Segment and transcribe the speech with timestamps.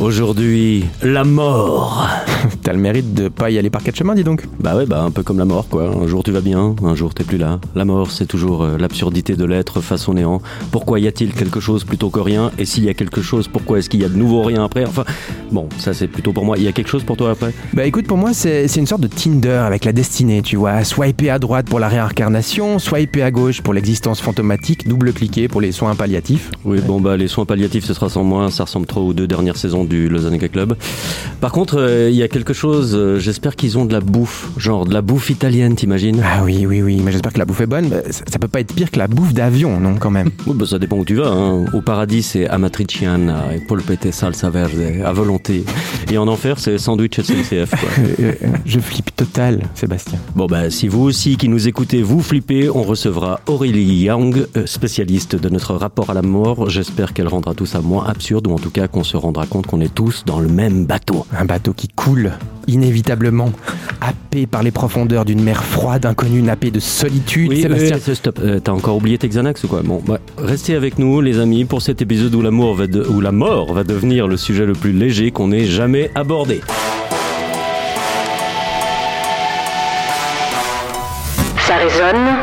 [0.00, 2.08] Aujourd'hui, la mort.
[2.62, 4.46] T'as le mérite de pas y aller par quatre chemins, dis donc.
[4.58, 5.84] Bah ouais, bah un peu comme la mort, quoi.
[5.84, 7.58] Un jour tu vas bien, un jour t'es plus là.
[7.74, 10.42] La mort, c'est toujours euh, l'absurdité de l'être face au néant.
[10.70, 12.50] Pourquoi y a-t-il quelque chose plutôt que rien?
[12.58, 14.84] Et s'il y a quelque chose, pourquoi est-ce qu'il y a de nouveau rien après?
[14.84, 15.04] Enfin,
[15.50, 16.58] bon, ça c'est plutôt pour moi.
[16.58, 17.54] Il y a quelque chose pour toi après?
[17.72, 20.84] Bah écoute, pour moi, c'est une sorte de Tinder avec la destinée, tu vois.
[20.84, 25.72] Swiper à droite pour la réincarnation, swiper à gauche pour l'existence fantomatique, double-cliquer pour les
[25.72, 26.50] soins palliatifs.
[26.64, 28.50] Oui, bon bah les soins palliatifs, ce sera sans moi.
[28.50, 30.76] Ça ressemble trop aux deux dernières saisons du Lausanne Club.
[31.40, 32.92] Par contre, euh, il y a quelque chose.
[32.94, 36.22] euh, J'espère qu'ils ont de la bouffe, genre de la bouffe italienne, t'imagines?
[36.24, 37.90] Ah oui, oui, oui, mais j'espère que la bouffe est bonne.
[38.10, 40.30] Ça, ça peut pas être pire que la bouffe d'avion, non, quand même?
[40.46, 41.28] Oui, bah, ça dépend où tu vas.
[41.28, 41.64] hein.
[41.72, 44.70] Au paradis, c'est amatriciana et polpette salsa verde
[45.04, 45.64] à volonté.
[46.10, 47.70] Et en enfer, c'est sandwich SNCF.
[47.70, 47.88] Quoi.
[48.20, 50.18] Euh, euh, je flippe total, Sébastien.
[50.34, 54.66] Bon, bah, si vous aussi qui nous écoutez, vous flippez, on recevra Aurélie Young, euh,
[54.66, 56.68] spécialiste de notre rapport à la mort.
[56.68, 59.66] J'espère qu'elle rendra tout ça moins absurde, ou en tout cas qu'on se rendra compte
[59.66, 61.24] qu'on est tous dans le même bateau.
[61.38, 62.32] Un bateau qui coule,
[62.66, 63.50] inévitablement,
[64.00, 67.48] happé par les profondeurs d'une mer froide, inconnue, nappée de solitude.
[67.50, 67.98] Oui, Sébastien.
[68.06, 68.38] oui, stop.
[68.42, 69.82] Euh, T'as encore oublié tes Xanax ou quoi?
[69.84, 73.20] Bon, bah, restez avec nous, les amis, pour cet épisode où l'amour va de- où
[73.20, 76.60] la mort va devenir le sujet le plus léger qu'on ait jamais abordé.
[81.66, 82.40] Ça résonne.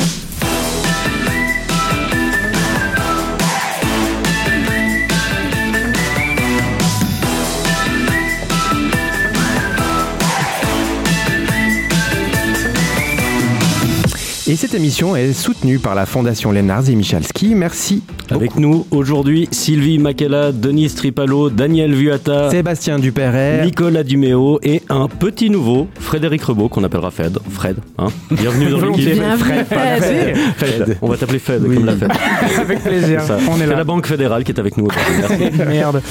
[14.49, 17.53] Et cette émission est soutenue par la Fondation Lénards et Michalski.
[17.53, 18.01] Merci.
[18.29, 23.65] Avec nous aujourd'hui, Sylvie Makela, Denis Tripalo, Daniel Vuata, Sébastien Dupéret.
[23.65, 27.39] Nicolas Duméo et un petit nouveau, Frédéric Rebaud, qu'on appellera Fed.
[27.49, 29.21] Fred, hein Bienvenue dans l'équipe.
[29.37, 30.37] Fred, pas Fred.
[30.55, 30.97] Fed.
[31.01, 31.75] On va t'appeler Fed, Oui.
[31.75, 32.11] comme la Fed.
[32.57, 33.21] Avec plaisir.
[33.23, 33.37] Ça.
[33.49, 33.75] On est C'est là.
[33.75, 35.59] la Banque fédérale qui est avec nous aujourd'hui.
[35.67, 36.01] Merde.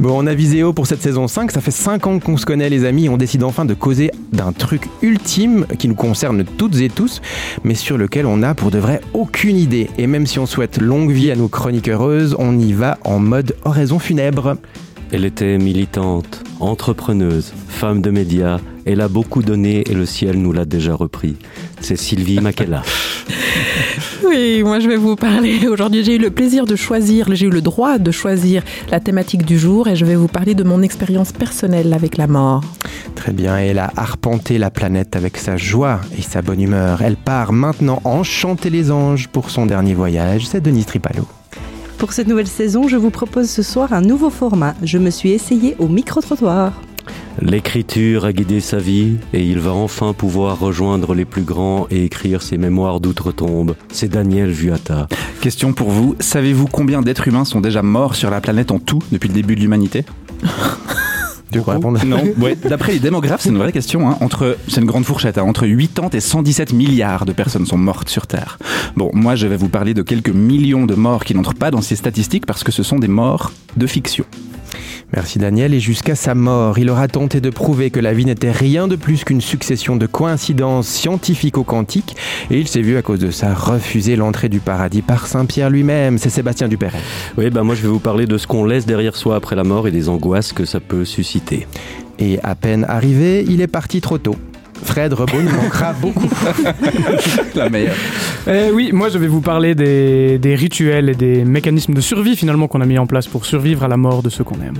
[0.00, 1.50] Bon, on a Viséo pour cette saison 5.
[1.50, 3.08] Ça fait 5 ans qu'on se connaît, les amis.
[3.08, 7.22] On décide enfin de causer d'un truc ultime qui nous concerne toutes et tous,
[7.64, 9.88] mais sur lequel on n'a pour de vrai aucune idée.
[9.96, 13.20] Et même si on souhaite longue vie à nos chroniques heureuses, on y va en
[13.20, 14.56] mode oraison funèbre.
[15.12, 18.58] Elle était militante, entrepreneuse, femme de médias.
[18.86, 21.36] Elle a beaucoup donné et le ciel nous l'a déjà repris.
[21.80, 22.82] C'est Sylvie Makela.
[24.28, 26.04] Oui, moi je vais vous parler aujourd'hui.
[26.04, 29.58] J'ai eu le plaisir de choisir, j'ai eu le droit de choisir la thématique du
[29.58, 32.62] jour et je vais vous parler de mon expérience personnelle avec la mort.
[33.14, 37.02] Très bien, elle a arpenté la planète avec sa joie et sa bonne humeur.
[37.02, 40.46] Elle part maintenant enchanter les anges pour son dernier voyage.
[40.46, 41.26] C'est Denise Tripalo.
[41.98, 44.74] Pour cette nouvelle saison, je vous propose ce soir un nouveau format.
[44.82, 46.72] Je me suis essayée au micro-trottoir.
[47.40, 52.04] L'écriture a guidé sa vie et il va enfin pouvoir rejoindre les plus grands et
[52.04, 53.74] écrire ses mémoires d'outre-tombe.
[53.92, 55.06] C'est Daniel Vuata.
[55.40, 59.00] Question pour vous, savez-vous combien d'êtres humains sont déjà morts sur la planète en tout
[59.12, 60.04] depuis le début de l'humanité?
[61.52, 62.02] Tu réponde?
[62.04, 62.22] Non.
[62.40, 62.56] Ouais.
[62.56, 64.08] D'après les démographes, c'est une vraie question.
[64.10, 64.16] Hein.
[64.20, 65.38] Entre, c'est une grande fourchette.
[65.38, 65.44] hein.
[65.44, 68.58] Entre 80 et 117 milliards de personnes sont mortes sur Terre.
[68.96, 71.82] Bon, moi, je vais vous parler de quelques millions de morts qui n'entrent pas dans
[71.82, 74.24] ces statistiques parce que ce sont des morts de fiction.
[75.14, 75.72] Merci Daniel.
[75.72, 78.96] Et jusqu'à sa mort, il aura tenté de prouver que la vie n'était rien de
[78.96, 82.16] plus qu'une succession de coïncidences scientifico-quantiques.
[82.50, 86.18] Et il s'est vu à cause de ça refuser l'entrée du paradis par Saint-Pierre lui-même.
[86.18, 87.00] C'est Sébastien Dupéret.
[87.38, 89.64] Oui, bah moi je vais vous parler de ce qu'on laisse derrière soi après la
[89.64, 91.66] mort et des angoisses que ça peut susciter.
[92.18, 94.36] Et à peine arrivé, il est parti trop tôt.
[94.84, 96.28] Fred Rebaud nous manquera beaucoup.
[97.54, 97.94] La meilleure.
[98.48, 102.36] Eh oui, moi je vais vous parler des, des rituels et des mécanismes de survie
[102.36, 104.76] finalement qu'on a mis en place pour survivre à la mort de ceux qu'on aime.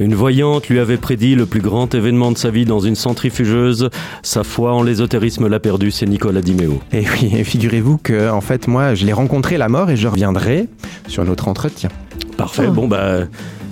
[0.00, 3.90] Une voyante lui avait prédit le plus grand événement de sa vie dans une centrifugeuse.
[4.22, 6.80] Sa foi en l'ésotérisme l'a perdu, c'est Nicolas Diméo.
[6.92, 10.06] Et oui, et figurez-vous que, en fait, moi, je l'ai rencontré la mort et je
[10.06, 10.68] reviendrai
[11.08, 11.88] sur notre entretien.
[12.36, 12.72] Parfait, Oh.
[12.72, 13.22] bon bah...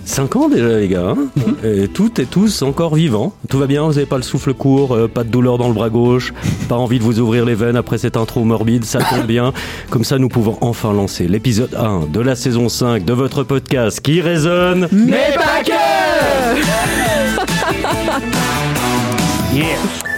[0.06, 1.28] 5 ans déjà les gars, hein
[1.64, 3.34] et toutes et tous encore vivants.
[3.50, 5.74] Tout va bien, vous n'avez pas le souffle court, euh, pas de douleur dans le
[5.74, 6.32] bras gauche,
[6.68, 9.52] pas envie de vous ouvrir les veines après cette intro morbide, ça tombe bien.
[9.90, 14.00] Comme ça nous pouvons enfin lancer l'épisode 1 de la saison 5 de votre podcast
[14.00, 14.88] qui résonne.
[14.92, 15.72] Mais pas que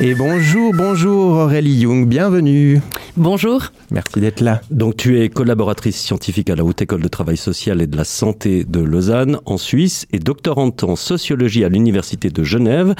[0.04, 2.80] Et bonjour, bonjour Aurélie Jung, bienvenue.
[3.18, 3.62] Bonjour.
[3.90, 4.60] Merci d'être là.
[4.70, 8.04] Donc tu es collaboratrice scientifique à la Haute École de Travail Social et de la
[8.04, 12.94] Santé de Lausanne en Suisse et doctorante en sociologie à l'Université de Genève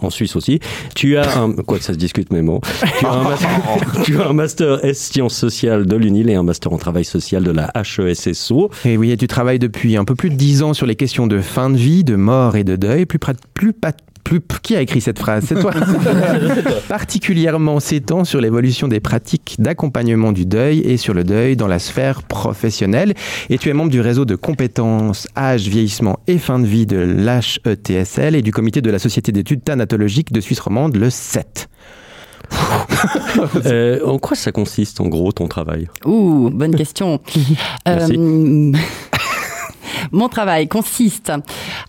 [0.00, 0.60] en Suisse aussi.
[0.94, 2.60] Tu as un, quoi que ça se discute mais bon,
[3.00, 3.50] tu as un master,
[4.04, 7.42] tu as un master S sciences sociales de l'UNIL et un master en travail social
[7.42, 8.70] de la HESSO.
[8.84, 11.26] Et oui, et tu travailles depuis un peu plus de dix ans sur les questions
[11.26, 13.18] de fin de vie, de mort et de deuil, plus,
[13.54, 13.92] plus, pas-
[14.28, 15.44] plus qui a écrit cette phrase?
[15.48, 15.72] C'est toi.
[16.88, 21.78] Particulièrement s'étend sur l'évolution des pratiques d'accompagnement du deuil et sur le deuil dans la
[21.78, 23.14] sphère professionnelle.
[23.48, 26.98] Et tu es membre du réseau de compétences âge, vieillissement et fin de vie de
[26.98, 31.68] l'HETSL et du comité de la Société d'études thanatologiques de Suisse romande, le 7.
[33.66, 35.88] Euh, en quoi ça consiste en gros ton travail?
[36.04, 37.20] Ouh, bonne question.
[37.86, 38.16] Merci.
[38.18, 38.72] Euh,
[40.12, 41.32] Mon travail consiste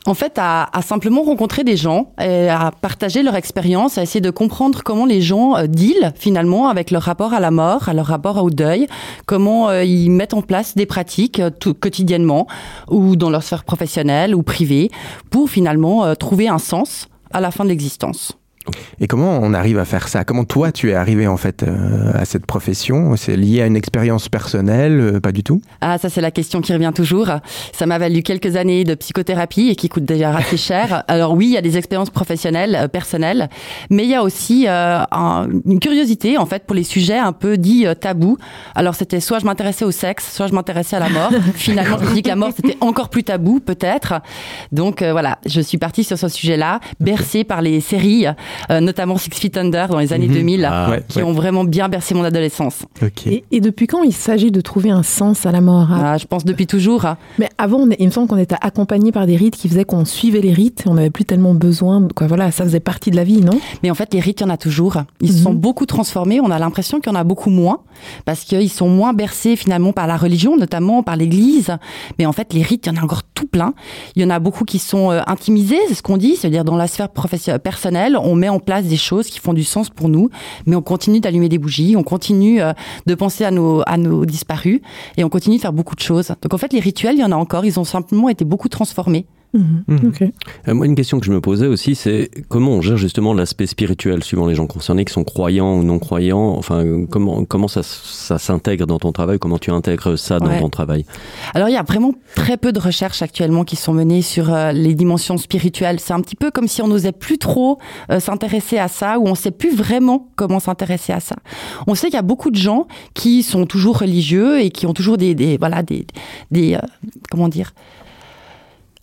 [0.05, 4.29] en fait à, simplement rencontrer des gens, et à partager leur expérience, à essayer de
[4.31, 5.65] comprendre comment les gens euh,
[6.15, 8.87] finalement avec leur rapport à la mort, à leur rapport au deuil,
[9.25, 12.47] comment euh, ils mettent en place des pratiques euh, tout, quotidiennement
[12.89, 14.89] ou dans leur sphère professionnelle ou privée
[15.29, 18.33] pour finalement euh, trouver un sens à la fin de l'existence.
[18.99, 20.23] Et comment on arrive à faire ça?
[20.25, 23.15] Comment toi tu es arrivé en fait euh, à cette profession?
[23.15, 25.61] C'est lié à une expérience personnelle euh, Pas du tout?
[25.81, 27.29] Ah, ça c'est la question qui revient toujours.
[27.73, 31.03] Ça m'a valu quelques années de psychothérapie et qui coûte déjà assez cher.
[31.07, 33.49] Alors oui, il y a des expériences professionnelles, euh, personnelles,
[33.89, 37.31] mais il y a aussi euh, un- une curiosité en fait pour les sujets un
[37.33, 38.37] peu dits euh, tabous.
[38.75, 41.31] Alors c'était soit je m'intéressais au sexe, soit je m'intéressais à la mort.
[41.55, 44.15] Finalement, je me dis que la mort c'était encore plus tabou peut-être.
[44.73, 48.25] Donc euh, voilà, je suis partie sur ce sujet-là, bercée par les séries,
[48.69, 50.33] euh, notamment Six Feet Under dans les années Mhm.
[50.33, 51.23] 2000, Ah, Ouais, qui ouais.
[51.23, 52.83] ont vraiment bien bercé mon adolescence.
[53.25, 56.01] Et, et depuis quand il s'agit de trouver un sens à la mort hein?
[56.03, 57.05] Ah, je pense depuis toujours.
[57.37, 59.85] Mais avant, on est- il me semble qu'on était accompagné par des rites qui faisaient
[59.85, 62.07] qu'on suivait les rites on n'avait plus tellement besoin.
[62.15, 63.59] Quoi, voilà, ça faisait partie de la vie, non?
[63.83, 64.97] Mais en fait, les rites, il y en a toujours.
[65.21, 65.43] Ils se Mhm.
[65.43, 66.39] sont beaucoup transformés.
[66.39, 67.79] On a l'impression qu'il y en a beaucoup moins
[68.25, 71.75] parce qu'ils sont moins bercés finalement par la religion, notamment par l'Église.
[72.17, 73.73] Mais en fait, les rites, il y en a encore tout plein.
[74.15, 76.75] Il y en a beaucoup qui sont euh, intimisés, c'est ce qu'on dit, c'est-à-dire dans
[76.77, 80.09] la sphère professionnelle personnelle, on met en place des choses qui font du sens pour
[80.09, 80.29] nous,
[80.65, 82.73] mais on continue d'allumer des bougies, on continue euh,
[83.05, 84.81] de penser à nos à nos disparus
[85.17, 86.33] et on continue de faire beaucoup de choses.
[86.41, 87.65] Donc en fait, les rituels, il y en a encore.
[87.65, 89.25] Ils ont simplement été beaucoup transformés.
[89.53, 89.83] Mhm.
[90.07, 90.21] Ok.
[90.67, 93.65] Euh, Moi, une question que je me posais aussi, c'est comment on gère justement l'aspect
[93.65, 96.55] spirituel suivant les gens concernés, qui sont croyants ou non croyants.
[96.57, 99.39] Enfin, comment comment ça, ça s'intègre dans ton travail?
[99.39, 100.59] Comment tu intègres ça dans Ouais.
[100.59, 101.05] ton travail?
[101.55, 104.71] Alors il y a vraiment très peu de recherches actuellement qui sont menées sur euh,
[104.71, 105.99] les dimensions spirituelles.
[105.99, 107.79] C'est un petit peu comme si on n'osait plus trop
[108.11, 111.35] euh, s'intéresser à ça ou on sait plus vraiment comment s'intéresser à ça.
[111.87, 114.93] On sait qu'il y a beaucoup de gens qui sont toujours religieux et qui ont
[114.93, 116.05] toujours des, des voilà des
[116.51, 116.77] des
[117.31, 117.73] comment dire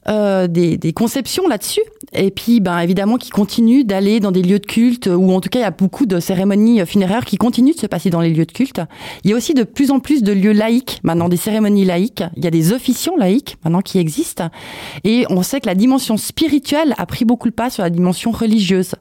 [0.09, 1.83] euh, des, des conceptions là-dessus.
[2.13, 5.49] Et puis, ben, évidemment, qui continuent d'aller dans des lieux de culte, ou en tout
[5.49, 8.21] cas, il y a beaucoup de cérémonies euh, funéraires qui continuent de se passer dans
[8.21, 8.81] les lieux de culte.
[9.25, 12.23] Il y a aussi de plus en plus de lieux laïques, maintenant des cérémonies laïques.
[12.37, 14.49] Il y a des officiants laïques, maintenant, qui existent.
[15.05, 18.31] Et on sait que la dimension spirituelle a pris beaucoup le pas sur la dimension
[18.31, 18.95] religieuse.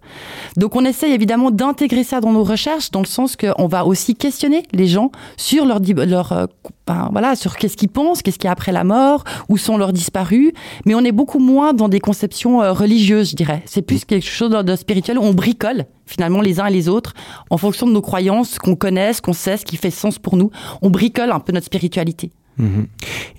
[0.58, 4.16] Donc, on essaye évidemment d'intégrer ça dans nos recherches, dans le sens qu'on va aussi
[4.16, 6.46] questionner les gens sur leur, leur euh,
[6.88, 9.78] ben, voilà, sur qu'est-ce qu'ils pensent, qu'est-ce qu'il y a après la mort, où sont
[9.78, 10.52] leurs disparus.
[10.86, 13.64] Mais on est beaucoup moins dans des conceptions euh, religieuses, je dirais.
[13.66, 17.16] C'est plus quelque chose de, spirituel on bricole finalement les uns et les autres
[17.50, 20.52] en fonction de nos croyances, qu'on connaisse, qu'on sait, ce qui fait sens pour nous.
[20.84, 22.32] On bricole un peu notre spiritualité.
[22.58, 22.88] Mhm.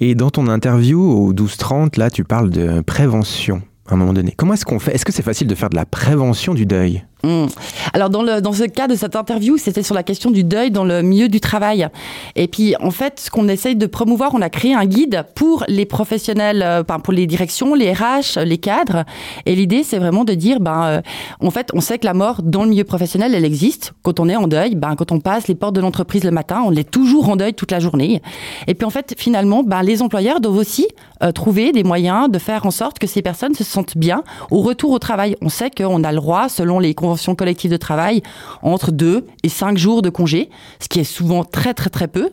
[0.00, 4.32] Et dans ton interview au 12-30, là, tu parles de prévention à un moment donné.
[4.36, 4.94] Comment est-ce qu'on fait?
[4.94, 7.04] Est-ce que c'est facile de faire de la prévention du deuil?
[7.22, 7.46] Hmm.
[7.94, 10.70] Alors dans le dans ce cas de cette interview, c'était sur la question du deuil
[10.70, 11.88] dans le milieu du travail.
[12.34, 15.64] Et puis en fait, ce qu'on essaye de promouvoir, on a créé un guide pour
[15.66, 19.04] les professionnels, euh, pour les directions, les RH, les cadres.
[19.46, 21.00] Et l'idée, c'est vraiment de dire, ben, euh,
[21.40, 23.94] en fait, on sait que la mort dans le milieu professionnel, elle existe.
[24.02, 26.62] Quand on est en deuil, ben, quand on passe les portes de l'entreprise le matin,
[26.66, 28.20] on est toujours en deuil toute la journée.
[28.66, 30.86] Et puis en fait, finalement, ben, les employeurs doivent aussi
[31.22, 34.60] euh, trouver des moyens de faire en sorte que ces personnes se sentent bien au
[34.60, 35.34] retour au travail.
[35.40, 38.22] On sait qu'on a le droit, selon les conventions collectives de travail,
[38.62, 42.30] entre deux et cinq jours de congé, ce qui est souvent très très très peu.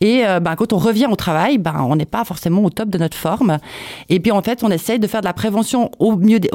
[0.00, 2.90] Et euh, ben, quand on revient au travail, ben, on n'est pas forcément au top
[2.90, 3.58] de notre forme.
[4.10, 6.50] Et puis en fait, on essaye de faire de la prévention au mieux des,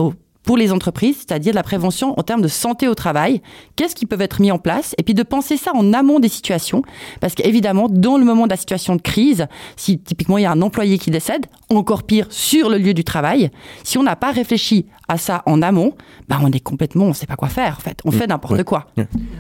[0.45, 3.41] pour les entreprises, c'est-à-dire de la prévention en termes de santé au travail.
[3.75, 4.93] Qu'est-ce qui peut être mis en place?
[4.97, 6.83] Et puis de penser ça en amont des situations,
[7.19, 10.51] parce qu'évidemment, dans le moment de la situation de crise, si typiquement il y a
[10.51, 13.49] un employé qui décède, encore pire sur le lieu du travail,
[13.83, 15.93] si on n'a pas réfléchi à ça en amont,
[16.29, 18.53] ben on est complètement, on ne sait pas quoi faire en fait, on fait n'importe
[18.57, 18.63] ouais.
[18.63, 18.85] quoi.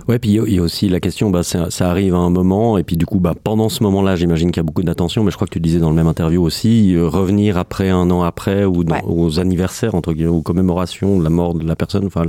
[0.07, 2.77] Ouais, puis il y a- aussi la question, bah, ça, ça arrive à un moment,
[2.79, 5.29] et puis du coup, bah, pendant ce moment-là, j'imagine qu'il y a beaucoup d'attention, mais
[5.31, 8.23] je crois que tu disais dans le même interview aussi, euh, revenir après, un an
[8.23, 9.01] après, ou dans- Ouais.
[9.05, 12.05] aux anniversaires, entre guillemets, aux commémorations la mort de la personne.
[12.05, 12.23] Enfin,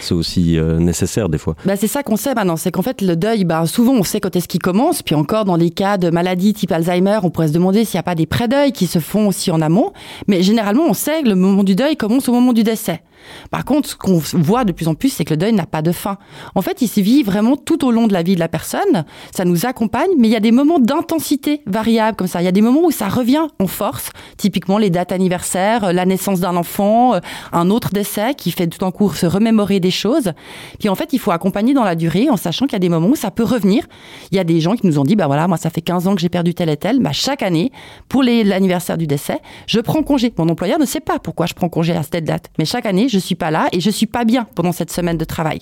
[0.00, 1.54] c'est aussi euh, nécessaire des fois.
[1.64, 4.20] Bah, c'est ça qu'on sait maintenant, c'est qu'en fait le deuil, bah, souvent on sait
[4.20, 7.48] quand est-ce qu'il commence, puis encore dans les cas de maladies type Alzheimer, on pourrait
[7.48, 9.92] se demander s'il n'y a pas des pré-deuils qui se font aussi en amont,
[10.28, 13.02] mais généralement on sait que le moment du deuil commence au moment du décès.
[13.50, 15.82] Par contre, ce qu'on voit de plus en plus, c'est que le deuil n'a pas
[15.82, 16.18] de fin.
[16.54, 19.04] En fait, il se vit vraiment tout au long de la vie de la personne.
[19.32, 22.42] Ça nous accompagne, mais il y a des moments d'intensité variables comme ça.
[22.42, 24.10] Il y a des moments où ça revient en force.
[24.36, 27.20] Typiquement, les dates anniversaires, la naissance d'un enfant, euh,
[27.52, 30.32] un autre décès qui fait tout en cours se remémorer des choses.
[30.78, 32.88] Puis en fait, il faut accompagner dans la durée en sachant qu'il y a des
[32.88, 33.84] moments où ça peut revenir.
[34.30, 36.06] Il y a des gens qui nous ont dit, bah voilà, moi, ça fait 15
[36.06, 37.00] ans que j'ai perdu tel et tel.
[37.00, 37.72] Bah, chaque année,
[38.08, 40.32] pour l'anniversaire du décès, je prends congé.
[40.38, 42.50] Mon employeur ne sait pas pourquoi je prends congé à cette date.
[42.58, 45.18] Mais chaque année, je suis pas là et je suis pas bien pendant cette semaine
[45.18, 45.60] de travail.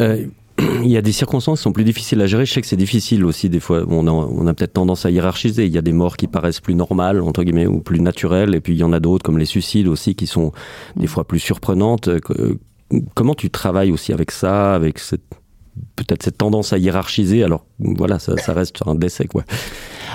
[0.00, 0.26] Euh,
[0.82, 2.46] il y a des circonstances qui sont plus difficiles à gérer.
[2.46, 3.84] Je sais que c'est difficile aussi des fois.
[3.88, 5.66] On a, peut-être tendance à hiérarchiser.
[5.66, 8.60] Il y a des morts qui paraissent plus normales entre guillemets ou plus naturelles, et
[8.60, 10.52] puis il y en a d'autres comme les suicides aussi qui sont
[10.96, 12.08] des fois plus surprenantes.
[12.08, 12.58] Euh, que-
[13.14, 14.98] Comment tu travailles aussi avec ça, avec
[15.94, 17.44] peut-être cette tendance à hiérarchiser?
[17.44, 19.44] Alors voilà, ça, ça reste un décès quoi.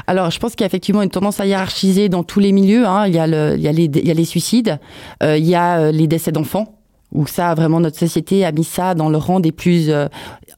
[0.07, 2.85] Alors, je pense qu'il y a effectivement une tendance à hiérarchiser dans tous les milieux.
[2.85, 3.07] hein.
[3.07, 4.79] Il, y a le, il, y a les, il y a les suicides,
[5.23, 6.75] euh, il y a euh, les décès d'enfants,
[7.11, 10.07] où ça, vraiment, notre société a mis ça dans le rang des plus euh,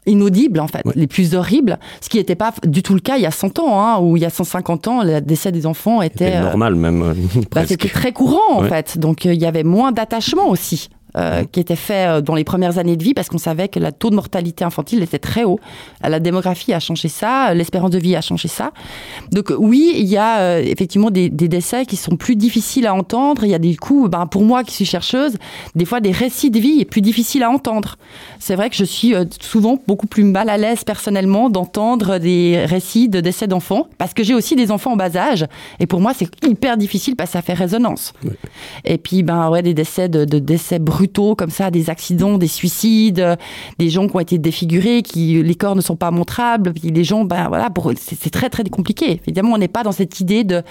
[0.05, 0.93] inaudibles, en fait, Ouais.
[0.95, 3.59] les plus horribles, ce qui n'était pas du tout le cas il y a 100
[3.59, 6.31] ans, hein, ou il y a 150 ans, le décès des enfants était...
[6.31, 7.01] C'est euh, normal même.
[7.03, 7.13] euh,
[7.53, 8.69] bah, c'était très courant en Ouais.
[8.69, 10.89] fait, donc il y avait moins d'attachement aussi.
[11.17, 13.79] Euh, qui était fait euh, dans les premières années de vie parce qu'on savait que
[13.79, 15.59] le taux de mortalité infantile était très haut.
[16.01, 18.71] La démographie a changé ça, l'espérance de vie a changé ça.
[19.31, 22.85] Donc euh, oui, il y a euh, effectivement des, des décès qui sont plus difficiles
[22.87, 23.43] à entendre.
[23.43, 25.35] Il y a des coups, ben, pour moi qui suis chercheuse,
[25.75, 27.97] des fois des récits de vie est plus difficiles à entendre.
[28.39, 32.63] C'est vrai que je suis euh, souvent beaucoup plus mal à l'aise personnellement d'entendre des
[32.65, 35.45] récits de décès d'enfants parce que j'ai aussi des enfants en bas âge
[35.79, 38.13] et pour moi c'est hyper difficile parce que ça fait résonance.
[38.85, 42.47] Et puis ben ouais des décès de, de décès brutaux comme ça, des accidents, des
[42.47, 43.35] suicides, euh,
[43.79, 47.03] des gens qui ont été défigurés, qui les corps ne sont pas montrables, puis les
[47.03, 49.21] gens ben voilà c'est très très compliqué.
[49.25, 50.61] Évidemment on n'est pas dans cette idée de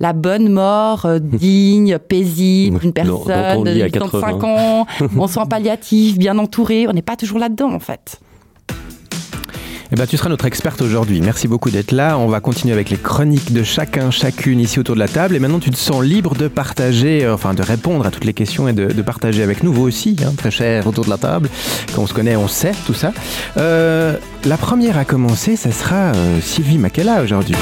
[0.00, 4.26] la bonne mort euh, digne, paisible, une Dont- dont on personne de dit à 85
[4.40, 4.48] 80.
[4.48, 4.86] ans,
[5.18, 6.86] en soins palliatifs, bien entouré.
[6.88, 8.20] On n'est pas toujours là-dedans en fait.
[9.92, 11.20] Eh ben, tu seras notre experte aujourd'hui.
[11.20, 12.18] Merci beaucoup d'être là.
[12.18, 15.36] On va continuer avec les chroniques de chacun, chacune ici autour de la table.
[15.36, 18.32] Et maintenant, tu te sens libre de partager, euh, enfin de répondre à toutes les
[18.32, 21.48] questions et de, partager avec nous, vous aussi, hein, très cher autour de la table.
[21.94, 23.12] Quand on se connaît, on sait tout ça.
[23.58, 27.54] Euh, la première à commencer, ça sera euh, Sylvie Makela aujourd'hui.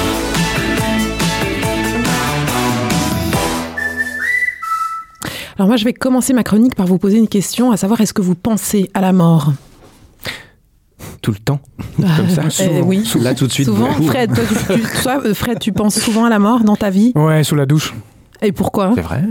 [5.57, 8.13] Alors moi, je vais commencer ma chronique par vous poser une question, à savoir est-ce
[8.13, 9.53] que vous pensez à la mort?
[11.25, 11.59] Tout le temps,
[11.97, 12.43] comme ça.
[12.65, 13.03] Euh, oui.
[13.19, 13.65] Là tout de suite.
[13.65, 13.91] Souvent.
[13.93, 16.91] Fred, toi, tu, tu- toi, euh, Fred, tu penses souvent à la mort dans ta
[16.91, 17.13] vie?
[17.15, 17.95] Ouais, sous la douche.
[18.43, 18.91] Et pourquoi?
[18.93, 19.23] C'est vrai.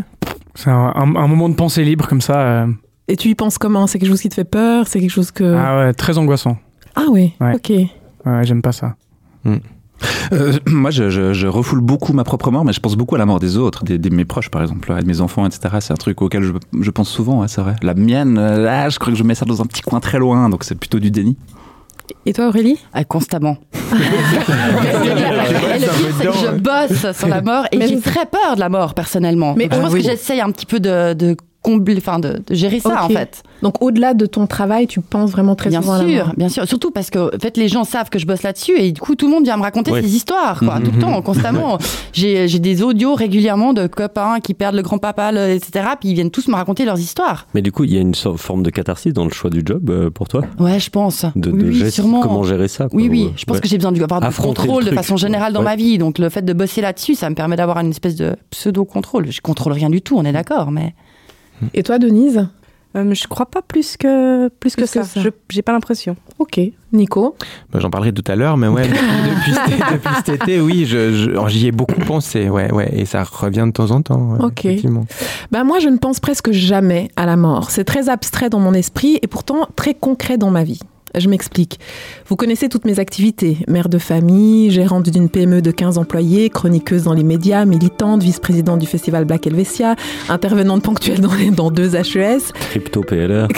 [0.57, 2.41] C'est un, un- un moment de pensée libre comme ça.
[2.41, 2.67] euh,
[3.07, 3.87] Et tu y penses comment?
[3.87, 4.89] C'est quelque chose qui te fait peur?
[4.89, 5.45] C'est quelque chose que...
[5.57, 6.57] Ah ouais, très angoissant.
[6.97, 7.55] Ah oui, Ouais.
[7.55, 7.71] ok.
[8.27, 8.97] Ouais, j'aime pas ça.
[10.33, 13.19] Euh, moi, je, je, je refoule beaucoup ma propre mort, mais je pense beaucoup à
[13.19, 15.77] la mort des autres, des, des- mes proches, par exemple, à de mes enfants, etc.
[15.79, 17.77] C'est un truc auquel je, je pense souvent, ouais, c'est vrai.
[17.83, 20.49] La mienne, là, je crois que je mets ça dans un petit coin très loin,
[20.49, 21.37] donc c'est plutôt du déni.
[22.27, 23.57] Et toi, Aurélie Ah, constamment.
[23.93, 23.97] et
[25.79, 28.69] le pire, c'est que je bosse sur la mort et j'ai très peur de la
[28.69, 29.55] mort personnellement.
[29.57, 30.03] Mais je pense oui.
[30.03, 33.43] que j'essaye un petit peu de, de combler, enfin de, de gérer ça en fait.
[33.63, 36.35] Donc au-delà de ton travail, tu penses vraiment très bien souvent à la sûr, mort
[36.37, 36.69] bien sûr.
[36.69, 39.15] Surtout parce que en fait, les gens savent que je bosse là-dessus et du coup,
[39.15, 40.03] tout le monde vient me raconter Oui.
[40.03, 41.79] ses histoires, quoi, tout le temps, constamment.
[42.13, 45.87] J'ai j'ai des audios régulièrement de copains qui perdent le grand-papa, etc.
[45.99, 47.47] Puis ils viennent tous me raconter leurs histoires.
[47.55, 49.63] Mais du coup, il y a une sorte- forme de catharsis dans le choix du
[49.65, 50.43] job euh, pour toi?
[50.61, 51.25] Ouais, je pense.
[51.35, 52.21] de, oui, de oui, gérer- sûrement.
[52.21, 53.61] Comment gérer ça quoi, Oui, oui, ou, je pense ouais.
[53.63, 55.65] que j'ai besoin d'avoir du contrôle de façon générale dans Ouais.
[55.65, 55.99] ma vie.
[55.99, 59.31] Donc le fait de bosser là-dessus, ça me permet d'avoir une espèce de pseudo-contrôle.
[59.33, 60.95] Je contrôle rien du tout, on est d'accord, mais...
[61.73, 62.47] Et toi, Denise
[62.97, 65.03] Euh, je crois pas plus que, plus, que, Plus que ça.
[65.03, 65.21] ça.
[65.21, 66.15] Je- J'ai pas l'impression.
[66.39, 66.61] Ok.
[66.93, 67.35] Nico
[67.73, 71.13] Bah, J'en parlerai tout à l'heure, mais ouais, depuis, cet, depuis cet été, oui, je-
[71.13, 74.21] je- j'y ai beaucoup pensé, ouais, ouais, et ça revient de temps en temps.
[74.37, 74.65] ouais, Ok.
[74.67, 75.07] effectivement.
[75.51, 77.73] Ben moi, je ne pense presque jamais à la mort.
[77.73, 80.79] C'est très abstrait dans mon esprit et pourtant très concret dans ma vie.
[81.17, 81.79] Je m'explique.
[82.29, 83.59] Vous connaissez toutes mes activités.
[83.69, 88.79] Mère de famille, gérante d'une PME de 15 employés, chroniqueuse dans les médias, militante, vice-présidente
[88.81, 89.95] du festival Black Helvetia,
[90.29, 92.53] intervenante ponctuelle dans, les- dans deux HES.
[92.71, 93.49] Crypto PLR.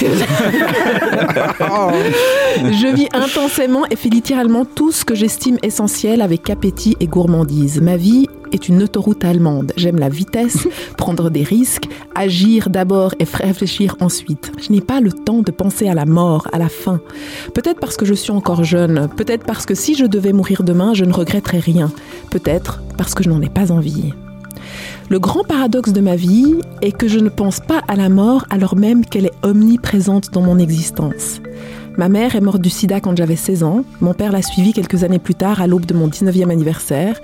[2.72, 7.80] Je vis intensément et fais littéralement tout ce que j'estime essentiel avec appétit et gourmandise.
[7.80, 9.72] Ma vie est une autoroute allemande.
[9.76, 14.52] J'aime la vitesse, prendre des risques, agir d'abord et réfléchir ensuite.
[14.60, 17.00] Je n'ai pas le temps de penser à la mort, à la fin.
[17.54, 20.94] Peut-être parce que je suis encore jeune, peut-être parce que si je devais mourir demain,
[20.94, 21.90] je ne regretterais rien,
[22.30, 24.12] peut-être parce que je n'en ai pas envie.
[25.08, 28.44] Le grand paradoxe de ma vie est que je ne pense pas à la mort
[28.50, 31.40] alors même qu'elle est omniprésente dans mon existence.
[31.96, 35.02] Ma mère est morte du sida quand j'avais 16 ans, mon père l'a suivie quelques
[35.04, 37.20] années plus tard à l'aube de mon 19e anniversaire,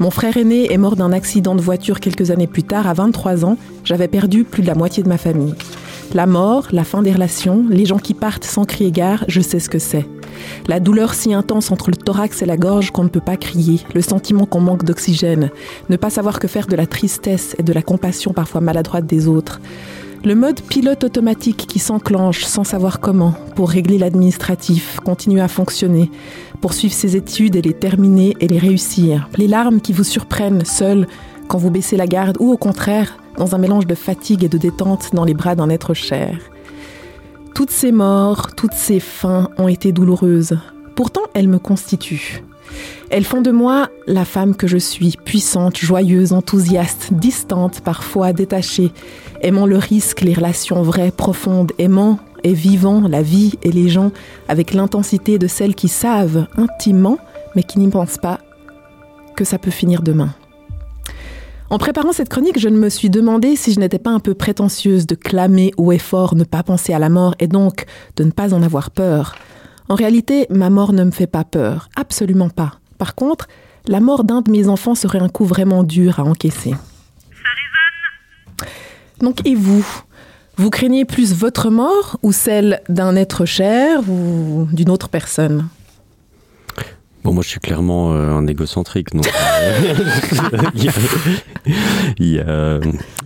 [0.00, 3.44] mon frère aîné est mort d'un accident de voiture quelques années plus tard à 23
[3.44, 5.54] ans, j'avais perdu plus de la moitié de ma famille.
[6.14, 9.60] La mort, la fin des relations, les gens qui partent sans crier gare, je sais
[9.60, 10.08] ce que c'est.
[10.68, 13.80] La douleur si intense entre le thorax et la gorge qu'on ne peut pas crier,
[13.94, 15.50] le sentiment qu'on manque d'oxygène,
[15.90, 19.28] ne pas savoir que faire de la tristesse et de la compassion parfois maladroite des
[19.28, 19.60] autres.
[20.22, 26.10] Le mode pilote automatique qui s'enclenche sans savoir comment pour régler l'administratif, continuer à fonctionner,
[26.60, 29.30] poursuivre ses études et les terminer et les réussir.
[29.38, 31.06] Les larmes qui vous surprennent seules
[31.48, 34.58] quand vous baissez la garde ou au contraire dans un mélange de fatigue et de
[34.58, 36.38] détente dans les bras d'un être cher.
[37.54, 40.58] Toutes ces morts, toutes ces fins ont été douloureuses.
[40.96, 42.44] Pourtant, elles me constituent.
[43.10, 48.92] Elles font de moi la femme que je suis, puissante, joyeuse, enthousiaste, distante, parfois détachée,
[49.42, 54.12] aimant le risque, les relations vraies, profondes, aimant et vivant la vie et les gens
[54.48, 57.18] avec l'intensité de celles qui savent intimement,
[57.54, 58.38] mais qui n'y pensent pas,
[59.36, 60.34] que ça peut finir demain.
[61.70, 65.06] En préparant cette chronique, je me suis demandé si je n'étais pas un peu prétentieuse
[65.06, 67.84] de clamer haut et fort ne pas penser à la mort et donc
[68.16, 69.36] de ne pas en avoir peur.
[69.90, 72.74] En réalité, ma mort ne me fait pas peur, absolument pas.
[72.96, 73.48] Par contre,
[73.88, 76.76] la mort d'un de mes enfants serait un coup vraiment dur à encaisser.
[79.18, 79.84] Donc, et vous?
[80.56, 85.66] Vous craignez plus votre mort ou celle d'un être cher ou d'une autre personne?
[87.22, 89.26] Bon, moi, je suis clairement euh, un égocentrique, donc.
[89.26, 89.94] euh,
[92.18, 92.80] il a-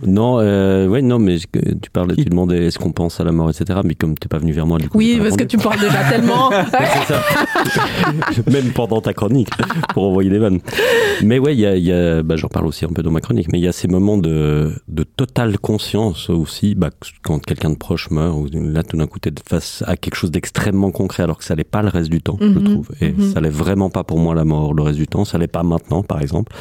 [0.05, 3.49] non, euh, ouais, non, mais tu parles, tu demandais est-ce qu'on pense à la mort,
[3.49, 3.79] etc.
[3.85, 4.97] Mais comme t'es pas venu vers moi, du coup.
[4.97, 6.49] Oui, parce que tu parles déjà tellement.
[8.51, 9.49] Même pendant ta chronique,
[9.93, 10.59] pour envoyer des vannes.
[11.23, 13.11] Mais ouais, il y a, il y a- bah, j'en parle aussi un peu dans
[13.11, 16.89] ma chronique, mais il y a ces moments de, de totale conscience aussi, bah,
[17.23, 20.31] quand quelqu'un de proche meurt, ou là tout d'un coup t'es face à quelque chose
[20.31, 22.89] d'extrêmement concret, alors que ça l'est pas le reste du temps, je Mhm, trouve.
[23.01, 23.33] Et mhm.
[23.33, 25.63] ça l'est vraiment pas pour moi la mort le reste du temps, ça l'est pas
[25.63, 26.53] maintenant, par exemple,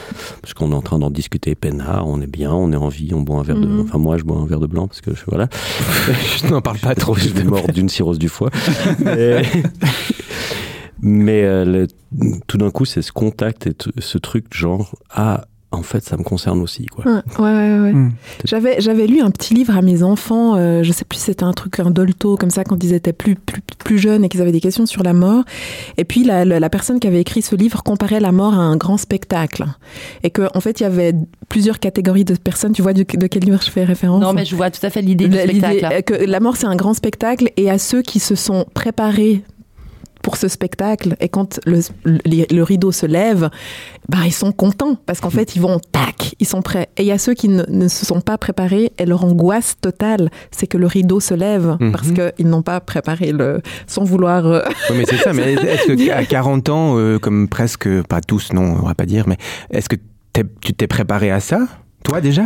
[0.42, 3.12] parce qu'on est en train d'en discuter peinard, on est bien, on est en vie,
[3.14, 3.80] on boit un verre de, Mhm.
[3.80, 5.48] enfin moi je bois un verre de blanc parce que je, voilà.
[6.38, 7.14] Je n'en parle pas trop.
[7.14, 8.50] Je suis mort d'une cirrhose du foie.
[9.04, 9.42] Mais,
[11.00, 15.82] mais, euh, le- tout d'un coup, c'est ce contact et ce truc genre ah en
[15.82, 17.04] fait ça me concerne aussi quoi.
[17.04, 17.92] Ouais, ouais, ouais, ouais.
[17.92, 18.12] Mm.
[18.44, 21.44] J'avais, j'avais lu un petit livre à mes enfants, euh, je sais plus si c'était
[21.44, 24.42] un truc, un dolto, comme ça, quand ils étaient plus, plus, plus jeunes et qu'ils
[24.42, 25.44] avaient des questions sur la mort.
[25.96, 28.62] Et puis, la, la, la personne qui avait écrit ce livre comparait la mort à
[28.62, 29.64] un grand spectacle.
[30.22, 31.14] Et qu'en en fait, il y avait
[31.48, 32.72] plusieurs catégories de personnes.
[32.72, 34.22] Tu vois de, de quel livre je fais référence?
[34.22, 36.02] Non, mais je vois tout à fait l'idée du spectacle.
[36.02, 39.42] que la mort, c'est un grand spectacle, et à ceux qui se sont préparés
[40.24, 43.50] pour ce spectacle, et quand le, le, le rideau se lève,
[44.08, 46.88] ben, ils sont contents, parce qu'en fait, ils vont, tac, ils sont prêts.
[46.96, 49.76] Et il y a ceux qui ne, ne se sont pas préparés, et leur angoisse
[49.80, 51.92] totale, c'est que le rideau se lève, Mhm.
[51.92, 54.46] parce qu'ils n'ont pas préparé le, sans vouloir...
[54.46, 58.22] euh, Ouais, mais c'est ça, mais est-ce que à 40 ans, euh, comme presque, pas
[58.22, 59.36] tous, non, on va pas dire, mais
[59.70, 59.96] est-ce que
[60.62, 61.60] tu t'es préparé à ça
[62.02, 62.44] Toi déjà?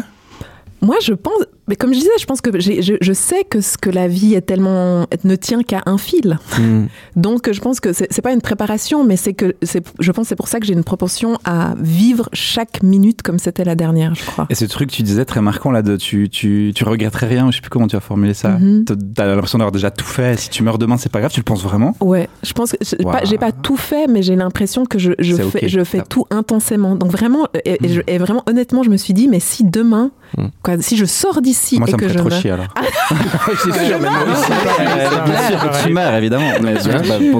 [0.82, 3.76] Moi, je pense, mais comme je disais, je pense que je, je sais que ce
[3.78, 6.38] que la vie est tellement ne tient qu'à un fil.
[6.58, 6.86] Hmm.
[7.16, 10.36] Donc, je pense que c'est pas une préparation, mais c'est que je pense que c'est
[10.36, 14.24] pour ça que j'ai une proportion à vivre chaque minute comme c'était la dernière, je
[14.24, 14.46] crois.
[14.50, 17.56] Et ce truc, tu disais très marquant là, de tu, tu, tu regretterais rien, je
[17.56, 18.50] sais plus comment tu as formulé ça.
[18.58, 18.84] Mhm.
[19.14, 20.38] T'as- l'impression d'avoir déjà tout fait.
[20.38, 21.94] Si tu meurs demain, c'est pas grave, tu le penses vraiment?
[22.00, 23.38] Ouais, je pense que j'ai Wow.
[23.38, 26.94] pas, tout fait, mais j'ai l'impression que je, je fais, je fais tout intensément.
[26.96, 30.10] Donc vraiment, et, et je- et vraiment honnêtement, je me suis dit, mais si demain,
[30.36, 30.48] Mm.
[30.62, 32.50] quoi, si je sors d'ici Moi, et ça me que ferait je trop meurs- chier
[32.52, 32.66] alors.
[33.62, 34.52] C'est sûr, mais moi aussi.
[34.52, 35.82] Euh, Bien sûr, pareil.
[35.86, 36.50] tu meurs évidemment.
[36.62, 36.74] Mais,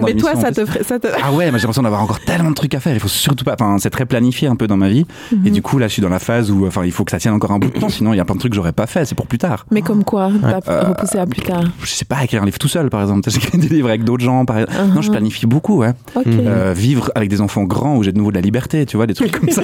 [0.05, 1.07] mais toi, ça te ferait, ça te...
[1.23, 2.95] Ah ouais, j'ai l'impression d'avoir encore tellement de trucs à faire.
[2.95, 3.55] Il faut surtout pas.
[3.55, 5.07] Enfin, c'est très planifié un peu dans ma vie.
[5.33, 5.47] Mhm.
[5.47, 7.19] Et du coup, là, je suis dans la phase où, enfin, il faut que ça
[7.19, 7.89] tienne encore un bout de temps.
[7.89, 9.05] Sinon, il y a plein de trucs que j'aurais pas fait.
[9.05, 9.67] C'est pour plus tard.
[9.71, 11.63] Mais comme quoi, t'as Euh, repoussé à plus tard.
[11.83, 13.29] Je sais pas, écrire un livre tout seul, par exemple.
[13.31, 14.45] J'écris des livres avec d'autres gens.
[14.45, 14.57] Par...
[14.59, 14.95] Uh-huh.
[14.95, 15.79] Non, je planifie beaucoup.
[15.79, 15.93] Ouais.
[16.17, 16.25] Mhm.
[16.47, 18.87] Euh, vivre avec des enfants grands où j'ai de nouveau de la liberté.
[18.87, 19.63] Tu vois, des trucs comme ça.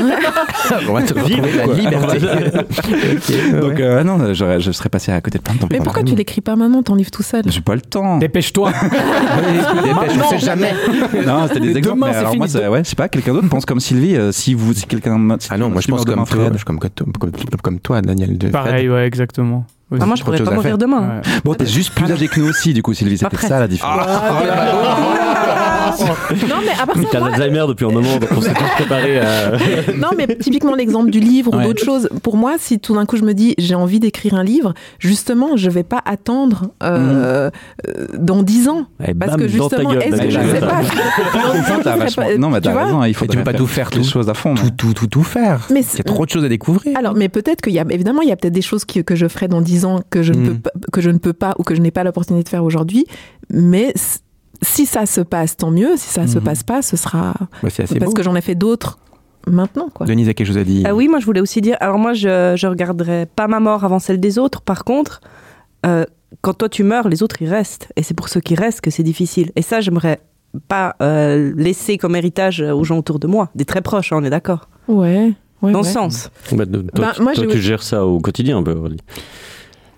[0.89, 2.19] On va te retrouver la liberté.
[3.61, 5.69] Donc, euh, non, je serais passé à côté de plein de temps.
[5.71, 8.19] Mais pourquoi tu l'écris pas maintenant ton livre tout seul J'ai pas le temps.
[8.19, 8.71] Dépêche-toi.
[8.73, 10.73] Dépêche, on sait jamais.
[11.27, 11.97] Non, c'était des exemples.
[11.97, 12.39] demain, mais alors fini.
[12.39, 14.17] moi, c'est- ouais, je sais pas, quelqu'un d'autre pense comme Sylvie.
[14.17, 15.19] euh, si vous, si quelqu'un.
[15.39, 16.57] si- Ah non, moi si je pense comme toi, Fred.
[16.59, 16.91] je comme, comme,
[17.63, 18.37] comme toi, Daniel.
[18.39, 18.53] De Fred.
[18.53, 19.65] Pareil, ouais, exactement.
[20.01, 20.79] Ah, moi, je pourrais pas à mourir faire.
[20.79, 21.21] demain.
[21.25, 21.33] Ouais.
[21.45, 23.19] Bon, t'es juste plus âgé que nous aussi, du coup, Sylvie.
[23.19, 24.01] C'était ça la différence.
[24.09, 25.74] Ah,
[26.49, 28.71] Non, mais à part ça, T'as moi, l'Alzheimer depuis un moment, donc on s'est tous
[28.77, 29.53] préparés à.
[29.97, 32.09] non, mais typiquement l'exemple du livre ou d'autres choses.
[32.23, 35.57] Pour moi, si tout d'un coup je me dis j'ai envie d'écrire un livre, justement,
[35.57, 37.51] je vais pas attendre euh,
[37.89, 38.87] euh, dans dix ans.
[39.07, 40.61] Eh, Parce bam, que justement, est-ce que je sais
[42.17, 44.09] pas Non, mais tu t'as raison, il faut tu peux pas tout faire, les tout.
[44.09, 44.55] choses à fond.
[44.55, 45.67] Tout, tout, tout, tout faire.
[45.71, 46.97] Mais Il y a trop de choses à découvrir.
[46.99, 49.27] Alors, mais peut-être qu'il y a, évidemment, il y a peut-être des choses que je
[49.29, 50.45] ferai dans 10 ans que je, ne Mm.
[50.47, 52.65] peux pas, que je ne peux pas ou que je n'ai pas l'opportunité de faire
[52.65, 53.07] aujourd'hui.
[53.51, 53.93] Mais
[54.65, 55.97] si ça se passe, tant mieux.
[55.97, 56.45] Si ça se Mhm.
[56.45, 58.17] passe pas, ce sera Bah, c'est assez parce beau.
[58.17, 58.99] que j'en ai fait d'autres
[59.47, 60.07] maintenant, quoi.
[60.07, 60.87] Denise a quelque chose à dire.
[60.89, 61.77] Ah oui, moi je voulais aussi dire.
[61.81, 64.61] Alors moi, je je regarderai pas ma mort avant celle des autres.
[64.63, 65.21] Par contre,
[65.87, 66.05] euh,
[66.41, 68.91] quand toi tu meurs, les autres ils restent, et c'est pour ceux qui restent que
[68.91, 69.53] c'est difficile.
[69.57, 70.21] Et ça, j'aimerais
[70.69, 74.25] pas euh, laisser comme héritage aux gens autour de moi, des très proches, hein, on
[74.25, 74.69] est d'accord.
[74.89, 75.33] Ouais.
[75.63, 75.85] ouais Dans ouais.
[75.89, 76.31] ce sens.
[76.53, 78.73] Bah, toi, Bah, tu- moi, toi, j'ai tu aussi- gères ça au quotidien un peu,
[78.73, 78.99] Aurélie.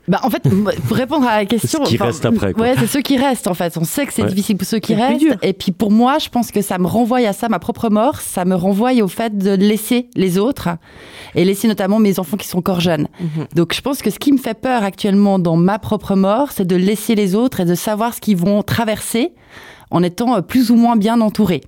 [0.08, 0.42] Bah, en fait,
[0.88, 1.84] pour répondre à la question.
[1.84, 2.62] Ce qui reste après, quoi.
[2.64, 3.76] Ouais, c'est ceux qui restent, en fait.
[3.76, 4.28] On sait que c'est Ouais.
[4.28, 5.18] difficile pour ceux qui C'est plus restent.
[5.20, 5.34] dur.
[5.42, 8.20] Et puis, pour moi, je pense que ça me renvoie à ça, ma propre mort.
[8.20, 10.68] Ça me renvoie au fait de laisser les autres
[11.34, 13.08] et laisser notamment mes enfants qui sont encore jeunes.
[13.54, 16.66] Donc, je pense que ce qui me fait peur actuellement dans ma propre mort, c'est
[16.66, 19.32] de laisser les autres et de savoir ce qu'ils vont traverser
[19.90, 21.62] en étant euh, plus ou moins bien entourés.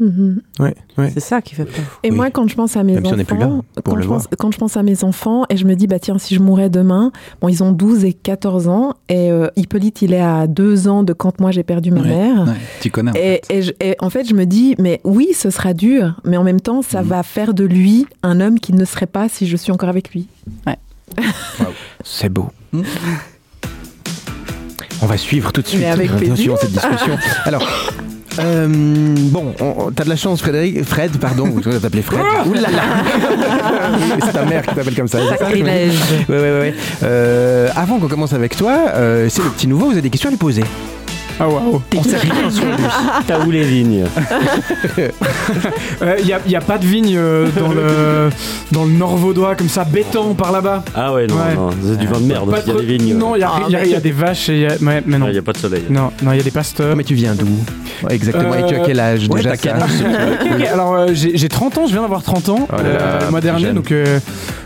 [0.00, 0.40] Mhm.
[0.58, 1.10] Ouais, ouais.
[1.14, 2.00] C'est ça qui fait peur.
[2.02, 2.16] Et Oui.
[2.16, 4.22] moi, quand je pense à mes Même si on enfants, quand, je pense, voir.
[4.38, 6.68] quand je pense à mes enfants et je me dis, bah tiens, si je mourais
[6.68, 10.88] demain, bon, ils ont 12 et 14 ans, et euh, Hippolyte, il est à 2
[10.88, 12.08] ans de quand moi j'ai perdu ma Ouais.
[12.08, 12.42] mère.
[12.48, 13.12] Ouais, tu connais.
[13.12, 13.42] en Et, fait.
[13.50, 16.42] et je- et en fait, je me dis, mais oui, ce sera dur, mais en
[16.44, 17.08] même temps, ça Mhm.
[17.08, 20.10] va faire de lui un homme qui ne serait pas si je suis encore avec
[20.12, 20.26] lui.
[22.04, 22.48] C'est beau.
[22.72, 22.82] Hmm.
[25.02, 26.36] On va suivre tout de suite euh, plaisir.
[26.36, 27.16] suivant cette discussion.
[27.44, 27.62] Alors,
[28.40, 30.84] euh, bon, on- on- t'as de la chance, Frédéric.
[30.84, 32.20] Fred, pardon, vais t'appeler Fred.
[32.54, 32.82] Là là
[34.26, 35.18] C'est ta mère qui t'appelle comme ça.
[35.38, 35.92] Sacrilège.
[36.28, 36.38] Ouais.
[36.38, 36.74] ouais.
[37.02, 40.28] Euh, avant qu'on commence avec toi, euh, c'est le petit nouveau, vous avez des questions
[40.28, 40.64] à lui poser.
[41.40, 41.82] Ah waouh.
[41.96, 42.72] On sait rien sur lui.
[43.26, 44.04] T'as où les vignes
[46.18, 48.30] Il n'y a, y a pas de vigne euh, dans le,
[48.72, 50.84] dans le nord vaudois, comme ça, béton par là-bas.
[50.94, 51.54] Ah ouais, non, Ouais.
[51.56, 53.14] non, c'est du vin de merde, Pas il y a trop- des vignes.
[53.18, 54.76] Non, il y, a- Ah, y a- mais- y a des vaches et y a-
[54.80, 55.26] ouais, mais non.
[55.26, 55.84] Il n'y a pas de soleil.
[55.90, 56.94] Non, non, il y a des pasteurs.
[56.96, 57.46] Mais tu viens d'où?
[58.06, 58.54] Ouais, Exactement.
[58.54, 59.90] Et tu as quel âge Ouais, déjà t'as quel ça âge,
[60.40, 62.82] Ok, ok, alors euh, j'ai j'ai 30 ans, je viens d'avoir 30 ans Oh là
[62.82, 63.74] là, euh, le mois dernier, jeune.
[63.74, 64.18] donc euh,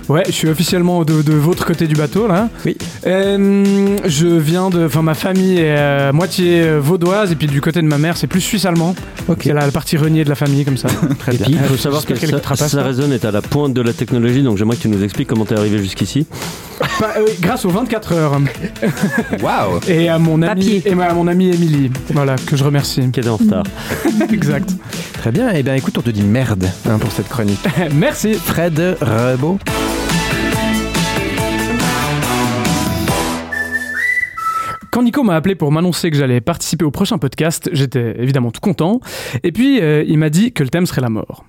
[0.08, 2.48] ouais, je suis officiellement de, de votre côté du bateau là.
[2.64, 2.76] Oui.
[3.06, 7.86] Euh, je viens de, enfin ma famille est moitié vaudoise et puis du côté de
[7.86, 8.94] ma mère c'est plus suisse-allemand.
[9.28, 9.42] Ok.
[9.44, 10.88] C'est la, la partie renier de la famille comme ça.
[11.18, 11.46] Très Et bien.
[11.46, 13.92] puis, il faut savoir que ça, trapasse ça résonne est à la pointe de la
[13.92, 16.26] technologie, donc j'aimerais que tu nous expliques comment t'es arrivé jusqu'ici.
[16.78, 18.40] Pas- euh, grâce aux 24 heures
[19.42, 23.10] Waouh et à mon ami et à mon ami Émilie, voilà que je remercie.
[23.12, 23.64] Qui était en retard.
[24.32, 24.70] exact.
[25.14, 25.50] Très bien.
[25.54, 27.60] Eh bien, écoute, on te dit merde hein, pour cette chronique.
[27.94, 28.34] Merci.
[28.34, 29.58] Fred Rebaud.
[34.98, 38.60] Quand Nico m'a appelé pour m'annoncer que j'allais participer au prochain podcast, j'étais évidemment tout
[38.60, 38.98] content.
[39.44, 41.44] Et puis, euh, il m'a dit que le thème serait la mort.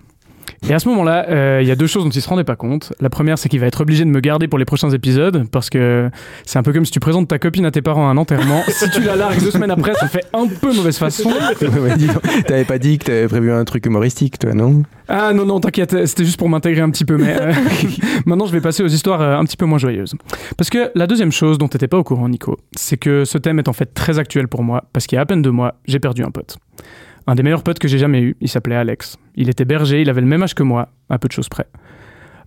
[0.68, 2.56] Et à ce moment-là, euh, il y a deux choses dont il se rendait pas
[2.56, 2.94] compte.
[3.00, 5.70] La première, c'est qu'il va être obligé de me garder pour les prochains épisodes, parce
[5.70, 6.10] que
[6.46, 8.64] c'est un peu comme si tu présentes ta copine à tes parents à un enterrement.
[8.68, 11.30] si tu la largues deux semaines après, ça fait un peu mauvaise façon.
[12.48, 14.84] T'avais pas dit que t'avais prévu un truc humoristique, toi, non?
[15.08, 17.52] Ah non, non, t'inquiète, c'était juste pour m'intégrer un petit peu, mais euh,
[18.28, 20.14] maintenant je vais passer aux histoires euh, un petit peu moins joyeuses.
[20.56, 23.58] Parce que la deuxième chose dont t'étais pas au courant, Nico, c'est que ce thème
[23.58, 25.76] est en fait très actuel pour moi, parce qu'il y a à peine deux mois,
[25.86, 26.58] j'ai perdu un pote.
[27.30, 29.18] Un des meilleurs potes que j'ai jamais eu, il s'appelait Alex.
[29.36, 31.68] Il était berger, il avait le même âge que moi, à peu de choses près.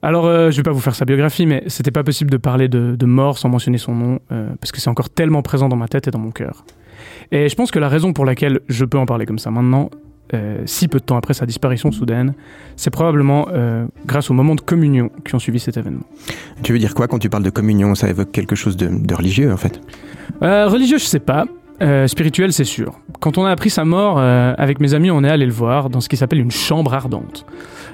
[0.03, 2.67] Alors, euh, je vais pas vous faire sa biographie, mais c'était pas possible de parler
[2.67, 5.77] de, de mort sans mentionner son nom, euh, parce que c'est encore tellement présent dans
[5.77, 6.65] ma tête et dans mon cœur.
[7.31, 9.89] Et je pense que la raison pour laquelle je peux en parler comme ça maintenant,
[10.35, 12.35] euh, si peu de temps après sa disparition soudaine,
[12.75, 16.07] c'est probablement euh, grâce aux moments de communion qui ont suivi cet événement.
[16.65, 17.95] Tu veux dire quoi quand tu parles de communion?
[17.95, 19.81] Ça évoque quelque chose de, de religieux, en fait?
[20.41, 21.47] Religieux, je sais pas.
[21.83, 22.93] Euh, spirituel, c'est sûr.
[23.21, 25.91] Quand on a appris sa mort, euh, avec mes amis, on est allé le voir
[25.91, 27.45] dans ce qui s'appelle une chambre ardente.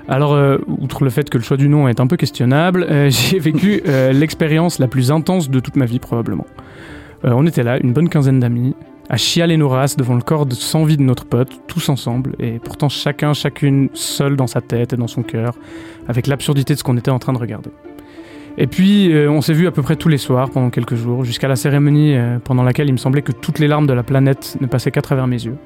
[0.08, 3.38] Alors, euh, outre le fait que le choix du nom est un peu questionnable, j'ai
[3.38, 6.46] vécu l'expérience la plus intense de toute ma vie, probablement.
[7.24, 8.76] On était là, une bonne quinzaine d'amis,
[9.10, 12.34] à chialer nos races devant le corps de- sans vie de notre pote, tous ensemble,
[12.38, 15.54] et pourtant chacun, chacune, seul dans sa tête et dans son cœur,
[16.06, 17.70] avec l'absurdité de ce qu'on était en train de regarder.
[18.60, 21.24] Et puis, euh, on s'est vu à peu près tous les soirs pendant quelques jours,
[21.24, 24.02] jusqu'à la cérémonie euh, pendant laquelle il me semblait que toutes les larmes de la
[24.02, 25.56] planète ne passaient qu'à travers mes yeux.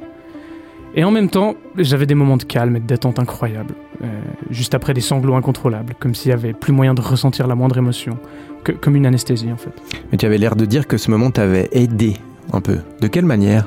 [0.95, 3.75] Et en même temps, j'avais des moments de calme et de détente incroyables,
[4.05, 4.07] euh,
[4.51, 7.79] juste après des sanglots incontrôlables, comme s'il y avait plus moyen de ressentir la moindre
[7.79, 8.19] émotion,
[8.63, 9.73] que- comme une anesthésie en fait.
[10.11, 12.19] Mais tu avais l'air de dire que ce moment t'avait aidé
[12.53, 12.77] un peu.
[13.01, 13.67] De quelle manière?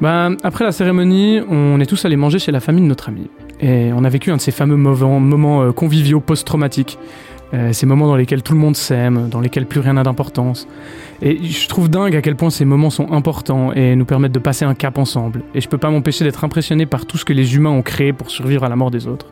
[0.00, 3.28] Ben, après la cérémonie, on est tous allés manger chez la famille de notre ami.
[3.60, 6.98] Et on a vécu un de ces fameux moments, moments conviviaux post-traumatiques.
[7.54, 10.66] Euh, ces moments dans lesquels tout le monde s'aime, dans lesquels plus rien n'a d'importance.
[11.22, 14.40] Et je trouve dingue à quel point ces moments sont importants et nous permettent de
[14.40, 15.42] passer un cap ensemble.
[15.54, 18.12] Et je peux pas m'empêcher d'être impressionné par tout ce que les humains ont créé
[18.12, 19.26] pour survivre à la mort des autres.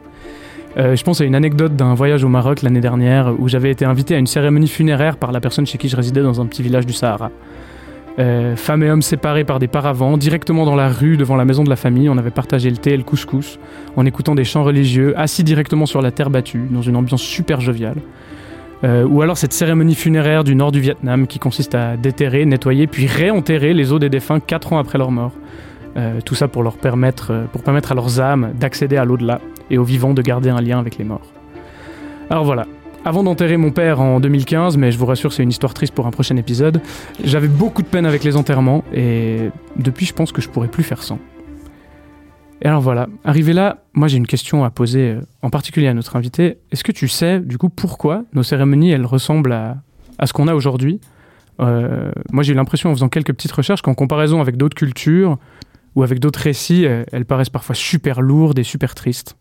[0.76, 3.84] Euh, je pense à une anecdote d'un voyage au Maroc l'année dernière où j'avais été
[3.84, 6.62] invité à une cérémonie funéraire par la personne chez qui je résidais dans un petit
[6.62, 7.30] village du Sahara.
[8.18, 11.64] Euh, femmes et hommes séparés par des paravents, directement dans la rue devant la maison
[11.64, 13.58] de la famille, on avait partagé le thé et le couscous,
[13.96, 17.60] en écoutant des chants religieux, assis directement sur la terre battue, dans une ambiance super
[17.60, 17.96] joviale.
[18.84, 22.86] Euh, ou alors cette cérémonie funéraire du nord du Vietnam qui consiste à déterrer, nettoyer,
[22.86, 25.32] puis réenterrer les os des défunts 4 ans après leur mort.
[25.96, 29.78] Euh, tout ça pour leur permettre, pour permettre à leurs âmes d'accéder à l'au-delà et
[29.78, 31.32] aux vivants de garder un lien avec les morts.
[32.30, 32.66] Alors voilà,
[33.04, 36.06] avant d'enterrer mon père en 2015, mais je vous rassure, c'est une histoire triste pour
[36.06, 36.80] un prochain épisode,
[37.22, 40.82] j'avais beaucoup de peine avec les enterrements et depuis, je pense que je pourrais plus
[40.82, 41.18] faire sans.
[42.62, 45.92] Et alors voilà, arrivé là, moi j'ai une question à poser euh, en particulier à
[45.92, 46.56] notre invité.
[46.72, 49.76] Est-ce que tu sais du coup pourquoi nos cérémonies elles ressemblent à,
[50.18, 51.00] à ce qu'on a aujourd'hui?
[51.60, 55.36] Euh, Moi j'ai eu l'impression en faisant quelques petites recherches qu'en comparaison avec d'autres cultures
[55.94, 59.36] ou avec d'autres récits, euh, elles paraissent parfois super lourdes et super tristes.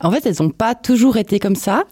[0.00, 1.84] En fait, elles n'ont pas toujours été comme ça.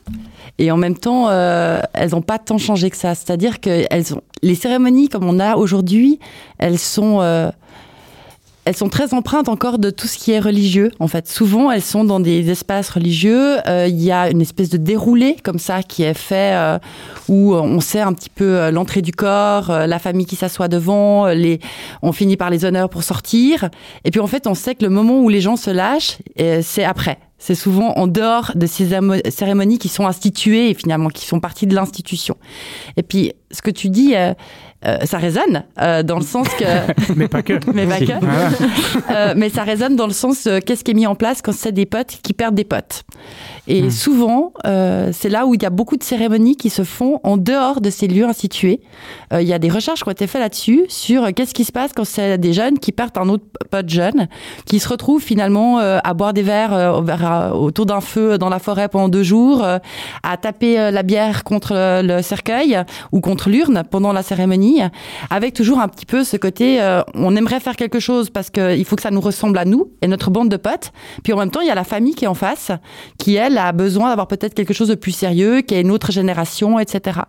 [0.58, 3.14] Et en même temps, euh, elles n'ont pas tant changé que ça.
[3.14, 6.20] C'est-à-dire que elles ont, les cérémonies comme on a aujourd'hui,
[6.58, 7.50] elles sont, euh,
[8.64, 10.92] elles sont très empreintes encore de tout ce qui est religieux.
[11.00, 13.58] En fait, souvent, elles sont dans des espaces religieux.
[13.66, 16.78] Euh, Il y a une espèce de déroulé comme ça qui est fait
[17.28, 21.26] où on sait un petit peu l'entrée du corps, la famille qui s'assoit devant,
[22.02, 23.68] on finit par les honneurs pour sortir.
[24.04, 26.18] Et puis en fait, on sait que le moment où les gens se lâchent,
[26.62, 27.18] c'est après.
[27.38, 28.88] C'est souvent en dehors de ces
[29.28, 32.36] cérémonies qui sont instituées et finalement qui font partie de l'institution.
[32.96, 34.32] Et puis, ce que tu dis, euh,
[34.84, 36.64] euh, ça résonne euh, dans le sens que,
[37.16, 37.54] Mais pas que.
[37.74, 38.06] mais pas que.
[39.10, 41.72] Euh, mais ça résonne dans le sens qu'est-ce qui est mis en place quand c'est
[41.72, 43.04] des potes qui perdent des potes.
[43.68, 43.90] Et Hmm.
[43.90, 47.36] souvent, euh, c'est là où il y a beaucoup de cérémonies qui se font en
[47.36, 48.80] dehors de ces lieux institués.
[49.32, 51.64] Euh, il y a des recherches qui ont été faites là-dessus sur euh, qu'est-ce qui
[51.64, 54.28] se passe quand c'est des jeunes qui perdent un autre pote jeune,
[54.66, 58.58] qui se retrouvent finalement euh, à boire des verres euh, autour d'un feu dans la
[58.58, 59.64] forêt pendant deux jours,
[60.22, 62.78] à taper la bière contre le cercueil
[63.12, 64.80] ou contre l'urne pendant la cérémonie,
[65.30, 68.84] avec toujours un petit peu ce côté, euh, on aimerait faire quelque chose parce qu'il
[68.84, 70.92] faut que ça nous ressemble à nous et notre bande de potes.
[71.22, 72.70] Puis en même temps, il y a la famille qui est en face,
[73.18, 76.12] qui elle a besoin d'avoir peut-être quelque chose de plus sérieux, qui est une autre
[76.12, 77.20] génération, etc.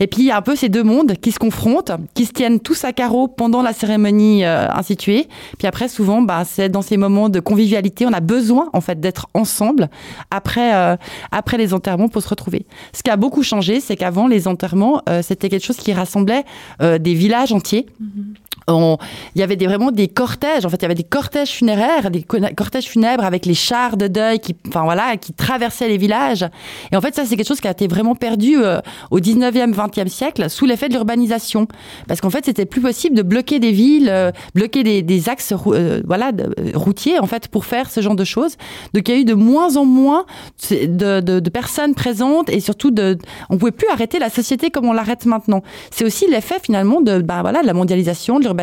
[0.00, 2.32] Et puis il y a un peu ces deux mondes qui se confrontent, qui se
[2.32, 5.28] tiennent tous à carreau pendant la cérémonie euh, instituée.
[5.58, 9.00] Puis après, souvent, bah, c'est dans ces moments de convivialité, on a besoin en fait
[9.00, 9.88] d'être ensemble
[10.30, 10.96] après euh,
[11.32, 12.66] après les enterrements pour se retrouver.
[12.92, 16.44] Ce qui a beaucoup changé, c'est qu'avant les enterrements, euh, c'était quelque chose qui rassemblait
[16.80, 17.86] des villages entiers.
[18.00, 18.96] On- il
[19.40, 20.64] y avait des, vraiment des cortèges.
[20.66, 23.96] En fait, il y avait des cortèges funéraires, des co- cortèges funèbres avec les chars
[23.96, 26.44] de deuil qui, enfin voilà, qui traversaient les villages.
[26.90, 29.72] Et en fait, ça, c'est quelque chose qui a été vraiment perdu euh, au 19e,
[29.72, 31.68] 20e siècle sous l'effet de l'urbanisation.
[32.08, 35.52] Parce qu'en fait, c'était plus possible de bloquer des villes, euh, bloquer des, des axes,
[35.68, 38.56] euh, voilà, euh, routiers, en fait, pour faire ce genre de choses.
[38.94, 40.26] Donc, il y a eu de moins en moins
[40.70, 43.16] de, de, de personnes présentes et surtout de,
[43.48, 45.62] on pouvait plus arrêter la société comme on l'arrête maintenant.
[45.92, 48.55] C'est aussi l'effet finalement de, bah voilà, de la mondialisation, de.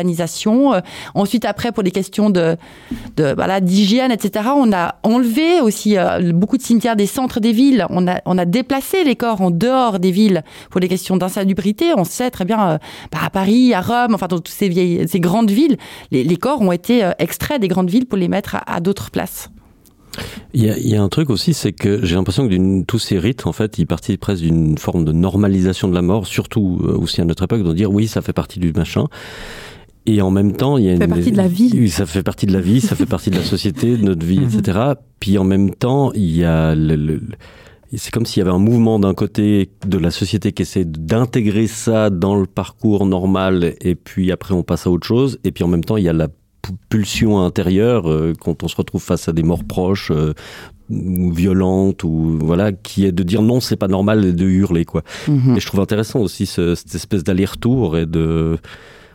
[0.46, 0.80] Euh,
[1.14, 2.56] ensuite, après, pour des questions de,
[3.16, 7.52] de voilà, d'hygiène, etc., on a enlevé aussi euh, beaucoup de cimetières des centres des
[7.52, 7.86] villes.
[7.90, 11.92] On a, on a déplacé les corps en dehors des villes pour des questions d'insalubrité.
[11.96, 12.78] On sait très bien, euh,
[13.12, 15.76] bah, à Paris, à Rome, enfin dans toutes ces vieilles, ces grandes villes,
[16.10, 19.50] les, corps ont été extraits des grandes villes pour les mettre à, d'autres places.
[20.52, 22.98] Il y, a, il y a un truc aussi, c'est que j'ai l'impression que tous
[22.98, 26.80] ces rites, en fait, ils partent presque d'une forme de normalisation de la mort, surtout
[26.82, 29.06] aussi à notre époque, de dire oui, ça fait partie du machin.
[30.06, 31.88] Et en même temps, il y a Ça fait une- partie de la vie.
[31.90, 34.40] Ça fait partie de la vie, ça fait partie de la société, de notre vie,
[34.60, 34.78] etc.
[35.20, 37.36] Puis en même temps, il y a le, le- le-
[37.96, 41.68] c'est comme s'il y avait un mouvement d'un côté de la société qui essaie d'intégrer
[41.68, 45.38] ça dans le parcours normal, et puis après on passe à autre chose.
[45.44, 46.28] Et puis en même temps, il y a la
[46.88, 50.32] pulsion intérieure euh, quand on se retrouve face à des morts proches euh,
[50.90, 54.84] ou violentes ou voilà qui est de dire non c'est pas normal et de hurler
[54.86, 55.56] quoi Mhm.
[55.56, 58.56] et je trouve intéressant aussi ce- cette espèce d'aller-retour et de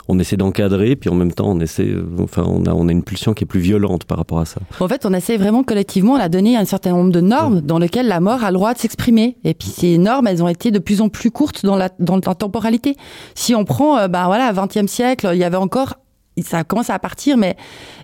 [0.10, 2.92] on essaie d'encadrer puis en même temps on essaie euh, enfin on a on a
[2.92, 5.64] une pulsion qui est plus violente par rapport à ça En fait, on essaie vraiment
[5.64, 8.74] collectivement à donner un certain nombre de normes dans lesquelles la mort a le droit
[8.74, 9.38] de s'exprimer.
[9.44, 12.16] Et puis ces normes, elles ont été de plus en plus courtes dans la, dans
[12.16, 12.96] la temporalité.
[13.36, 15.96] Si on prend, euh, ben voilà, 20e siècle, il y avait encore,
[16.42, 17.56] ça a commencé à partir, mais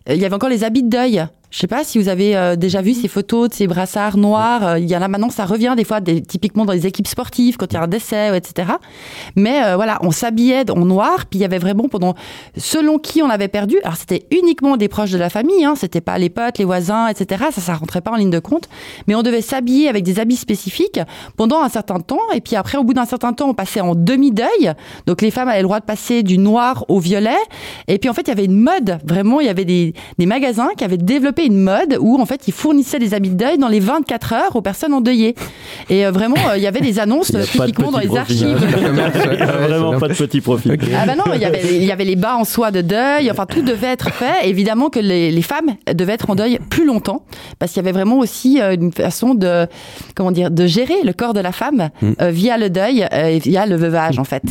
[0.10, 1.26] euh, il y avait encore les habits de deuil.
[1.56, 4.68] Je sais pas si vous avez euh, déjà vu ces photos de ces brassards noirs.
[4.68, 7.56] euh, Il y en a maintenant, ça revient des fois, typiquement dans les équipes sportives,
[7.56, 8.74] quand il y a un décès, etc.
[9.38, 12.14] Mais euh, voilà, on s'habillait en noir, puis il y avait vraiment pendant,
[12.58, 13.78] selon qui on avait perdu.
[13.86, 17.08] Alors c'était uniquement des proches de la famille, hein, c'était pas les potes, les voisins,
[17.08, 17.46] etc.
[17.52, 18.68] Ça, ça rentrait pas en ligne de compte.
[19.08, 21.00] Mais on devait s'habiller avec des habits spécifiques
[21.38, 23.96] pendant un certain temps, et puis après, au bout d'un certain temps, on passait en
[23.96, 24.74] demi-deuil.
[25.06, 27.40] Donc les femmes avaient le droit de passer du noir au violet.
[27.88, 29.00] Et puis en fait, il y avait une mode.
[29.06, 32.54] Vraiment, il y avait des magasins qui avaient développé une mode où en fait, ils
[32.54, 35.36] fournissaient des habits de deuil dans les 24 heures aux personnes endeuillées.
[35.90, 38.58] Et euh, vraiment, euh, il y avait des annonces de typiquement dans les profit, archives.
[39.42, 39.68] hein.
[39.68, 40.72] Vraiment pas de petit profit.
[40.96, 43.30] Ah bah non, il y avait il y avait les bas en soie de deuil,
[43.32, 44.48] enfin tout devait être fait.
[44.48, 47.24] Évidemment que les, les femmes devaient être en deuil plus longtemps
[47.60, 49.68] parce qu'il y avait vraiment aussi euh, une façon de
[50.16, 52.12] comment dire de gérer le corps de la femme Mm.
[52.22, 54.44] euh, via le deuil euh, et via le veuvage en fait.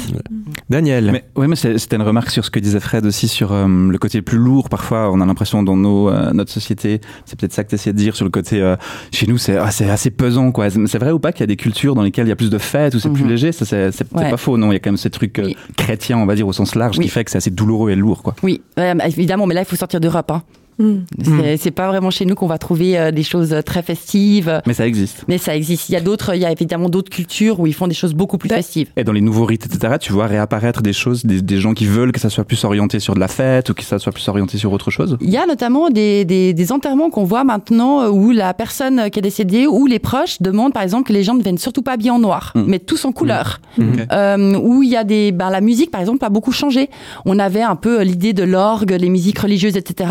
[0.70, 1.10] Daniel.
[1.12, 3.98] Mais, ouais, mais c'était une remarque sur ce que disait Fred aussi sur euh, le
[3.98, 4.68] côté plus lourd.
[4.68, 6.83] Parfois, on a l'impression dans nos, euh, notre société,
[7.24, 8.76] c'est peut-être ça que tu essayais de dire sur le côté euh,
[9.12, 10.52] chez nous, c'est ah, c'est assez pesant.
[10.52, 10.68] quoi.
[10.70, 12.50] C'est vrai ou pas qu'il y a des cultures dans lesquelles il y a plus
[12.50, 13.30] de fêtes ou c'est plus Mhm.
[13.30, 13.52] léger?
[13.52, 14.30] Ça, c'est c'est- c'est Ouais.
[14.30, 14.70] pas faux, non?
[14.70, 15.56] Il y a quand même ces trucs euh, Oui.
[15.76, 17.04] chrétiens, on va dire, au sens large, Oui.
[17.04, 18.22] qui fait que c'est assez douloureux et lourd.
[18.22, 18.34] quoi.
[18.42, 20.30] Oui, euh, évidemment, mais là il faut sortir d'Europe.
[20.30, 20.42] Hein.
[20.78, 21.56] Mm.
[21.58, 24.60] C'est pas vraiment chez nous qu'on va trouver euh, des choses euh, très festives.
[24.66, 25.24] Mais ça existe.
[25.28, 25.88] Mais ça existe.
[25.88, 28.14] Il y a d'autres, il y a évidemment d'autres cultures où ils font des choses
[28.14, 28.88] beaucoup plus festives.
[28.96, 31.86] Et dans les nouveaux rites, etc., tu vois réapparaître des choses, des, des gens qui
[31.86, 34.26] veulent que ça soit plus orienté sur de la fête ou que ça soit plus
[34.28, 35.16] orienté sur autre chose?
[35.20, 39.10] Il y a notamment des, des, des enterrements qu'on voit maintenant euh, où la personne
[39.10, 41.82] qui est décédée ou les proches demandent par exemple que les gens ne viennent surtout
[41.82, 42.64] pas habillés en noir, Mm.
[42.66, 43.60] mais tous en couleur.
[43.78, 43.84] Ok.
[44.12, 46.88] Euh, où il y a des, ben, la musique par exemple a beaucoup changé.
[47.24, 50.10] On avait un peu l'idée de l'orgue, les musiques religieuses, etc.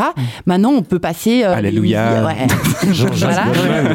[0.54, 1.44] Maintenant on peut passer.
[1.44, 2.20] euh, Alléluia.
[2.20, 2.94] les- ouais.
[3.14, 3.46] Voilà.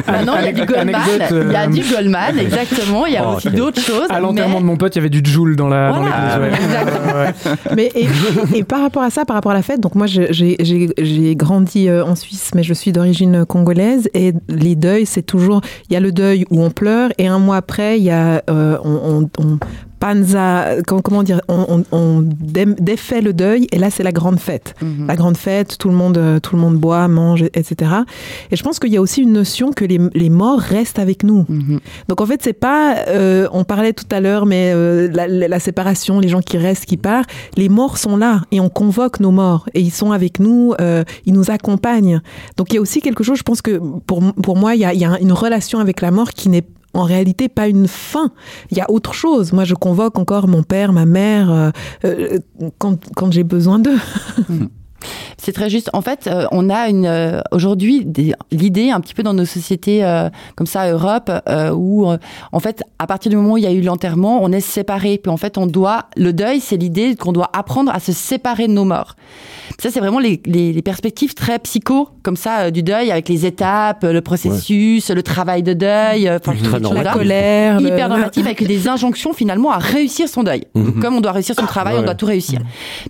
[0.07, 0.95] Maintenant il y a du Goldman.
[1.31, 3.05] Euh, Il y a du Goldman, exactement.
[3.05, 4.07] Il y a Oh, aussi d'autres choses.
[4.09, 6.39] À l'enterrement mais- de mon pote, il y avait du Joule dans la Voilà.
[6.39, 7.55] Ouais, ouais.
[7.75, 8.07] Mais et,
[8.55, 10.57] et par rapport à ça, par rapport à la fête, donc moi j'ai j'ai-
[10.97, 15.61] j'ai grandi euh, en Suisse, mais je suis d'origine congolaise et les deuils c'est toujours
[15.89, 18.41] il y a le deuil où on pleure et un mois après il y a
[18.49, 19.59] euh, on, on, on
[19.99, 24.39] panza comment, dire on, on, on dé- défait le deuil et là c'est la grande
[24.39, 25.07] fête Mhm.
[25.07, 27.91] la grande fête tout le monde euh, tout le monde boit mange etc
[28.51, 31.23] et je pense qu'il y a aussi une notion que les, les morts restent avec
[31.23, 31.79] nous Mhm.
[32.07, 35.47] donc en fait, c'est pas, euh, on parlait tout à l'heure, mais euh, la, la-
[35.47, 39.19] la séparation, les gens qui restent, qui partent, les morts sont là et on convoque
[39.19, 42.21] nos morts et ils sont avec nous, euh, ils nous accompagnent.
[42.57, 44.85] Donc il y a aussi quelque chose, je pense que pour, pour moi, il y
[44.85, 47.87] a, il y a une relation avec la mort qui n'est en réalité pas une
[47.87, 48.31] fin.
[48.71, 49.53] Il y a autre chose.
[49.53, 51.69] Moi, je convoque encore mon père, ma mère, euh,
[52.05, 52.39] euh,
[52.77, 53.99] quand, quand j'ai besoin d'eux.
[55.37, 55.89] C'est très juste.
[55.93, 58.05] En fait, euh, on a une euh, aujourd'hui
[58.51, 62.17] l'idée un petit peu dans nos sociétés euh, comme ça, Europe, euh, où euh,
[62.51, 65.17] en fait, à partir du moment où il y a eu l'enterrement, on est séparés.
[65.21, 68.67] Puis en fait, on doit le deuil, c'est l'idée qu'on doit apprendre à se séparer
[68.67, 69.15] de nos morts.
[69.81, 73.29] Ça, c'est vraiment les, les, les perspectives très psycho comme ça euh, du deuil, avec
[73.29, 76.53] les étapes, le processus, le travail de deuil, euh, enfin.
[76.93, 80.65] La colère, le- hyper normatif avec des injonctions finalement à réussir son deuil.
[80.75, 80.99] Mhm.
[81.01, 82.01] Comme on doit réussir son travail, Ouais.
[82.01, 82.59] on doit tout réussir.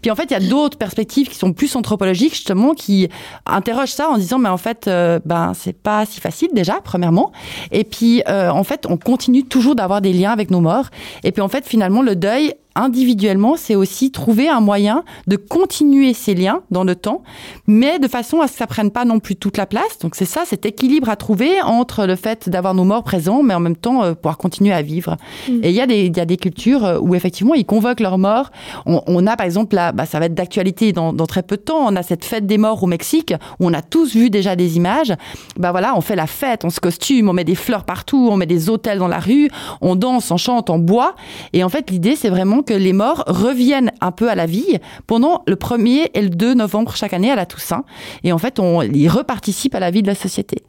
[0.02, 3.10] Puis en fait, il y a d'autres perspectives qui sont plus anthropologiques justement qui
[3.46, 7.32] interrogent ça en disant mais en fait euh, ben c'est pas si facile déjà premièrement.
[7.72, 10.90] Et puis euh, en fait on continue toujours d'avoir des liens avec nos morts.
[11.24, 16.14] Et puis en fait finalement le deuil individuellement, c'est aussi trouver un moyen de continuer
[16.14, 17.24] ces liens dans le temps,
[17.68, 20.00] mais de façon à ce que ça prenne pas non plus toute la place.
[20.02, 23.54] Donc c'est ça, cet équilibre à trouver entre le fait d'avoir nos morts présents, mais
[23.54, 25.18] en même temps euh, pouvoir continuer à vivre.
[25.50, 28.00] Et il y a des il y a des cultures euh, où effectivement ils convoquent
[28.00, 28.52] leurs morts.
[28.86, 31.58] On, on a par exemple là, bah, ça va être d'actualité dans, dans très peu
[31.58, 31.86] de temps.
[31.86, 34.78] On a cette fête des morts au Mexique où on a tous vu déjà des
[34.78, 35.14] images.
[35.58, 38.38] Bah voilà, on fait la fête, on se costume, on met des fleurs partout, on
[38.38, 39.50] met des hôtels dans la rue,
[39.82, 41.16] on danse, on chante, on boit.
[41.54, 44.78] Et en fait, l'idée c'est vraiment que les morts reviennent un peu à la vie
[45.08, 47.84] pendant le 1er et le 2 novembre chaque année à la Toussaint.
[48.24, 50.62] Et en fait, on, ils reparticipent à la vie de la société.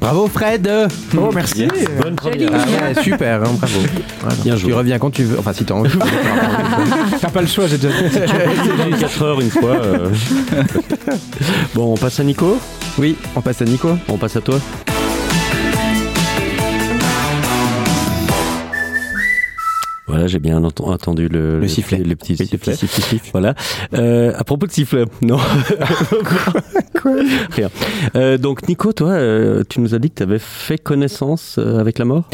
[0.00, 0.68] Bravo Fred
[1.16, 1.68] Oh, merci.
[2.02, 2.50] Bonne première.
[2.52, 3.78] Ah ouais, super, hein, bravo.
[4.20, 4.36] Voilà.
[4.42, 4.72] Bien Tu joué.
[4.72, 5.38] reviens quand tu veux.
[5.38, 5.96] Enfin, si t'as envie.
[7.20, 7.94] T'as pas le choix, j'ai déjà
[8.88, 9.70] eu 4 heures une fois.
[9.70, 10.10] euh.
[11.76, 12.58] bon, on passe à Nico?
[12.98, 13.96] Oui, on passe à Nico?
[14.08, 14.58] On passe à toi?
[20.14, 21.98] Voilà, j'ai bien ent- entendu le, Le sifflet.
[21.98, 23.30] le petit sifflet, siffle.
[23.32, 23.54] Voilà.
[23.94, 25.38] Euh, à propos de sifflet, non.
[27.50, 27.68] Rien.
[28.14, 31.98] Euh, donc, Nico, toi, euh, tu nous as dit que tu avais fait connaissance avec
[31.98, 32.24] la mort?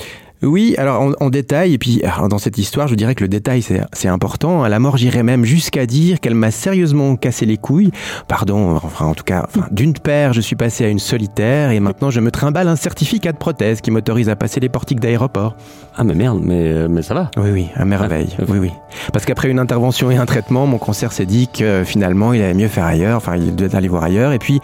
[0.43, 3.29] Oui, alors en, en détail, et puis alors, dans cette histoire, je dirais que le
[3.29, 4.62] détail c'est c'est important.
[4.62, 7.90] À la mort, j'irais même jusqu'à dire qu'elle m'a sérieusement cassé les couilles.
[8.27, 11.81] Pardon, enfin en tout cas, enfin, d'une paire, je suis passé à une solitaire et
[11.81, 15.57] maintenant je me trimballe un certificat de prothèse qui m'autorise à passer les portiques d'aéroport.
[16.02, 17.30] Ah mais merde, mais, euh, mais ça va.
[17.36, 18.30] Oui, oui, à merveille.
[18.38, 18.70] Ah, oui, oui.
[19.12, 22.54] Parce qu'après une intervention et un traitement, mon cancer s'est dit que finalement, il allait
[22.54, 23.18] mieux faire ailleurs.
[23.18, 24.32] Enfin, il devait aller voir ailleurs.
[24.32, 24.60] Et puis,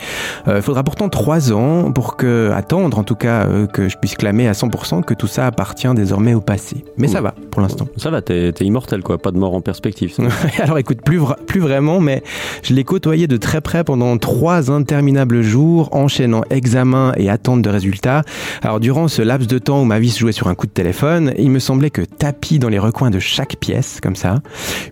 [0.48, 3.98] euh, il faudra pourtant trois ans pour que, attendre en tout cas, euh, que je
[3.98, 6.86] puisse clamer à 100% que tout ça appartient désormais au passé.
[6.96, 7.86] Mais ça va, pour l'instant.
[7.98, 10.14] Ça va, t'es immortel quoi, pas de mort en perspective.
[10.14, 10.22] ça.
[10.62, 12.22] Alors écoute, plus, vra- plus vraiment, mais
[12.62, 17.68] je l'ai côtoyé de très près pendant trois interminables jours, enchaînant examen et attente de
[17.68, 18.22] résultats.
[18.62, 20.72] Alors durant ce laps de temps où ma vie se jouait sur un coup de
[20.72, 24.40] téléphone, il me semblait que tapis dans les recoins de chaque pièce, comme ça,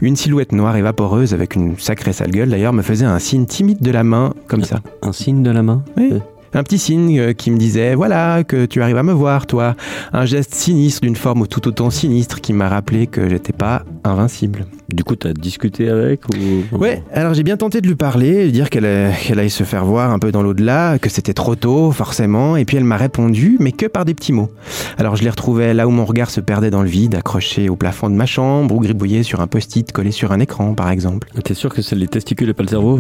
[0.01, 3.47] une silhouette noire et vaporeuse avec une sacrée sale gueule d'ailleurs me faisait un signe
[3.47, 4.81] timide de la main, comme ça.
[5.03, 6.13] Un signe de la main Oui.
[6.55, 9.75] Un petit signe euh, qui me disait voilà que tu arrives à me voir toi.
[10.13, 14.67] Un geste sinistre d'une forme tout autant sinistre qui m'a rappelé que j'étais pas invincible.
[14.89, 16.77] Du coup, t'as discuté avec ou...
[16.77, 19.65] Ouais, alors j'ai bien tenté de lui parler, de dire qu'elle euh, qu'elle aille se
[19.65, 22.97] faire voir un peu dans l'au-delà, que c'était trop tôt, forcément, et puis elle m'a
[22.97, 24.51] répondu, mais que par des petits mots.
[24.99, 27.77] Alors je les retrouvais là où mon regard se perdait dans le vide, accroché au
[27.77, 31.29] plafond de ma chambre, ou gribouillé sur un post-it collé sur un écran, par exemple.
[31.43, 32.99] T'es sûr que c'est les testicules et pas le cerveau?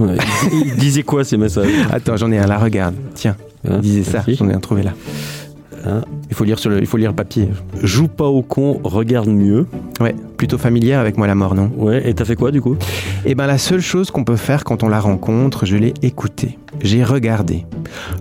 [0.52, 1.68] Il il disait quoi ces messages?
[1.92, 2.94] Attends, j'en ai un là, regarde.
[3.14, 3.36] Tiens,
[3.68, 4.92] Hein, il disait ça, j'en ai un trouvé là.
[5.86, 7.48] Hein Il faut lire sur le, il faut lire le papier.
[7.82, 9.66] Joue pas au con, regarde mieux.
[10.00, 11.70] Ouais, plutôt familière avec moi la mort, non?
[11.76, 12.76] Ouais, et t'as fait quoi du coup?
[13.24, 16.58] Eh ben la seule chose qu'on peut faire quand on la rencontre, je l'ai écoutée.
[16.80, 17.64] J'ai regardé.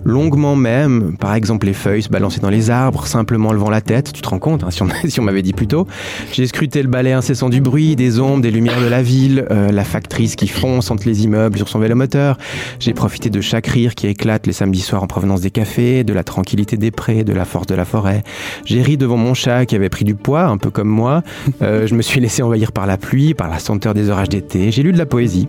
[0.04, 4.12] Longuement même, par exemple les feuilles se balancer dans les arbres, simplement levant la tête,
[4.12, 4.70] tu te rends compte, hein,
[5.08, 5.86] si on, m'avait dit plus tôt.
[6.32, 9.70] J'ai scruté le balai incessant du bruit, des ombres, des lumières de la ville, euh,
[9.70, 12.38] la factrice qui fonce entre les immeubles sur son vélomoteur.
[12.78, 16.12] J'ai profité de chaque rire qui éclate les samedis soirs en provenance des cafés, de
[16.12, 18.22] la tranquillité des prés, de la force de la forêt.
[18.64, 21.22] J'ai ri devant mon chat qui avait pris du poids, un peu comme moi.
[21.62, 24.70] Euh, je me suis laissé envahir par la pluie, par la senteur des orages d'été.
[24.70, 25.48] J'ai lu de la poésie.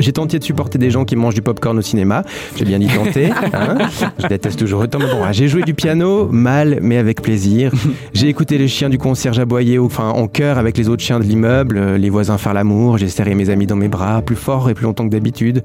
[0.00, 2.24] J'ai tenté de supporter des gens qui mangent du popcorn au cinéma.
[2.56, 3.30] J'ai bien dit tenter.
[3.52, 3.78] hein.
[4.18, 4.98] Je déteste toujours autant.
[4.98, 7.72] Bon, ah, j'ai joué du piano, mal, mais avec plaisir.
[8.12, 11.24] J'ai écouté les chiens du concierge aboyer, enfin en chœur avec les autres chiens de
[11.24, 12.98] l'immeuble, euh, les voisins faire l'amour.
[12.98, 15.62] J'ai serré mes amis dans mes bras, plus fort et plus longtemps que d'habitude.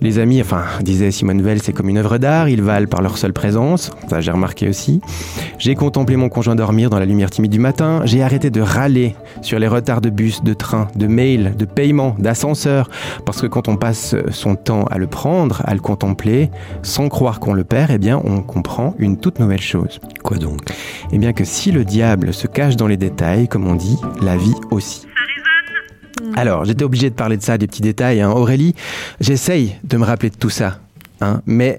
[0.00, 2.48] Les amis, enfin, disait Simone Veil, c'est comme une œuvre d'art.
[2.48, 3.90] Ils valent par leur seule présence.
[4.08, 5.00] Ça, j'ai remarqué aussi.
[5.58, 8.02] J'ai contemplé mon conjoint dormir dans la lumière timide du matin.
[8.04, 12.14] J'ai arrêté de râler sur les retards de bus, de train, de mail, de paiement,
[12.18, 12.88] d'ascenseur.
[13.24, 16.17] Parce que quand on passe son temps à le prendre, à le contempler,
[16.82, 20.00] sans croire qu'on le perd, eh bien, on comprend une toute nouvelle chose.
[20.22, 20.60] Quoi donc?
[21.12, 24.36] Eh bien que si le diable se cache dans les détails, comme on dit, la
[24.36, 25.06] vie aussi.
[26.34, 28.20] Alors, j'étais obligé de parler de ça, des petits détails.
[28.20, 28.30] hein.
[28.30, 28.74] Aurélie,
[29.20, 30.78] j'essaye de me rappeler de tout ça.
[31.20, 31.40] hein.
[31.46, 31.78] Mais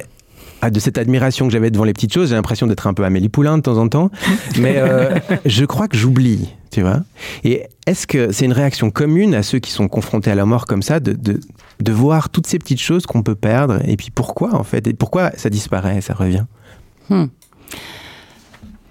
[0.61, 3.03] ah, de cette admiration que j'avais devant les petites choses, j'ai l'impression d'être un peu
[3.03, 4.09] Amélie Poulain de temps en temps.
[4.59, 5.15] Mais euh,
[5.45, 7.01] je crois que j'oublie, tu vois?
[7.43, 10.65] Et est-ce que c'est une réaction commune à ceux qui sont confrontés à la mort
[10.65, 11.39] comme ça, de, de,
[11.79, 13.79] de voir toutes ces petites choses qu'on peut perdre?
[13.87, 14.87] Et puis pourquoi, en fait?
[14.87, 16.45] Et pourquoi ça disparaît, ça revient?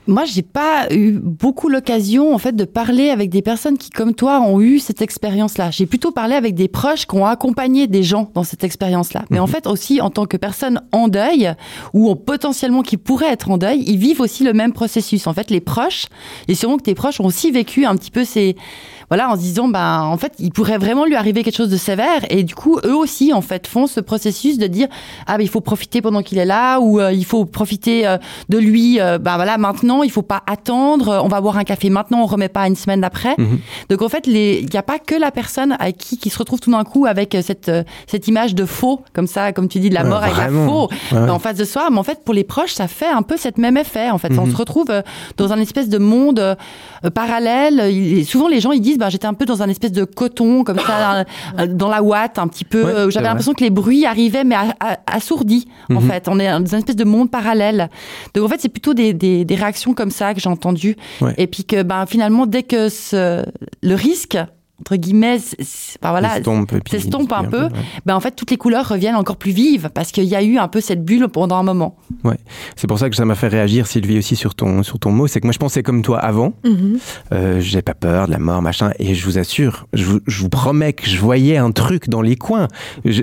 [0.09, 4.15] Moi, j'ai pas eu beaucoup l'occasion, en fait, de parler avec des personnes qui, comme
[4.15, 5.71] toi, ont eu cette expérience-là.
[5.71, 9.27] J'ai plutôt parlé avec des proches qui ont accompagné des gens dans cette expérience-là.
[9.29, 11.53] Mais en fait, aussi, en tant que personne en deuil,
[11.93, 15.27] ou en- potentiellement qui pourraient être en deuil, ils vivent aussi le même processus.
[15.27, 16.07] En fait, les proches,
[16.49, 18.57] et sûrement que tes proches ont aussi vécu un petit peu ces,
[19.11, 21.77] voilà, en se disant, ben, en fait, il pourrait vraiment lui arriver quelque chose de
[21.77, 24.89] sévère, et du coup, eux aussi, en fait, font ce processus de dire,
[25.27, 28.19] ah, ben, il faut profiter pendant qu'il est là, ou euh, il faut profiter euh,
[28.49, 31.89] de lui, euh, ben voilà, maintenant, il faut pas attendre, on va boire un café
[31.91, 33.35] maintenant, on remet pas une semaine après.
[33.39, 33.59] Mhm.
[33.89, 36.39] Donc, en fait, les- il n'y a pas que la personne à qui, qui se
[36.39, 39.69] retrouve tout d'un coup avec euh, cette, euh, cette image de faux, comme ça, comme
[39.69, 41.31] tu dis, de la mort avec la faux ouais.
[41.31, 41.89] en face de soi.
[41.91, 44.11] Mais en fait, pour les proches, ça fait un peu cette même effet.
[44.11, 44.53] En fait, on Mhm.
[44.53, 45.03] se retrouve euh,
[45.39, 46.57] dans un espèce de monde
[47.15, 47.91] parallèle.
[47.93, 50.65] Il- souvent, les gens ils disent, bah, j'étais un peu dans un espèce de coton,
[50.65, 51.25] comme ça,
[51.59, 52.83] euh, dans la ouate, un petit peu.
[52.85, 54.57] Ouais, euh, J'avais l'impression que les bruits arrivaient, mais
[55.07, 55.69] assourdis.
[55.91, 56.11] En Mhm.
[56.11, 57.89] fait, on est dans un espèce de monde parallèle.
[58.35, 60.97] Donc, en fait, c'est plutôt des, des, des réactions comme ça que j'ai entendues.
[61.21, 61.35] Ouais.
[61.39, 63.45] Et puis que, ben, finalement, dès que ce,
[63.83, 64.37] le risque
[64.81, 66.35] entre guillemets, enfin, voilà,
[66.89, 67.69] S'estompe un peu, ouais.
[68.07, 70.57] ben en fait toutes les couleurs reviennent encore plus vives parce qu'il y a eu
[70.59, 71.97] un peu cette bulle pendant un moment.
[72.77, 75.27] C'est pour ça que ça m'a fait réagir, Sylvie, aussi sur ton, sur ton mot.
[75.27, 76.53] C'est que moi, je pensais comme toi avant.
[76.65, 76.99] Mhm.
[77.33, 78.93] Euh, j'ai pas peur de la mort, machin.
[78.99, 82.23] Et je vous assure, je vous, je vous promets que je voyais un truc dans
[82.23, 82.69] les coins.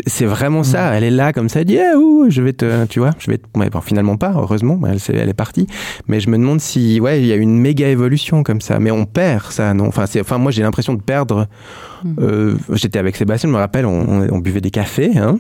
[0.08, 0.94] C'est vraiment ça.
[0.94, 3.32] Elle est là, comme ça, elle dit, eh, ouh, je vais te, tu vois, je
[3.32, 3.46] vais te...
[3.58, 5.68] ouais, bon, finalement pas, heureusement, elle, s'est- elle est partie.
[6.08, 8.80] Mais je me demande si, ouais, il y a une méga évolution comme ça.
[8.80, 9.88] Mais on perd ça, non?
[9.88, 11.45] Enfin, c'est, enfin, moi, j'ai l'impression de perdre,
[12.20, 15.40] euh, j'étais avec Sébastien, je me rappelle, on, on- on buvait des cafés, hein.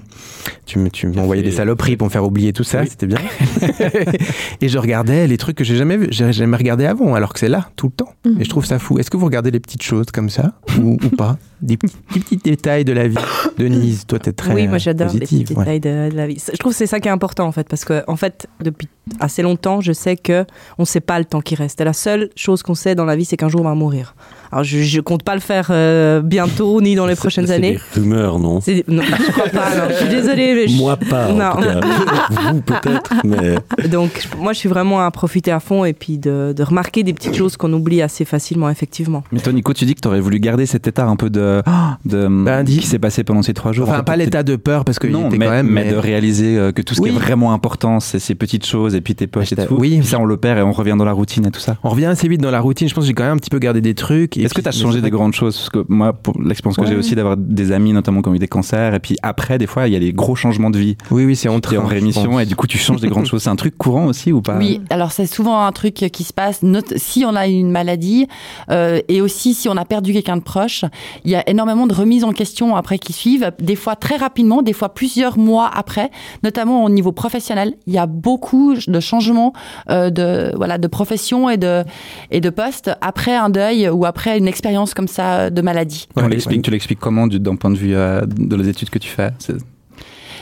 [0.66, 2.88] Tu, me- tu m'envoyais des saloperies pour me faire oublier tout ça, Oui.
[2.89, 3.18] c'était bien.
[4.62, 7.39] et je regardais les trucs que j'ai jamais vu, j'ai jamais regardé avant, alors que
[7.39, 8.14] c'est là, tout le temps.
[8.26, 8.41] Mhm.
[8.41, 8.97] Et je trouve ça fou.
[8.97, 11.38] Est-ce que vous regardez les petites choses comme ça ou, ou pas?
[11.62, 13.16] Des petits, des petits détails de la vie.
[13.58, 15.56] Denise, toi, t'es très oui, moi j'adore les petits ouais.
[15.56, 16.41] détails de, de la vie.
[16.51, 18.88] Je trouve que c'est ça qui est important en fait, parce que en fait, depuis
[19.20, 20.45] assez longtemps, je sais que
[20.78, 21.80] on sait pas le temps qui reste.
[21.82, 24.16] Et la seule chose qu'on sait dans la vie, c'est qu'un jour on va mourir.
[24.51, 27.74] Alors je, je compte pas le faire euh, bientôt ni dans les prochaines C'est années.
[27.95, 29.76] des rumeurs, non C'est- Non, je crois pas.
[29.76, 29.84] non.
[29.89, 30.53] Je suis désolée.
[30.56, 31.51] mais je- Moi pas, en Non.
[31.56, 31.82] tout cas.
[32.53, 33.56] Vous peut-être, mais...
[33.89, 37.14] Donc, moi, je suis vraiment à profiter à fond et puis de, de remarquer des
[37.14, 39.24] petites choses qu'on oublie assez facilement, effectivement.
[39.32, 41.62] Mais toi, Nico, tu dis que tu aurais voulu garder cet état un peu de.
[42.06, 43.88] de Ben, dis- qui s'est passé pendant ces trois jours.
[43.89, 45.68] Enfin, En fait, pas l'état de peur parce que non, était mais, quand même.
[45.68, 48.95] mais de réaliser euh, que tout ce qui est vraiment important, c'est ces petites choses
[48.96, 49.76] et puis tes poches et tout.
[49.78, 50.02] oui.
[50.04, 51.78] Ça, on le perd et on revient dans la routine et tout ça.
[51.84, 52.88] On revient assez vite dans la routine.
[52.88, 54.38] Je pense que j'ai quand même un petit peu gardé des trucs.
[54.38, 55.56] Est-ce que tu as changé des grandes choses?
[55.58, 56.88] Parce que moi, pour l'expérience que Ouais.
[56.88, 59.68] j'ai aussi d'avoir des amis, notamment qui ont eu des cancers, et puis après, des
[59.68, 60.98] fois, il y a des gros changements de vie.
[61.12, 63.43] Oui, oui, c'est en en rémission et du coup, tu changes des grandes choses.
[63.43, 64.58] C'est un truc courant aussi ou pas?
[64.58, 66.62] Oui, alors c'est souvent un truc qui se passe.
[66.64, 68.28] note- si on a une maladie
[68.72, 70.86] euh, et aussi si on a perdu quelqu'un de proche,
[71.24, 74.62] il y a énormément de remises en question après qui suivent, des fois très rapidement,
[74.62, 76.12] des fois plusieurs mois après,
[76.43, 77.74] notamment au niveau professionnel.
[77.88, 79.53] Il y a beaucoup de changements
[79.89, 81.83] euh, de voilà de profession et de
[82.31, 86.07] et de poste après un deuil ou après une expérience comme ça de maladie.
[86.15, 86.61] On l'explique, ouais.
[86.63, 89.31] Tu l'expliques comment du- d'un point de vue euh, de les études que tu fais?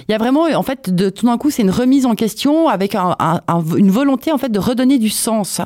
[0.10, 2.68] Il y a vraiment, en fait, de, tout d'un coup, c'est une remise en question
[2.68, 5.62] avec un- un- un- une volonté, en fait, de redonner du sens.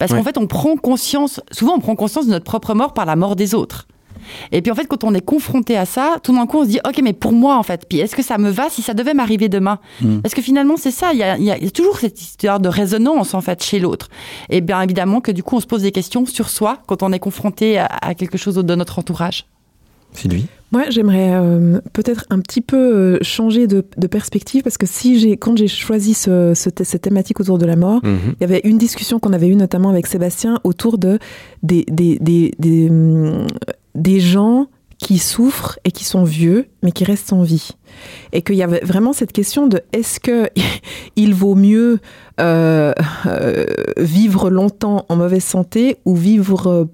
[0.00, 0.18] Parce Ouais.
[0.18, 3.14] qu'en fait, on prend conscience, souvent, on prend conscience de notre propre mort par la
[3.14, 3.86] mort des autres.
[4.52, 6.68] Et puis, en fait, quand on est confronté à ça, tout d'un coup, on se
[6.70, 8.94] dit, OK, mais pour moi, en fait, puis est-ce que ça me va si ça
[8.94, 10.18] devait m'arriver demain Mm.
[10.20, 11.98] Parce que finalement, c'est ça, il y a, il y a- il y a toujours
[11.98, 14.08] cette histoire de résonance, en fait, chez l'autre.
[14.50, 17.12] Et bien évidemment que du coup, on se pose des questions sur soi quand on
[17.12, 19.46] est confronté à, à quelque chose de notre entourage.
[20.12, 24.86] Sylvie Moi, j'aimerais euh, peut-être un petit peu euh, changer de, de perspective parce que
[24.86, 28.34] si j'ai, quand j'ai choisi ce, ce cette thématique autour de la mort, Mhm.
[28.38, 31.18] il y avait une discussion qu'on avait eue notamment avec Sébastien autour de
[31.62, 33.46] des, des, des, des, hum,
[33.96, 34.68] des gens
[34.98, 37.70] qui souffrent et qui sont vieux mais qui restent en vie.
[38.32, 40.48] Et qu'il y avait vraiment cette question de est-ce que
[41.16, 41.98] il vaut mieux
[42.40, 42.92] euh,
[43.26, 43.64] euh,
[43.98, 46.84] vivre longtemps en mauvaise santé ou vivre euh,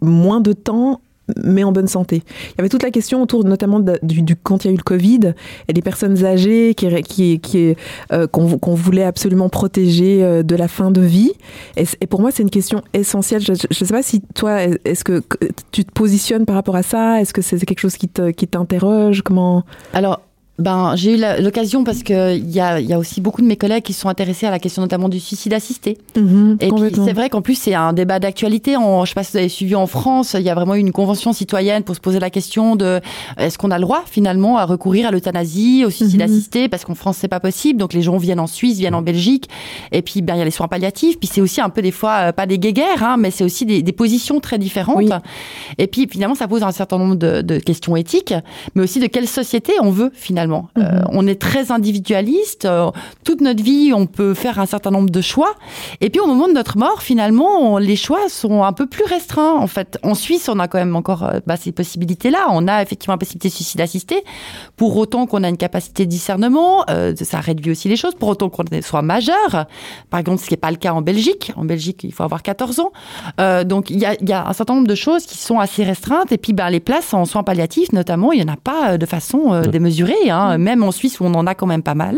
[0.00, 1.00] moins de temps
[1.42, 2.22] mais en bonne santé.
[2.26, 4.76] Il y avait toute la question autour notamment du, du- quand il y a eu
[4.76, 5.34] le Covid
[5.68, 7.74] et des personnes âgées qui, qui, qui,
[8.12, 11.32] euh, qu'on, qu'on voulait absolument protéger euh, de la fin de vie.
[11.76, 13.42] Et, et pour moi, c'est une question essentielle.
[13.42, 15.22] Je ne sais pas si toi, est-ce que
[15.72, 17.20] tu te positionnes par rapport à ça?
[17.20, 19.22] Est-ce que c'est quelque chose qui, te, qui t'interroge?
[19.22, 19.64] Comment?
[19.92, 20.20] Alors,
[20.58, 23.82] ben, j'ai eu l'occasion parce qu'il y a, y a aussi beaucoup de mes collègues
[23.82, 25.98] qui sont intéressés à la question notamment du suicide assisté.
[26.16, 28.72] Mhm, Et puis c'est vrai qu'en plus c'est un débat d'actualité.
[28.72, 30.92] Je sais pas si vous avez suivi en France, il y a vraiment eu une
[30.92, 33.00] convention citoyenne pour se poser la question de
[33.36, 36.30] est-ce qu'on a le droit finalement à recourir à l'euthanasie, au suicide Mhm.
[36.30, 37.78] assisté, parce qu'en France c'est pas possible.
[37.78, 39.50] Donc les gens viennent en Suisse, viennent en Belgique,
[39.92, 41.18] et puis ben il y a les soins palliatifs.
[41.18, 43.66] Puis c'est aussi un peu des fois euh, pas des guéguerres, hein, mais c'est aussi
[43.66, 44.96] des, des positions très différentes.
[44.96, 45.10] Oui.
[45.76, 48.32] Et puis finalement ça pose un certain nombre de, de questions éthiques,
[48.74, 50.45] mais aussi de quelle société on veut finalement.
[50.76, 50.84] Mhm.
[50.84, 52.64] Euh, on est très individualiste.
[52.64, 52.90] euh,
[53.24, 55.54] toute notre vie, on peut faire un certain nombre de choix.
[56.00, 59.04] Et puis au moment de notre mort, finalement, on- les choix sont un peu plus
[59.04, 59.54] restreints.
[59.54, 62.46] En fait, en Suisse, on a quand même encore euh, bah, ces possibilités-là.
[62.50, 64.24] On a effectivement la possibilité de suicide assisté.
[64.76, 68.14] Pour autant qu'on a une capacité de discernement, euh, ça réduit aussi les choses.
[68.14, 69.66] Pour autant qu'on soit majeur,
[70.10, 71.52] par exemple, ce qui n'est pas le cas en Belgique.
[71.56, 72.92] En Belgique, il faut avoir 14 ans.
[73.64, 75.84] Donc il y a, il y a un certain nombre de choses qui sont assez
[75.84, 76.32] restreintes.
[76.32, 79.06] Et puis ben, les places en soins palliatifs, notamment, il n'y en a pas de
[79.06, 80.30] façon démesurée.
[80.30, 80.35] Hein.
[80.58, 82.16] Même en Suisse, où on en a quand même pas mal,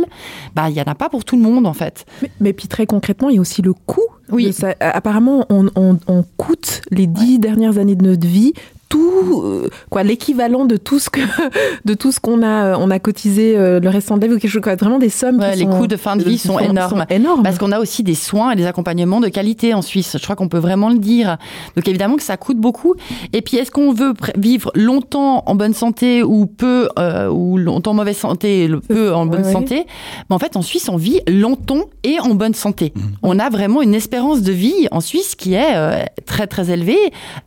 [0.54, 2.04] ben, il n'y en a pas pour tout le monde, en fait.
[2.22, 4.00] Mais, mais puis très concrètement, il y a aussi le coût.
[4.30, 4.52] Oui.
[4.52, 4.74] ça.
[4.80, 8.52] Apparemment, on, on- on coûte les dix dernières années de notre vie
[8.88, 11.20] tout euh, quoi l'équivalent de tout ce que
[11.84, 14.34] de tout ce qu'on a euh, on a cotisé euh, le restant de la vie
[14.34, 16.22] ou quelque chose quoi vraiment des sommes Ouais, qui les sont- coûts de fin de
[16.24, 17.04] vie sont énormes.
[17.10, 20.16] énormes Parce qu'on a aussi des soins et des accompagnements de qualité en Suisse.
[20.18, 21.36] Je crois qu'on peut vraiment le dire.
[21.76, 22.94] Donc évidemment que ça coûte beaucoup.
[23.32, 27.90] Et puis est-ce qu'on veut vivre longtemps en bonne santé ou peu euh, ou longtemps
[27.90, 29.52] en mauvaise santé, peu en bonne Ouais, ouais.
[29.52, 29.86] santé?
[30.30, 32.92] Mais en fait, en Suisse, on vit longtemps et en bonne santé.
[33.22, 36.98] On a vraiment une espérance de vie en Suisse qui est euh, très très élevée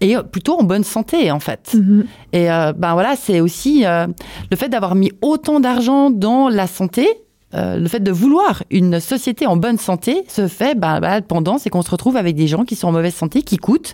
[0.01, 1.73] et plutôt en bonne santé en fait.
[1.73, 2.05] Mhm.
[2.33, 4.07] Et euh, ben voilà, c'est aussi euh,
[4.49, 7.07] le fait d'avoir mis autant d'argent dans la santé.
[7.53, 11.57] euh, le fait de vouloir une société en bonne santé se fait ben, ben, pendant,
[11.57, 13.93] c'est qu'on se retrouve avec des gens qui sont en mauvaise santé, qui coûtent,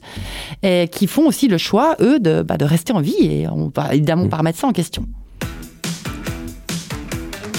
[0.61, 3.15] et qui font aussi le choix, eux, de, ben, de rester en vie.
[3.19, 5.05] Et on va évidemment pas remettre ça en question.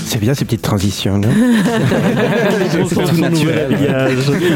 [0.08, 1.18] C'est bien ces petites transitions.
[1.18, 1.28] non
[2.88, 3.76] C'est tout naturel.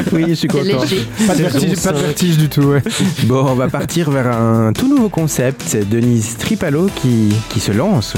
[0.13, 0.65] oui, je suis content.
[0.65, 1.07] léger.
[1.27, 2.83] Pas de vertige, pas de vertige du tout, ouais.
[3.25, 5.63] Bon, on va partir vers un tout nouveau concept.
[5.67, 8.15] C'est Denise Tripalo qui, qui se lance.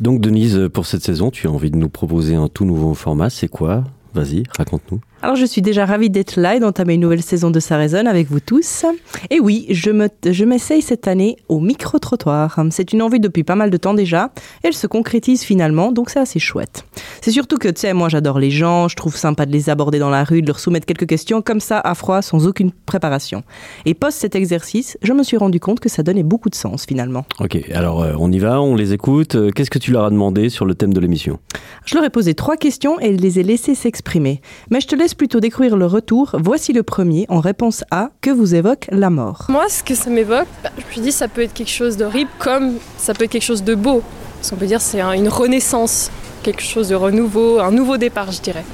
[0.00, 3.28] Donc Denise, pour cette saison, tu as envie de nous proposer un tout nouveau format.
[3.28, 3.82] C'est quoi?
[4.14, 5.00] Vas-y, raconte-nous.
[5.20, 8.06] Alors je suis déjà ravie d'être là et d'entamer une nouvelle saison de Ça résonne
[8.06, 8.84] avec vous tous.
[9.30, 12.60] Et oui, je me je m'essaye cette année au micro-trottoir.
[12.70, 14.30] C'est une envie depuis pas mal de temps déjà.
[14.62, 16.84] Elle se concrétise finalement, donc c'est assez chouette.
[17.20, 19.98] C'est surtout que, tu sais, moi j'adore les gens, je trouve sympa de les aborder
[19.98, 23.42] dans la rue, de leur soumettre quelques questions comme ça à froid, sans aucune préparation.
[23.86, 26.86] Et post cet exercice, je me suis rendu compte que ça donnait beaucoup de sens
[26.86, 27.26] finalement.
[27.40, 29.34] Ok, alors euh, on y va, on les écoute.
[29.34, 31.40] Euh, Qu'est-ce que tu leur as demandé sur le thème de l'émission?
[31.86, 34.40] Je leur ai posé trois questions et les ai laissés s'exprimer.
[34.70, 36.34] Mais je te laisse plutôt découvrir le retour.
[36.42, 39.46] Voici le premier en réponse à Que vous évoque la mort?
[39.48, 42.30] Moi, ce que ça m'évoque, bah, je me dis ça peut être quelque chose d'horrible
[42.38, 44.02] comme ça peut être quelque chose de beau.
[44.42, 46.10] Ce qu'on peut dire, c'est un- une renaissance,
[46.42, 48.64] quelque chose de renouveau, un nouveau départ, je dirais.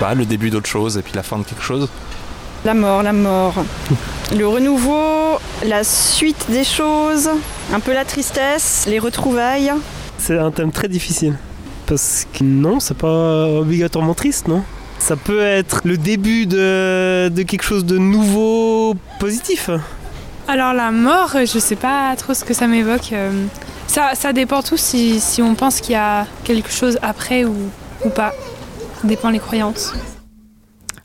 [0.00, 1.88] Bah, le début d'autre chose et puis la fin de quelque chose.
[2.64, 3.54] La mort, la mort.
[4.36, 7.28] Le renouveau, la suite des choses,
[7.72, 9.70] un peu la tristesse, les retrouvailles.
[10.16, 11.36] C'est un thème très difficile.
[11.86, 14.62] Parce que non, c'est pas obligatoirement triste, non?
[14.98, 19.68] Ça peut être le début de, de quelque chose de nouveau, positif.
[20.48, 23.12] Alors la mort, euh, je sais pas trop ce que ça m'évoque.
[23.12, 23.30] euh,
[23.86, 27.54] Ça, ça dépend tout si, si on pense qu'il y a quelque chose après ou,
[28.04, 28.32] ou pas.
[29.02, 29.92] Ça dépend les croyances.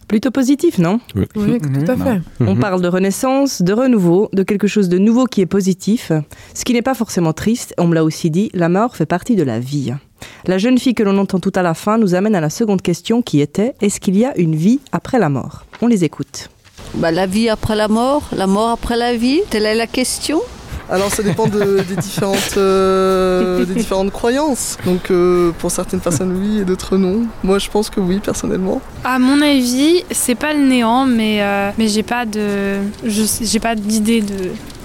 [0.07, 0.99] Plutôt positif, non?
[1.15, 2.21] Oui, Oui, tout à fait.
[2.39, 2.59] On Mhm.
[2.59, 6.11] parle de renaissance, de renouveau, de quelque chose de nouveau qui est positif,
[6.55, 7.75] ce qui n'est pas forcément triste.
[7.77, 9.93] On me l'a aussi dit, la mort fait partie de la vie.
[10.45, 12.81] La jeune fille que l'on entend tout à la fin nous amène à la seconde
[12.81, 15.65] question qui était est-ce qu'il y a une vie après la mort?
[15.81, 16.49] On les écoute.
[16.95, 20.41] Bah, la vie après la mort, la mort après la vie, telle est la question.
[20.91, 24.75] Alors ça dépend de- des, différentes, euh, des différentes croyances.
[24.85, 27.27] Donc euh, pour certaines personnes oui et d'autres non.
[27.43, 28.81] Moi je pense que oui personnellement.
[29.03, 33.75] À mon avis, c'est pas le néant, mais, euh, mais j'ai pas de, j'ai pas
[33.75, 34.33] d'idée de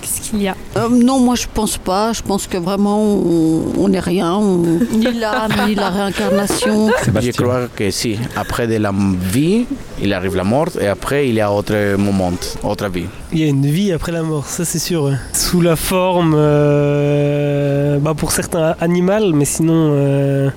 [0.07, 0.57] ce qu'il y a.
[0.77, 2.13] Euh, non, moi je pense pas.
[2.13, 4.59] Je pense que vraiment on n'est rien, on-
[4.93, 6.91] ni l'âme, ni la réincarnation.
[7.21, 8.19] Je crois que si.
[8.37, 9.67] Après de la vie,
[10.03, 12.33] il arrive la mort et après il y a autre moment,
[12.63, 13.07] autre vie.
[13.33, 15.05] Il y a une vie après la mort, ça c'est sûr.
[15.05, 15.15] ouais.
[15.33, 20.51] Sous la forme, euh, bah pour certains animal, mais sinon euh,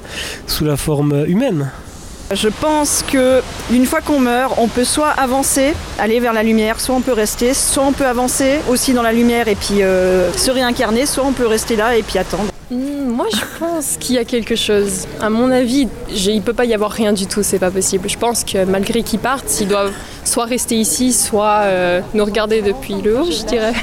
[0.48, 1.70] sous la forme humaine.
[2.34, 6.82] Je pense que une fois qu'on meurt, on peut soit avancer, aller vers la lumière,
[6.82, 10.30] soit on peut rester, soit on peut avancer aussi dans la lumière et puis euh,
[10.34, 12.52] se réincarner, soit on peut rester là et puis attendre.
[12.70, 15.08] Hmm, moi, je pense qu'il y a quelque chose.
[15.22, 18.10] À mon avis, il peut pas y avoir rien du tout, c'est pas possible.
[18.10, 19.94] Je pense que malgré qu'ils partent, ils doivent
[20.26, 23.74] soit rester ici, soit euh, nous regarder depuis le haut, je dirais.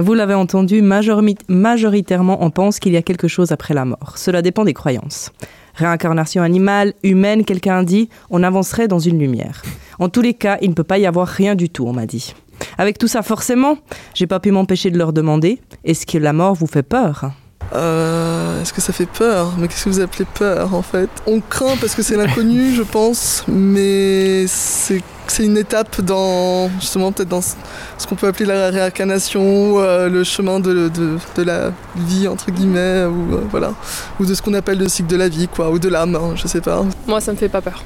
[0.00, 4.12] Vous l'avez entendu, majoritairement on pense qu'il y a quelque chose après la mort.
[4.14, 5.32] Cela dépend des croyances.
[5.78, 9.62] Réincarnation animale, humaine, quelqu'un dit, on avancerait dans une lumière.
[10.00, 12.04] En tous les cas, il ne peut pas y avoir rien du tout, on m'a
[12.04, 12.34] dit.
[12.78, 13.78] Avec tout ça, forcément,
[14.12, 17.30] j'ai pas pu m'empêcher de leur demander, est-ce que la mort vous fait peur?
[17.74, 18.27] Euh,
[18.60, 19.54] Est-ce que ça fait peur?
[19.58, 21.08] Mais qu'est-ce que vous appelez peur en fait?
[21.26, 23.44] On craint parce que c'est l'inconnu je pense.
[23.48, 25.02] Mais c'est
[25.44, 30.60] une étape dans justement peut-être dans ce qu'on peut appeler la réincarnation, euh, le chemin
[30.60, 30.90] de
[31.38, 33.74] la vie entre guillemets, ou euh, voilà,
[34.18, 36.34] ou de ce qu'on appelle le cycle de la vie quoi, ou de l'âme, hein,
[36.34, 36.84] je sais pas.
[37.06, 37.84] Moi, ça me fait pas peur.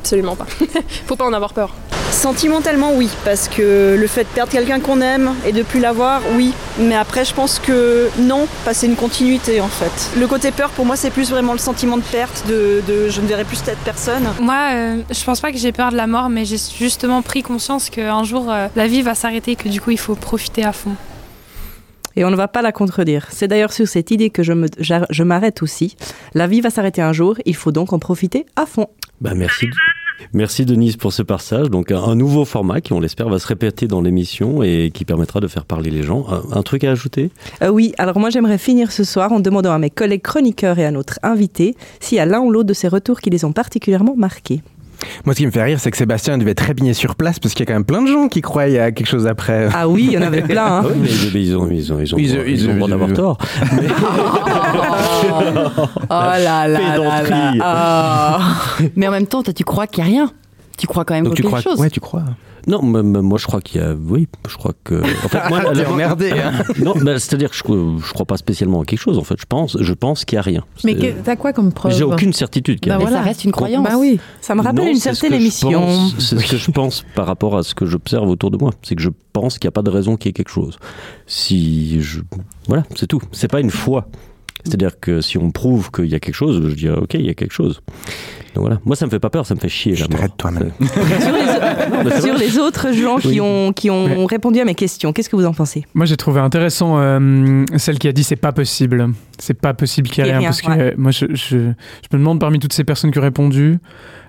[0.00, 0.46] Absolument pas.
[1.06, 1.74] Faut pas en avoir peur.
[2.12, 6.20] Sentimentalement, oui, parce que le fait de perdre quelqu'un qu'on aime et de plus l'avoir,
[6.36, 6.52] oui.
[6.78, 10.10] Mais après, je pense que non, c'est une continuité en fait.
[10.20, 13.20] Le côté peur, pour moi, c'est plus vraiment le sentiment de perte, de, de je
[13.20, 14.22] ne verrai plus cette personne.
[14.40, 17.42] Moi, euh, je pense pas que j'ai peur de la mort, mais j'ai justement pris
[17.42, 20.64] conscience qu'un jour euh, la vie va s'arrêter et que du coup il faut profiter
[20.64, 20.94] à fond.
[22.14, 23.26] Et on ne va pas la contredire.
[23.30, 25.96] C'est d'ailleurs sur cette idée que je me- je m'arrête aussi.
[26.34, 28.86] La vie va s'arrêter un jour, il faut donc en profiter à fond.
[29.22, 29.66] Bah merci.
[30.32, 31.70] Merci Denise pour ce passage.
[31.70, 35.40] Donc un, nouveau format qui, on l'espère, va se répéter dans l'émission et qui permettra
[35.40, 36.26] de faire parler les gens.
[36.28, 37.30] Un, un truc à ajouter?
[37.62, 40.84] Euh, oui, alors moi j'aimerais finir ce soir en demandant à mes collègues chroniqueurs et
[40.84, 43.52] à notre invité s'il y a l'un ou l'autre de ces retours qui les ont
[43.52, 44.62] particulièrement marqués.
[45.24, 47.64] Moi, ce qui me fait rire, c'est que Sébastien devait trépigner sur place parce qu'il
[47.64, 49.68] y a quand même plein de gens qui croient il y a quelque chose après.
[49.74, 50.78] Ah oui, il y en avait plein.
[50.80, 50.82] hein.
[50.94, 52.88] Oui, mais, ils ont, ils ont, ils ont, Ils- droit- ils- ils ont le droit
[52.88, 53.38] ils- d'avoir ils- tort.
[56.10, 57.58] Oh là là là pédanterie.
[57.58, 58.38] là.
[58.96, 60.30] Mais en même temps, toi, tu crois qu'il n'y a rien.
[60.78, 61.78] Tu crois quand même Donc en tu quelque crois, chose.
[61.80, 62.22] ouais, tu crois.
[62.66, 63.92] Non, mais- mais moi je crois qu'il y a.
[63.94, 64.94] Oui, je crois que.
[65.24, 66.52] En fait, moi, T'es emmerdé, hein.
[66.78, 67.62] Non, bah, c'est-à-dire que je,
[68.06, 69.18] je crois pas spécialement à quelque chose.
[69.18, 70.64] En fait, je pense, je pense qu'il y a rien.
[70.84, 72.80] Mais C'est- que- t'as quoi comme preuve J'ai aucune certitude.
[72.80, 73.08] qu'il y a Bah rien.
[73.10, 73.22] voilà.
[73.22, 73.84] Ça reste une croyance.
[73.84, 74.20] Bah oui.
[74.40, 75.86] Ça me rappelle Non, une certaine émission.
[76.18, 78.70] C'est ce que je pense par rapport à ce que j'observe autour de moi.
[78.82, 80.78] C'est que je pense qu'il n'y a pas de raison qu'il y ait quelque chose.
[81.26, 82.20] Si je.
[82.68, 83.20] Voilà, c'est tout.
[83.32, 84.06] C'est pas une foi.
[84.64, 87.26] C'est-à-dire que si on prouve qu'il y a quelque chose, je dis ah, ok, il
[87.26, 87.80] y a quelque chose.
[88.54, 88.80] Donc voilà.
[88.84, 89.94] Moi, ça me fait pas peur, ça me fait chier.
[89.96, 90.04] Je
[90.36, 90.72] toi-même.
[90.80, 92.44] Sur les, mais c'est sur vrai.
[92.46, 95.54] les autres gens qui ont, qui ont répondu à mes questions, qu'est-ce que vous en
[95.54, 95.84] pensez?
[95.94, 99.08] Moi, j'ai trouvé intéressant euh, celle qui a dit c'est pas possible.
[99.38, 100.40] C'est pas possible qu'il y ait rien.
[100.40, 100.80] rien, parce que ouais.
[100.80, 103.78] euh, moi, je, je, je me demande parmi toutes ces personnes qui ont répondu,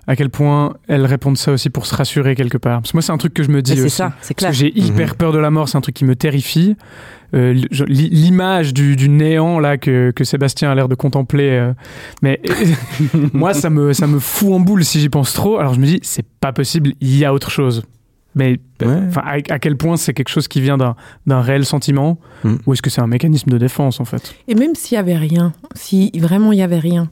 [0.07, 2.81] à quel point elles répondent ça aussi pour se rassurer quelque part.
[2.81, 4.51] Parce que moi, c'est un truc que je me dis c'est ça, c'est clair.
[4.51, 5.15] j'ai hyper Mhm.
[5.15, 6.75] peur de la mort, c'est un truc qui me terrifie.
[7.35, 11.73] Euh, L'image du, du néant là que, que Sébastien a l'air de contempler, euh,
[12.21, 12.39] mais
[13.33, 15.57] moi ça me ça me fout en boule si j'y pense trop.
[15.57, 17.83] Alors je me dis c'est pas possible, il y a autre chose.
[18.35, 20.95] Mais enfin, à, à quel point c'est quelque chose qui vient d'un
[21.27, 22.55] d'un réel sentiment Mm.
[22.65, 24.35] ou est-ce que c'est un mécanisme de défense en fait?
[24.47, 27.09] Et même s'il y avait rien, si vraiment il y avait rien.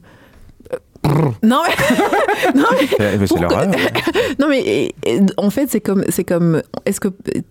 [1.44, 3.72] Non mais, non, mais, Eh C'est Pourquoi- l'horreur.
[4.40, 7.10] non, mais et- et, en fait c'est comme c'est comme est-ce que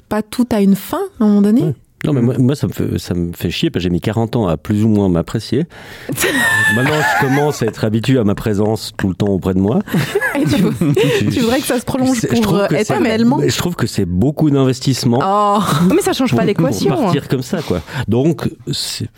[0.08, 1.74] pas tout a une fin à un moment donné?
[2.04, 4.00] Non, mais moi, moi, ça, me fait, ça me fait chier parce que j'ai mis
[4.00, 5.66] 40 ans à plus ou moins m'apprécier.
[6.76, 9.80] Maintenant, je commence à être habitué à ma présence tout le temps auprès de moi.
[10.36, 13.74] Et tu, tu voudrais que ça se prolonge je pour trouve euh, que Je trouve
[13.74, 15.20] que c'est beaucoup d'investissement.
[15.22, 15.60] Oh.
[15.94, 16.90] Mais ça change pour- pas l'équation.
[16.90, 17.02] Pour hein.
[17.04, 17.82] partir comme ça, quoi.
[18.08, 18.48] Donc,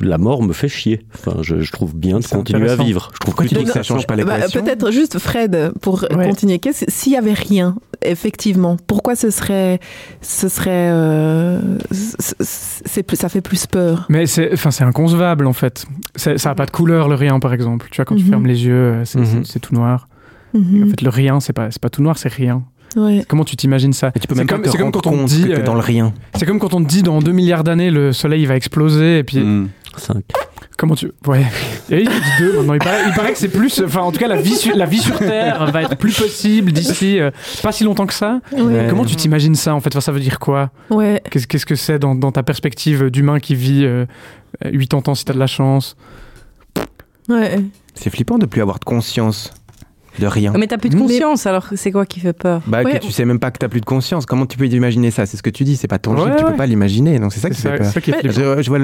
[0.00, 1.06] la mort me fait chier.
[1.14, 3.10] Enfin, je, je trouve bien de continuer à vivre.
[3.14, 5.72] Je trouve Pourquoi tu plutôt dis que ça change pas Bah, l'équation Peut-être juste Fred
[5.80, 6.28] pour Ouais.
[6.28, 6.60] continuer.
[6.88, 9.78] S'il y avait rien, effectivement, pourquoi ce serait,
[10.20, 11.60] ce serait, euh,
[12.84, 14.06] c'est ça fait plus peur.
[14.08, 15.86] Mais c'est enfin c'est inconcevable en fait.
[16.16, 17.88] Ça n'a pas de couleur le rien par exemple.
[17.90, 18.30] Tu vois quand tu mhm.
[18.30, 20.08] fermes les yeux, euh, c'est tout noir.
[20.54, 20.84] Mhm.
[20.84, 22.62] En fait le rien c'est pas pas tout noir, c'est rien.
[23.26, 26.12] Comment tu t'imagines ça C'est comme, quand on dit dans le euh, rien.
[26.34, 29.24] C'est comme quand on te dit dans 2 milliards d'années le soleil va exploser et
[29.24, 29.42] puis
[29.96, 30.22] 5
[30.82, 31.46] comment tu ouais
[31.90, 34.18] et il dit deux maintenant il paraît, il paraît que c'est plus enfin en tout
[34.18, 37.30] cas la vie sur, la vie sur terre va être plus possible d'ici euh,
[37.62, 38.40] pas si longtemps que ça.
[38.50, 38.88] Ouais.
[38.90, 39.90] Comment tu t'imagines ça en fait?
[39.90, 40.70] Enfin, ça veut dire quoi?
[40.90, 41.22] Ouais.
[41.30, 44.06] Qu'est-ce qu'est-ce que c'est dans, dans ta perspective d'humain qui vit euh,
[44.64, 45.96] 80 ans si t'as de la chance?
[47.28, 47.60] Ouais.
[47.94, 49.52] C'est flippant de plus avoir de conscience
[50.18, 50.52] de rien.
[50.58, 52.98] Mais t'as plus de conscience, alors c'est quoi qui fait peur Bah, Ouais.
[52.98, 54.26] que tu sais même pas que t'as plus de conscience.
[54.26, 55.24] Comment tu peux imaginer ça?
[55.26, 56.50] C'est ce que tu dis, c'est pas tangible, Ouais, tu ouais.
[56.50, 57.18] peux pas l'imaginer.
[57.18, 57.86] Donc c'est ça qui fait peur.
[57.86, 58.12] ça qui.
[58.24, 58.78] Je, je vois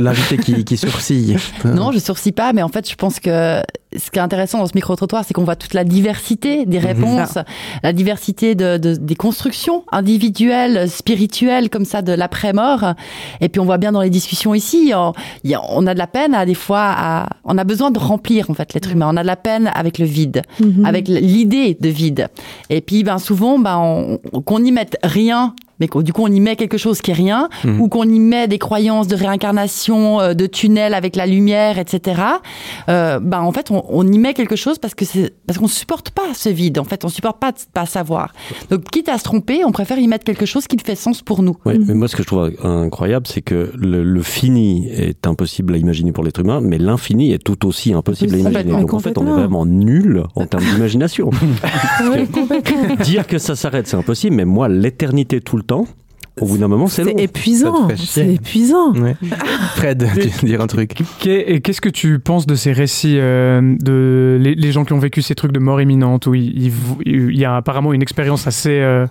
[0.00, 1.36] l'invité qui, qui sourcille.
[1.64, 3.60] Non, je sourcille pas, mais en fait, je pense que
[3.96, 7.38] ce qui est intéressant dans ce micro-trottoir, c'est qu'on voit toute la diversité des réponses,
[7.82, 12.94] la diversité de, de- des constructions individuelles, spirituelles, comme ça, de l'après-mort.
[13.40, 16.06] Et puis, on voit bien dans les discussions ici, on, a- on a de la
[16.06, 19.08] peine à des fois à, on a besoin de remplir, en fait, l'être humain.
[19.12, 20.84] On a de la peine avec le vide, Mhm.
[20.84, 22.28] avec l'idée de vide.
[22.70, 26.40] Et puis, ben, souvent, ben, on- qu'on y mette rien, mais du coup, on y
[26.40, 27.80] met quelque chose qui est rien, Mhm.
[27.80, 32.20] ou qu'on y met des croyances de réincarnation, euh, de tunnels avec la lumière, etc.
[32.88, 35.68] Euh, ben, en fait, on, on y met quelque chose parce que c'est parce qu'on
[35.68, 36.78] supporte pas ce vide.
[36.78, 38.32] En fait, on supporte pas de pas savoir.
[38.70, 41.42] Donc, quitte à se tromper, on préfère y mettre quelque chose qui fait sens pour
[41.42, 41.56] nous.
[41.64, 45.74] Ouais, mais moi, ce que je trouve incroyable, c'est que le, le fini est impossible
[45.74, 48.72] à imaginer pour l'être humain, mais l'infini est tout aussi impossible à imaginer.
[48.72, 51.30] Donc, en fait, on est vraiment nul en termes d'imagination.
[53.04, 55.86] Dire que ça s'arrête, c'est impossible, mais moi, l'éternité tout le temps,
[56.40, 57.12] au bout d'un moment, c'est long.
[57.16, 57.88] C'est épuisant.
[57.96, 58.92] C'est épuisant.
[58.94, 59.16] Ouais.
[59.76, 64.38] Fred, tu veux dire un truc Qu'est-ce que tu penses de ces récits euh, de
[64.40, 66.72] les, les gens qui ont vécu ces trucs de mort imminente où il, il-
[67.04, 69.06] il y a apparemment une expérience assez euh,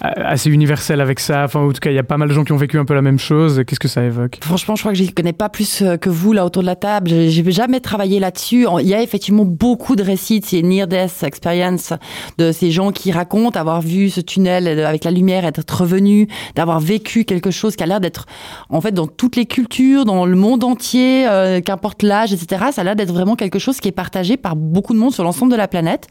[0.00, 1.44] assez universelle avec ça.
[1.44, 2.84] Enfin, en tout cas, il y a pas mal de gens qui ont vécu un
[2.84, 3.62] peu la même chose.
[3.66, 4.38] Qu'est-ce que ça évoque?
[4.42, 6.76] Franchement, je crois que je connais pas plus euh, que vous là autour de la
[6.76, 7.10] table.
[7.10, 8.66] J'ai jamais travaillé là-dessus.
[8.80, 11.92] Il y a effectivement beaucoup de récits de ces near death experience
[12.38, 16.28] de ces gens qui racontent avoir vu ce tunnel euh, avec la lumière, être revenu,
[16.54, 18.26] d'avoir vécu quelque chose qui a l'air d'être
[18.68, 22.66] en fait dans toutes les cultures, dans le monde entier, euh, qu'importe l'âge, etc.
[22.72, 25.24] Ça a l'air d'être vraiment quelque chose qui est partagé par beaucoup de monde sur
[25.24, 26.06] l'ensemble de la planète.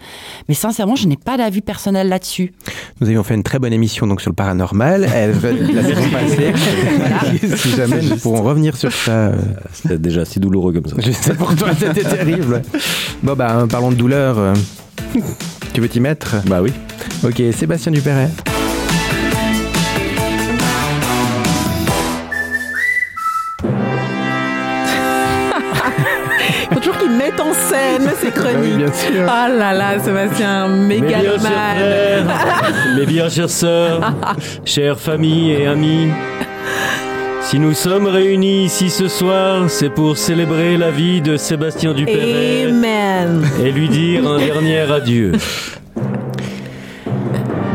[0.48, 2.54] Mais sincèrement, je n'ai pas d'avis personnel là-dessus.
[3.02, 5.08] Nous avions fait une très bonne émission donc sur le paranormal.
[5.16, 5.32] Elle
[5.74, 6.54] la saison passée.
[7.58, 9.12] si jamais nous pourrons revenir sur ça.
[9.12, 9.36] euh,
[9.74, 10.96] C'était déjà assez douloureux comme ça.
[11.00, 12.62] Je sais pour toi, c'était terrible.
[13.24, 14.38] Bon bah parlons de douleur.
[14.38, 14.54] euh,
[15.74, 16.36] Tu veux t'y mettre?
[16.48, 16.72] Bah oui.
[17.24, 18.30] Ok, Sébastien Dupéret.
[27.80, 28.78] Scène ces chroniques.
[28.78, 29.26] bien sûr.
[29.28, 31.42] Ah là là, Sébastien, Mais bien sûr, mégalomane.
[31.44, 32.24] frère,
[32.98, 34.14] mais bien sûr, sœur,
[34.66, 36.08] chère famille et amis,
[37.42, 42.66] si nous sommes réunis ici ce soir, c'est pour célébrer la vie de Sébastien Dupéret
[42.70, 43.44] Amen.
[43.64, 45.32] et lui dire un dernier adieu.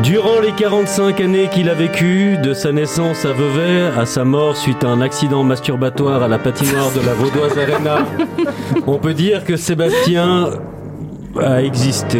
[0.05, 4.55] Durant les 45 années qu'il a vécues, de sa naissance à Vevey à sa mort
[4.55, 8.05] suite à un accident masturbatoire à la patinoire de la Vaudoise Arena,
[8.87, 10.51] on peut dire que Sébastien
[11.41, 12.19] a existé.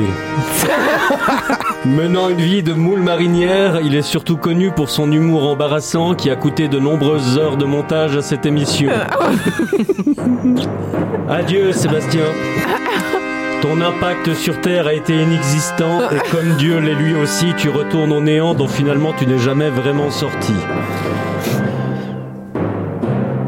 [1.85, 6.31] Menant une vie de moule marinière, il est surtout connu pour son humour embarrassant qui
[6.31, 8.89] a coûté de nombreuses heures de montage à cette émission.
[11.29, 12.23] Adieu Sébastien.
[13.65, 18.11] Ton impact sur Terre a été inexistant et comme Dieu l'est lui aussi, tu retournes
[18.11, 20.53] au néant dont finalement tu n'es jamais vraiment sorti.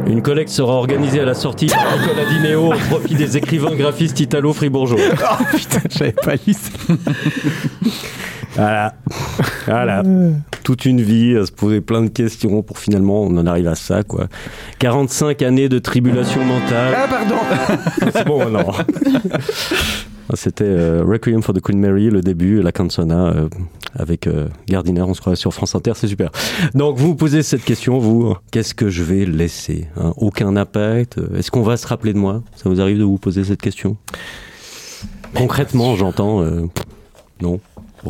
[0.07, 4.19] Une collecte sera organisée à la sortie par Nicolas Dinéo au profit des écrivains graphistes
[4.19, 4.97] italo-fribourgeois.
[5.39, 6.71] Oh putain, j'avais pas lu ça.
[8.55, 8.95] Voilà.
[9.65, 10.03] Voilà.
[10.63, 13.75] Toute une vie à se poser plein de questions pour finalement on en arrive à
[13.75, 14.27] ça quoi.
[14.79, 16.95] 45 années de tribulation mentale.
[16.95, 18.71] Ah pardon C'est bon non.
[20.33, 23.47] C'était euh, Requiem for the Queen Mary, le début, la canzona euh,
[23.95, 26.31] avec euh, Gardiner, on se croit sur France Inter, c'est super.
[26.73, 30.13] Donc vous vous posez cette question, vous, qu'est-ce que je vais laisser hein?
[30.17, 32.43] Aucun impact Est-ce qu'on va se rappeler de moi?
[32.55, 33.95] Ça vous arrive de vous poser cette question?
[35.33, 36.43] Concrètement, j'entends,
[37.41, 37.59] non.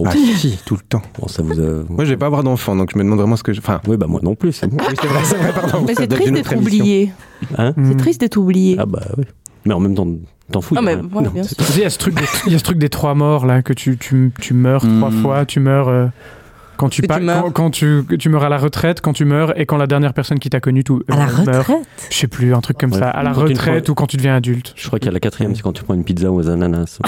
[0.03, 0.09] Bon.
[0.09, 1.01] Ah si, tout le temps.
[1.19, 1.83] Bon, ça vous a...
[1.89, 3.59] Moi, je vais pas avoir d'enfant, donc je me demande vraiment ce que je.
[3.59, 4.77] Enfin, oui, bah moi non plus, c'est bon.
[4.79, 5.83] oui, c'est vrai, c'est vrai, pardon.
[5.87, 7.11] Mais c'est triste d'être oublié.
[7.57, 8.77] Hein C'est triste d'être oublié.
[8.79, 9.23] Ah bah oui.
[9.65, 10.07] Mais en même temps,
[10.51, 10.75] t'en fous.
[10.77, 11.03] Ah, mais rien.
[11.03, 11.57] ouais, Non, bien sûr.
[11.57, 13.15] Tu sais, Il y, a ce truc des- il y a ce truc des trois
[13.15, 15.21] morts là, que tu, tu, tu meurs trois Hmm.
[15.21, 16.07] fois, tu meurs euh,
[16.77, 17.43] quand tu, Que pa- tu meurs.
[17.43, 20.13] quand, quand tu, tu meurs à la retraite, quand tu meurs et quand la dernière
[20.13, 21.67] personne qui t'a connu tout, À la euh, meurt.
[21.67, 22.99] retraite Je sais plus, un truc comme Ouais.
[22.99, 23.09] ça.
[23.09, 24.73] À la Quand retraite prends- ou quand tu deviens adulte.
[24.75, 26.99] Je crois qu'il y a la quatrième, c'est quand tu prends une pizza aux ananas.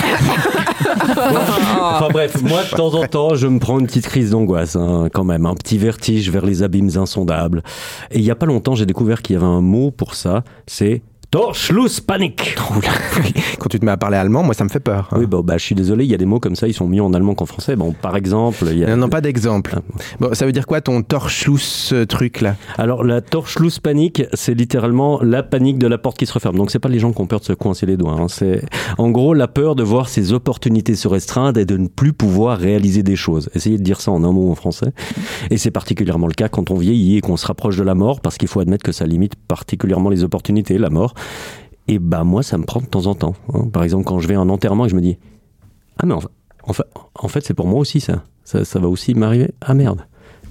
[1.82, 5.08] enfin bref, moi de temps en temps, je me prends une petite crise d'angoisse, hein,
[5.14, 7.64] quand même, un petit vertige vers les abîmes insondables.
[8.12, 10.44] Et il y a pas longtemps, j'ai découvert qu'il y avait un mot pour ça,
[10.68, 11.02] c'est
[11.32, 12.56] Torschlusspanik.
[13.60, 15.10] Quand tu te mets à parler allemand, moi, ça me fait peur.
[15.12, 15.18] hein.
[15.20, 16.88] Oui, bah, bah, je suis désolé, il y a des mots comme ça, ils sont
[16.88, 17.76] mieux en allemand qu'en français.
[17.76, 18.88] Bon, par exemple, il y a...
[18.90, 19.80] Non, non, pas d'exemple.
[20.20, 22.56] Bon, ça veut dire quoi ton torchlousse euh, truc là?
[22.80, 26.56] Alors la Torschlusspanik, c'est littéralement la panique de la porte qui se referme.
[26.58, 28.14] Donc c'est pas les gens qui ont peur de se coincer les doigts.
[28.20, 28.28] hein.
[28.28, 28.64] C'est
[28.98, 32.58] en gros la peur de voir ses opportunités se restreindre et de ne plus pouvoir
[32.58, 33.50] réaliser des choses.
[33.54, 34.92] Essayez de dire ça en un mot en français.
[35.52, 38.20] Et c'est particulièrement le cas quand on vieillit et qu'on se rapproche de la mort,
[38.22, 41.14] parce qu'il faut admettre que ça limite particulièrement les opportunités, la mort.
[41.88, 43.36] Et bah moi ça me prend de temps en temps.
[43.54, 43.68] hein.
[43.72, 45.18] Par exemple quand je vais à un enterrement et je me dis
[45.98, 46.30] ah mais en fa-
[46.64, 46.84] en fait,
[47.16, 48.24] en fait c'est pour moi aussi ça.
[48.44, 48.64] ça.
[48.66, 49.52] Ça va aussi m'arriver.
[49.62, 50.02] Ah merde.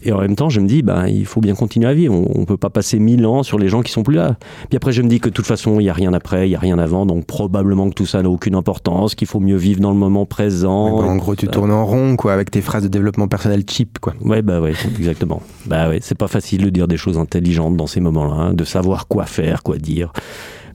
[0.04, 2.14] Et en même temps, je me dis, bah, il faut bien continuer à vivre.
[2.14, 4.36] On, on peut pas passer mille ans sur les gens qui sont plus là.
[4.68, 6.52] Puis après, je me dis que de toute façon, il y a rien après, il
[6.52, 9.56] y a rien avant, donc probablement que tout ça n'a aucune importance, qu'il faut mieux
[9.56, 10.96] vivre dans le moment présent.
[11.00, 13.98] Bah, En gros, tu tournes en rond, quoi, avec tes phrases de développement personnel cheap,
[13.98, 14.14] quoi.
[14.20, 15.42] Ouais, bah ouais, exactement.
[15.66, 18.62] Bah ouais, c'est pas facile de dire des choses intelligentes dans ces moments-là, hein, de
[18.62, 20.12] savoir quoi faire, quoi dire.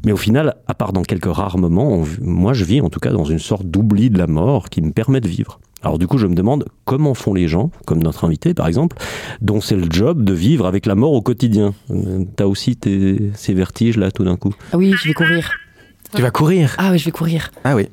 [0.05, 2.99] Mais au final, à part dans quelques rares moments, on- moi je vis en tout
[2.99, 5.59] cas dans une sorte d'oubli de la mort qui me permet de vivre.
[5.81, 8.97] Alors du coup, je me demande comment font les gens, comme notre invité par exemple,
[9.41, 11.73] dont c'est le job de vivre avec la mort au quotidien.
[11.91, 14.53] Euh, T'as aussi tes, ces vertiges là tout d'un coup.
[14.71, 15.51] Ah oui, je vais courir.
[16.15, 16.75] Tu vas courir?
[16.77, 17.49] Ah oui, je vais courir.
[17.63, 17.87] Ah oui,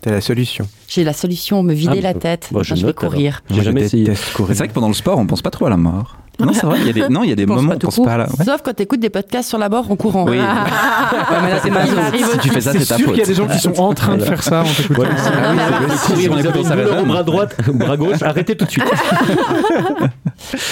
[0.00, 0.66] t'as la solution.
[0.88, 2.48] J'ai la solution, me vider Ah, la bah, tête.
[2.52, 3.42] bah, je je vais courir.
[3.50, 4.12] J'ai jamais essayé.
[4.14, 6.16] C'est vrai que pendant le sport, on pense pas trop à la mort.
[6.46, 6.78] Non, c'est vrai.
[6.80, 8.04] Il y a des, non, il y a des moments où on pense court.
[8.06, 8.24] pas à la.
[8.24, 8.44] ouais.
[8.44, 10.26] Sauf quand tu écoutes des podcasts sur la mort en courant.
[10.28, 10.38] Oui.
[10.40, 10.66] Ah.
[11.30, 13.14] Ouais, mais là, c'est ma Si tu fais ça, C'est ta sûr faute.
[13.14, 15.02] qu'il y a des gens qui sont en train de faire ça en t'écoutant.
[15.10, 15.54] Ah
[15.96, 18.84] si on vous avez douleur au bras droit, bras gauche, arrêtez tout de suite.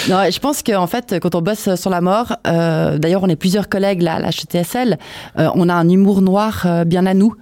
[0.09, 3.35] Non, je pense qu'en fait, quand on bosse sur la mort, euh, d'ailleurs, on est
[3.35, 4.97] plusieurs collègues là, à la HTSL,
[5.37, 7.35] euh, on a un humour noir euh, bien à nous.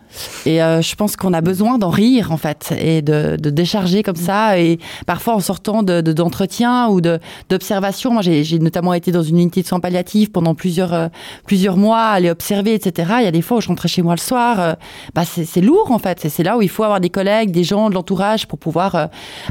[0.45, 4.03] Et euh, je pense qu'on a besoin d'en rire, en fait, et de, de décharger
[4.03, 4.59] comme ça.
[4.59, 7.19] Et parfois, en sortant de- de- d'entretiens ou de-
[7.49, 11.07] d'observations, moi, j'ai j'ai notamment été dans une unité de soins palliatifs pendant plusieurs, euh,
[11.45, 13.13] plusieurs mois, aller observer, etc.
[13.20, 14.74] Il y a des fois où je rentrais chez moi le soir, euh,
[15.13, 16.20] bah, c'est c'est lourd, en fait.
[16.20, 18.95] C'est- C'est là où il faut avoir des collègues, des gens de l'entourage pour pouvoir,
[18.95, 19.05] euh,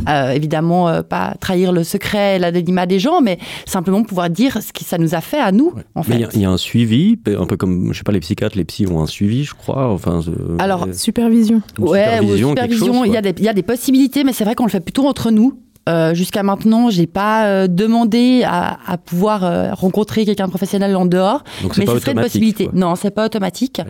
[0.09, 4.73] euh, évidemment, euh, pas trahir le secret, l'anonymat des gens, mais simplement pouvoir dire ce
[4.73, 6.15] que ça nous a fait à nous, en fait.
[6.15, 8.21] il y a- il y, a un suivi, un peu comme, je sais pas, les
[8.21, 9.89] psychiatres, les psys ont un suivi, je crois.
[9.93, 11.63] Enfin, euh, Alors, euh, Supervision.
[11.79, 11.85] Ouais,
[12.21, 13.09] ou supervision, supervision, y,
[13.39, 15.59] il y a des possibilités, mais c'est vrai qu'on le fait plutôt entre nous.
[15.89, 20.97] Euh, Jusqu'à maintenant, j'ai pas euh, demandé à, à pouvoir euh, rencontrer quelqu'un de professionnel
[20.97, 22.65] en dehors, Donc c'est mais pas ce serait une possibilité.
[22.65, 22.73] quoi.
[22.75, 23.81] Non, c'est pas automatique.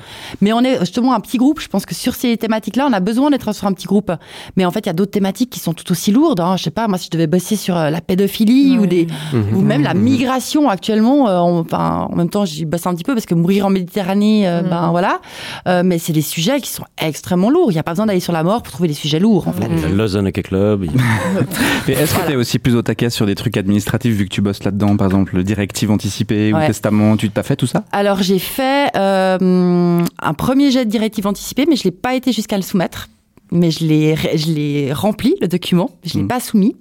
[0.41, 1.61] Mais on est justement un petit groupe.
[1.61, 4.13] Je pense que sur ces thématiques-là, on a besoin d'être sur un petit groupe.
[4.57, 6.41] Mais en fait, il y a d'autres thématiques qui sont tout aussi lourdes.
[6.41, 6.57] Hein.
[6.57, 9.07] Je sais pas, moi, si je devais bosser sur euh, la pédophilie ou des,
[9.55, 11.29] ou même la migration actuellement.
[11.29, 13.71] euh, on- enfin, en même temps, j'y bosse un petit peu parce que mourir en
[13.71, 15.21] Méditerranée, euh, ben voilà.
[15.69, 17.71] Euh, mais c'est des sujets qui sont extrêmement lourds.
[17.71, 19.53] Il n'y a pas besoin d'aller sur la mort pour trouver des sujets lourds, en
[19.53, 19.67] fait.
[19.71, 20.87] Il y a le Lausanne Club.
[21.87, 24.31] Mais est-ce que tu es aussi plus au taquet sur des trucs administratifs vu que
[24.35, 26.67] tu bosses là-dedans, par exemple, directive anticipée ou Ouais.
[26.67, 27.85] testament Tu t'as fait tout ça?
[27.93, 32.33] Alors j'ai fait euh, un premier jet de directive anticipée, mais je l'ai pas été
[32.33, 33.09] jusqu'à le soumettre.
[33.53, 36.29] Mais je l'ai, je l'ai rempli le document, je l'ai Mm.
[36.29, 36.75] pas soumis.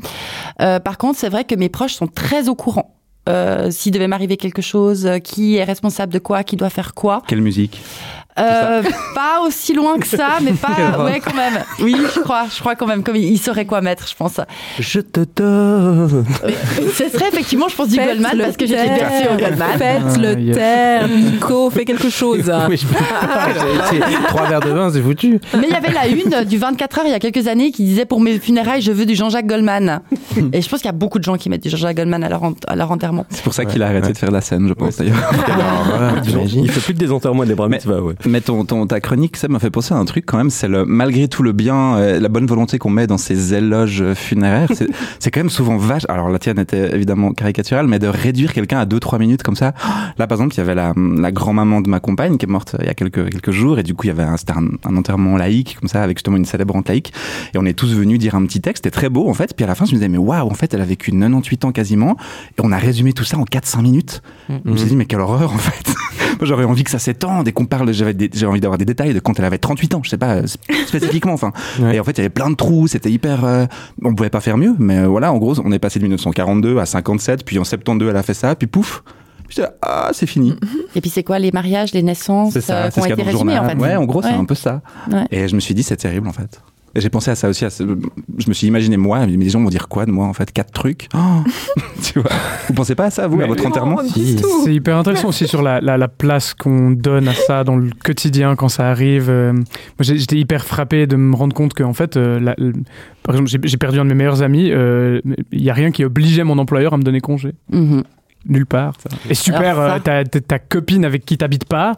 [0.61, 2.95] Euh, par contre, c'est vrai que mes proches sont très au courant.
[3.29, 6.93] Euh, S'il devait m'arriver quelque chose, euh, qui est responsable de quoi, qui doit faire
[6.95, 7.21] quoi.
[7.27, 7.81] Quelle musique?
[8.37, 8.83] Euh,
[9.15, 10.67] pas aussi loin que ça, mais pas.
[11.05, 11.63] Ouais, quand même.
[11.79, 13.01] Oui, je crois, je crois quand même.
[13.03, 14.39] Comme il saurait quoi mettre, je pense.
[14.79, 16.25] Je te donne.
[16.93, 18.97] Ce serait effectivement, je pense, du Faites Goldman parce que taire.
[18.97, 19.77] bercée au Goldman.
[19.77, 20.55] Faites Ah, le yes.
[20.57, 22.51] taire, Nico, fais quelque chose.
[22.69, 22.85] Oui, je-
[24.27, 25.39] Trois verres de vin, c'est foutu.
[25.57, 27.83] Mais il y avait la une du 24 heures il y a quelques années qui
[27.83, 30.01] disait pour mes funérailles, je veux du Jean-Jacques Goldman.
[30.53, 32.29] Et je pense qu'il y a beaucoup de gens qui mettent du Jean-Jacques Goldman à
[32.29, 33.25] leur, en- à leur enterrement.
[33.29, 35.15] C'est pour ça qu'il a arrêté de faire la scène, je pense d'ailleurs.
[36.55, 37.79] Il fait plus de désenterrement et des bras ouais.
[38.27, 40.67] Mais ton, ton, ta chronique, ça m'a fait penser à un truc quand même, c'est
[40.67, 44.69] le, malgré tout le bien, euh, la bonne volonté qu'on met dans ces éloges funéraires,
[44.73, 44.87] c'est,
[45.19, 46.03] c'est quand même souvent vache.
[46.09, 49.73] Alors la tienne était évidemment caricaturale, mais de réduire quelqu'un à 2-3 minutes comme ça.
[50.17, 52.75] Là par exemple, il y avait la, la grand-maman de ma compagne qui est morte
[52.79, 54.67] il y a quelques, quelques jours, et du coup il y avait un, c'était un,
[54.83, 57.13] un enterrement laïque, comme ça, avec justement une célébrante laïque,
[57.53, 59.63] et on est tous venus dire un petit texte, c'était très beau en fait, puis
[59.63, 61.71] à la fin je me disais, mais waouh, en fait elle a vécu 98 ans
[61.71, 62.17] quasiment,
[62.57, 64.21] et on a résumé tout ça en 4-5 minutes.
[64.49, 65.93] Je me suis dit, mais quelle horreur en fait.
[66.39, 67.91] Moi, j'aurais envie que ça s'étende et qu'on parle.
[67.93, 68.13] J'avais
[68.45, 70.57] envie d'avoir des détails de quand elle avait 38 ans, je sais pas, euh, sp-
[70.87, 71.33] spécifiquement.
[71.33, 71.51] Enfin,
[71.91, 72.87] et en fait, il y avait plein de trous.
[72.87, 73.45] C'était hyper.
[73.45, 73.65] euh,
[74.03, 76.77] on pouvait pas faire mieux, mais euh, voilà, en gros, on est passé de 1942
[76.79, 79.03] à 57, puis en 72, elle a fait ça, puis pouf.
[79.47, 80.55] Puis ah, c'est fini.
[80.95, 83.21] Et puis c'est quoi les mariages, les naissances C'est ça, euh, c'est qui ont été
[83.21, 83.75] résumés en fait?
[83.77, 84.81] Ouais, en gros, c'est un peu ça.
[85.11, 85.25] Ouais.
[85.29, 86.59] Et je me suis dit, c'est terrible en fait.
[86.95, 87.65] J'ai pensé à ça aussi.
[87.65, 90.25] À ce- Je me suis imaginé moi, mais les gens vont dire quoi de moi
[90.27, 91.07] en fait Quatre trucs.
[91.15, 91.43] Oh
[92.03, 92.31] tu vois
[92.67, 93.97] Vous pensez pas à ça vous, à votre enterrement
[94.63, 97.89] C'est hyper intéressant aussi sur la, la, la place qu'on donne à ça dans le
[98.03, 99.29] quotidien quand ça arrive.
[99.29, 99.63] Euh, moi,
[100.01, 102.55] j'étais hyper frappé de me rendre compte que, en fait, euh, la-
[103.23, 104.69] par exemple, j'ai- perdu un de mes meilleurs amis.
[104.71, 105.19] euh,
[105.51, 107.53] Il n'y a rien qui obligeait mon employeur à me donner congé.
[107.71, 108.03] Mhm.
[108.47, 108.93] Nulle part.
[109.29, 111.93] Et super, euh, ta, ta- ta copine avec qui t'habites pas.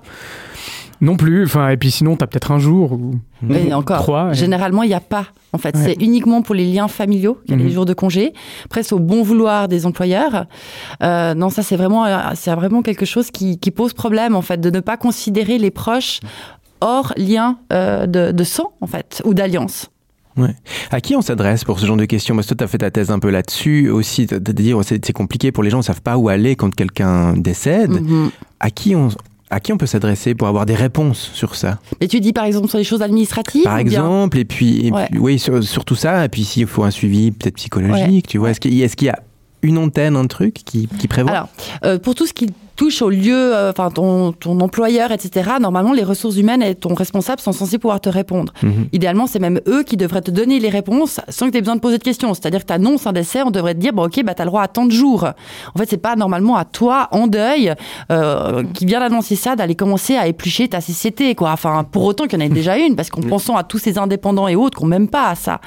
[1.02, 1.46] Non plus.
[1.46, 3.12] Enfin, et puis sinon, t'as peut-être un jour ou
[3.54, 4.32] Et encore, trois.
[4.32, 5.26] et- généralement, il n'y a pas.
[5.54, 5.84] En fait, Ouais.
[5.96, 7.68] c'est uniquement pour les liens familiaux qu'il y a Mhm.
[7.68, 8.34] les jours de congé.
[8.66, 10.46] Après, c'est au bon vouloir des employeurs.
[11.04, 14.42] Euh, non, ça, c'est vraiment, euh, c'est vraiment quelque chose qui, qui pose problème, en
[14.42, 16.20] fait, de ne pas considérer les proches
[16.82, 19.88] hors lien euh, de, de sang, en fait, ou d'alliance.
[20.36, 20.54] Ouais.
[20.92, 22.36] À qui on s'adresse pour ce genre de questions?
[22.36, 25.12] Parce que toi, tu as fait ta thèse un peu là-dessus aussi, de dire c'est
[25.14, 27.90] compliqué pour les gens, ils savent pas où aller quand quelqu'un décède.
[27.90, 28.30] Mhm.
[28.60, 29.10] À qui on
[29.50, 32.46] à qui on peut s'adresser pour avoir des réponses sur ça Et tu dis, par
[32.46, 35.08] exemple, sur les choses administratives Par bien- exemple, et puis, et Ouais.
[35.10, 38.38] puis- oui, sur, sur tout ça, et puis s'il faut un suivi peut-être psychologique, tu
[38.38, 39.20] vois, est-ce qu'il y, est-ce qu'il y a
[39.62, 41.50] une antenne, un truc qui, qui prévoit Alors,
[41.86, 42.48] euh, pour tout ce qui
[42.78, 46.94] touche au lieu, euh, enfin ton, ton employeur, etc., normalement, les ressources humaines et ton
[46.94, 48.54] responsable sont censés pouvoir te répondre.
[48.62, 48.88] Mhm.
[48.94, 51.76] Idéalement, c'est même eux qui devraient te donner les réponses sans que tu aies besoin
[51.76, 52.34] de poser de questions.
[52.34, 54.46] C'est-à-dire que tu annonces un décès, on devrait te dire, bon, ok, bah, tu as
[54.46, 55.28] le droit à tant de jours.
[55.74, 57.74] En fait, c'est pas normalement à toi, en deuil,
[58.12, 61.52] euh, qui vient d'annoncer ça, d'aller commencer à éplucher ta CCT, quoi.
[61.52, 63.98] Enfin, pour autant qu'il y en ait déjà une, parce qu'en pensant à tous ces
[63.98, 65.60] indépendants et autres qui n'ont même pas à ça.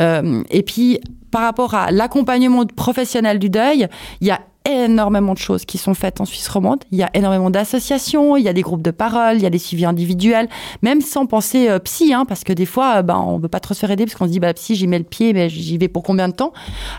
[0.00, 0.98] Euh, et puis,
[1.30, 3.88] par rapport à l'accompagnement professionnel du deuil,
[4.20, 4.40] il y a
[4.72, 6.80] énormément de choses qui sont faites en Suisse romande.
[6.90, 9.50] Il y a énormément d'associations, il y a des groupes de parole, il y a
[9.50, 10.48] des suivis individuels,
[10.82, 13.48] même sans penser euh, psy, hein, parce que des fois, euh, ben, on ne veut
[13.48, 15.32] pas trop se faire aider parce qu'on se dit, bah, psy, j'y mets le pied,
[15.32, 16.52] mais j'y vais pour combien de temps?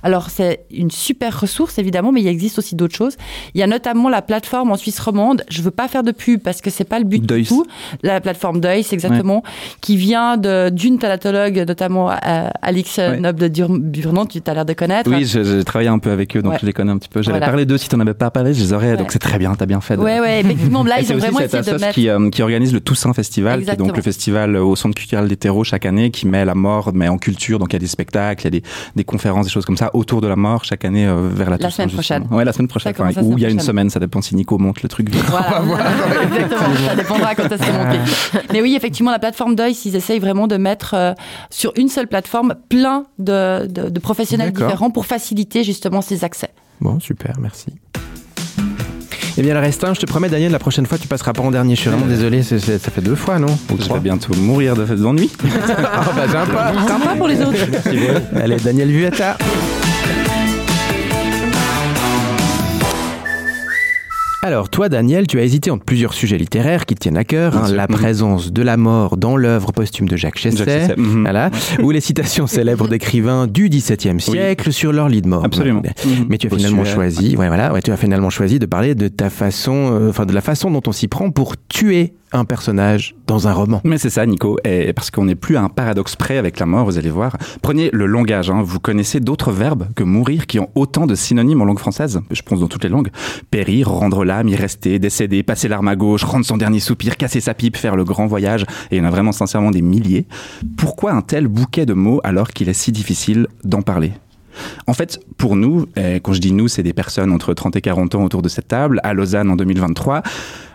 [0.04, 3.16] Alors, c'est une super ressource, évidemment, mais il existe aussi d'autres choses.
[3.54, 6.42] Il y a notamment la plateforme en Suisse romande, je veux pas faire de pub
[6.42, 7.66] parce que c'est pas le but du tout.
[8.04, 9.44] La plateforme Deuil, c'est exactement,
[9.82, 15.10] qui vient d'une thalatologue, notamment euh, Alix Noble de Burnand, tu as l'air de connaître.
[15.10, 17.22] Oui, j'ai travaillé un peu avec eux, donc je les connais un petit peu.
[17.22, 17.48] J'avais Voilà.
[17.48, 18.98] parlé d'eux, si tu n'en avais pas parlé, je les aurais, Ouais.
[18.98, 19.96] donc c'est très bien, t'as bien fait.
[19.98, 22.74] de- Ouais, ouais, effectivement, là, ils ont vraiment essayé de mettre- qui, euh, qui organise
[22.74, 26.12] le Toussaint Festival, qui est donc le festival au Centre culturel des terreaux chaque année,
[26.12, 28.48] qui met la mort, mais en culture, donc il y a des spectacles, il y
[28.48, 28.64] a des,
[28.96, 31.58] des conférences, des choses comme ça, autour de la mort chaque année euh, vers la
[31.58, 31.72] La Toussaint.
[31.84, 32.28] semaine prochaine.
[32.32, 32.94] Ouais, la semaine prochaine.
[32.96, 35.10] Ça enfin, ou il y a une semaine, ça dépend si Nico monte le truc.
[35.14, 35.62] Voilà,
[36.24, 38.00] exactement, ça dépendra quand que monté.
[38.54, 41.14] Mais oui, effectivement, la plateforme Deuil, ils essayent vraiment de mettre euh,
[41.50, 46.50] sur une seule plateforme plein de, de- de professionnels différents pour faciliter justement ces accès.
[46.82, 47.68] Bon, super, merci.
[49.38, 51.52] Eh bien, le restant, je te promets, Daniel, la prochaine fois, tu passeras pas en
[51.52, 51.76] dernier.
[51.76, 53.48] Je suis vraiment désolé, c'est- c'est- ça fait deux fois, non?
[53.72, 53.98] Ou Je trois?
[53.98, 55.30] vais bientôt mourir de- d'ennui.
[55.94, 56.74] Ah, bah, sympa.
[56.88, 57.56] Sympa pour les autres.
[58.36, 59.38] Allez, Daniel Vuetta.
[64.44, 67.56] Alors, toi, Daniel, tu as hésité entre plusieurs sujets littéraires qui te tiennent à cœur.
[67.56, 67.96] Hein, la Mhm.
[67.96, 71.22] présence de la mort dans l'œuvre posthume de Jacques Chesset, Jacques Chesset, mhm.
[71.22, 71.52] voilà,
[71.84, 75.46] ou les citations célèbres d'écrivains du XVIIe siècle sur leur lit de mort.
[75.46, 75.84] Absolument.
[76.06, 76.26] Mhm.
[76.28, 79.10] Mais tu as finalement choisi, ouais, voilà, ouais, tu as finalement choisi de parler de
[79.10, 83.16] ta façon, euh, enfin de la façon dont on s'y prend pour tuer un personnage
[83.28, 83.82] dans un roman.
[83.84, 86.66] Mais c'est ça, Nico, et parce qu'on n'est plus à un paradoxe près avec la
[86.66, 87.38] mort, vous allez voir.
[87.62, 88.62] Prenez le langage, hein.
[88.64, 92.42] vous connaissez d'autres verbes que mourir qui ont autant de synonymes en langue française, je
[92.42, 93.10] pense dans toutes les langues.
[93.50, 97.42] Périr, rendre l'âme, y rester, décéder, passer l'arme à gauche, rendre son dernier soupir, casser
[97.42, 100.28] sa pipe, faire le grand voyage, et il y en a vraiment sincèrement des milliers.
[100.78, 104.12] Pourquoi un tel bouquet de mots alors qu'il est si difficile d'en parler?
[104.88, 107.82] En fait, pour nous, et quand je dis nous, c'est des personnes entre 30 et
[107.82, 110.24] 40 ans autour de cette table, à Lausanne en 2023,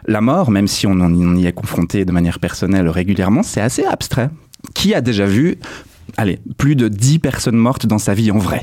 [0.07, 3.61] la mort, même si on en- on y est confronté de manière personnelle régulièrement, c'est
[3.61, 4.31] assez abstrait.
[4.75, 5.59] Qui a déjà vu,
[6.17, 8.63] allez, plus de 10 personnes mortes dans sa vie en vrai?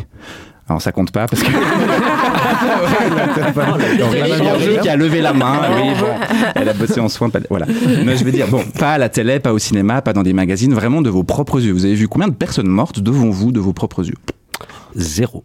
[0.70, 1.52] Alors ça compte pas parce que
[4.38, 6.08] Georges qui a levé la main, oui, bon,
[6.56, 7.66] elle a bossé en soins, pas- voilà.
[8.06, 10.32] Mais je veux dire, bon, pas à la télé, pas au cinéma, pas dans des
[10.34, 11.74] magazines, vraiment de vos propres yeux.
[11.74, 14.16] Vous avez vu combien de personnes mortes devant vous de vos propres yeux?
[14.96, 15.44] Zéro.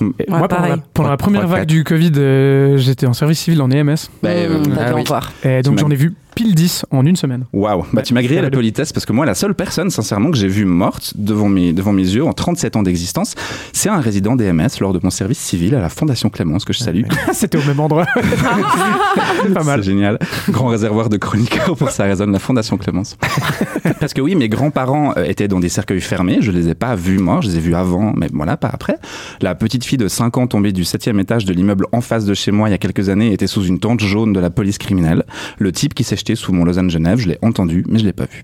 [0.00, 3.70] Moi, pendant la, pendant la première vague du Covid, euh, j'étais en service civil en
[3.70, 3.94] EMS.
[4.22, 5.04] Bah, euh, Mmh, ah oui.
[5.44, 7.46] Et donc j'en ai vu pile 10 en une semaine.
[7.54, 10.36] Waouh, bah tu m'as grillé la politesse parce que moi, la seule personne, sincèrement, que
[10.36, 13.34] j'ai vue morte devant mes, devant mes yeux en 37 ans d'existence,
[13.72, 16.78] c'est un résident DMS lors de mon service civil à la Fondation Clémence, que je
[16.80, 17.04] salue.
[17.32, 18.04] C'était au même endroit.
[19.54, 19.80] pas mal.
[19.80, 20.18] C'est génial.
[20.50, 23.16] Grand réservoir de chroniqueurs pour ça résonne la Fondation Clémence.
[24.00, 26.38] Parce que oui, mes grands-parents euh, étaient dans des cercueils fermés.
[26.42, 28.98] Je les ai pas vus morts, je les ai vus avant, mais voilà, pas après.
[29.40, 32.34] La petite fille de 5 ans tombée du septième étage de l'immeuble en face de
[32.34, 34.76] chez moi il y a quelques années était sous une tente jaune de la police
[34.76, 35.24] criminelle.
[35.58, 38.42] Le type qui s'est sous mon Lausanne-Genève, je l'ai entendu, mais je l'ai pas vu.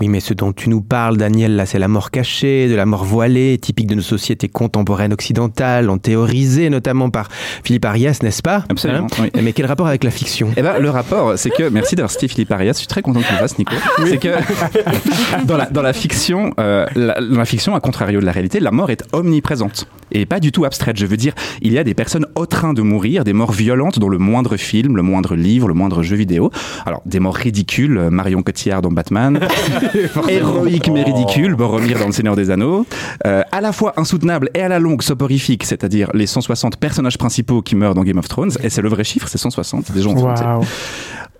[0.00, 2.86] Oui, mais ce dont tu nous parles, Daniel, là, c'est la mort cachée, de la
[2.86, 7.28] mort voilée, typique de nos sociétés contemporaines occidentales, en théorisée notamment par
[7.64, 8.64] Philippe Arias, n'est-ce pas?
[8.68, 10.50] Absolument, Hein Mais quel rapport avec la fiction?
[10.56, 13.20] Eh ben, le rapport, c'est que, merci d'avoir cité Philippe Arias, je suis très content
[13.20, 13.74] que tu le fasses, Nico.
[14.06, 18.26] C'est que, dans la, dans la fiction, euh, la, dans la fiction, à contrario de
[18.26, 19.86] la réalité, la mort est omniprésente.
[20.10, 20.96] Et pas du tout abstraite.
[20.96, 23.98] Je veux dire, il y a des personnes au train de mourir, des morts violentes
[23.98, 26.50] dans le moindre film, le moindre livre, le moindre jeu vidéo.
[26.86, 29.40] Alors, des morts ridicules, euh, Marion Cotillard dans Batman.
[30.28, 32.86] Héroïque mais ridicule, Boromir dans Le Seigneur des Anneaux.
[33.26, 37.62] Euh, à la fois insoutenable et à la longue soporifique, c'est-à-dire les 160 personnages principaux
[37.62, 38.52] qui meurent dans Game of Thrones.
[38.62, 39.92] Et c'est le vrai chiffre, c'est 160.
[39.92, 40.14] Des gens.
[40.14, 40.64] Waouh.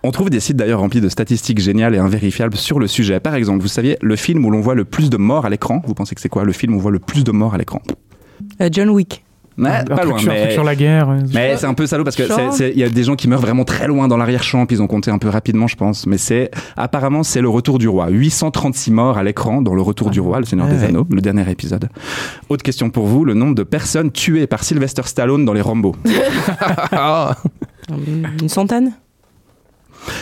[0.01, 3.19] On trouve des sites d'ailleurs remplis de statistiques géniales et invérifiables sur le sujet.
[3.19, 5.81] Par exemple, vous saviez, le film où l'on voit le plus de morts à l'écran,
[5.85, 7.57] vous pensez que c'est quoi le film où on voit le plus de morts à
[7.57, 7.81] l'écran?
[8.61, 9.23] Euh, John Wick.
[9.59, 10.39] Ouais, Un pas truc loin, sur- mais...
[10.41, 11.09] truc sur la guerre.
[11.09, 11.17] ouais.
[11.33, 12.23] Mais c'est un peu salaud parce que
[12.71, 14.87] il y a des gens qui meurent vraiment très loin dans l'arrière-champ, puis ils ont
[14.87, 16.07] compté un peu rapidement, je pense.
[16.07, 18.07] Mais c'est apparemment c'est le Retour du Roi.
[18.09, 20.85] 836 morts à l'écran dans le Retour du Roi, le Seigneur Ah des ouais.
[20.87, 21.89] Anneaux, le dernier épisode.
[22.49, 25.95] Autre question pour vous, le nombre de personnes tuées par Sylvester Stallone dans les Rambo?
[28.41, 28.93] Une centaine?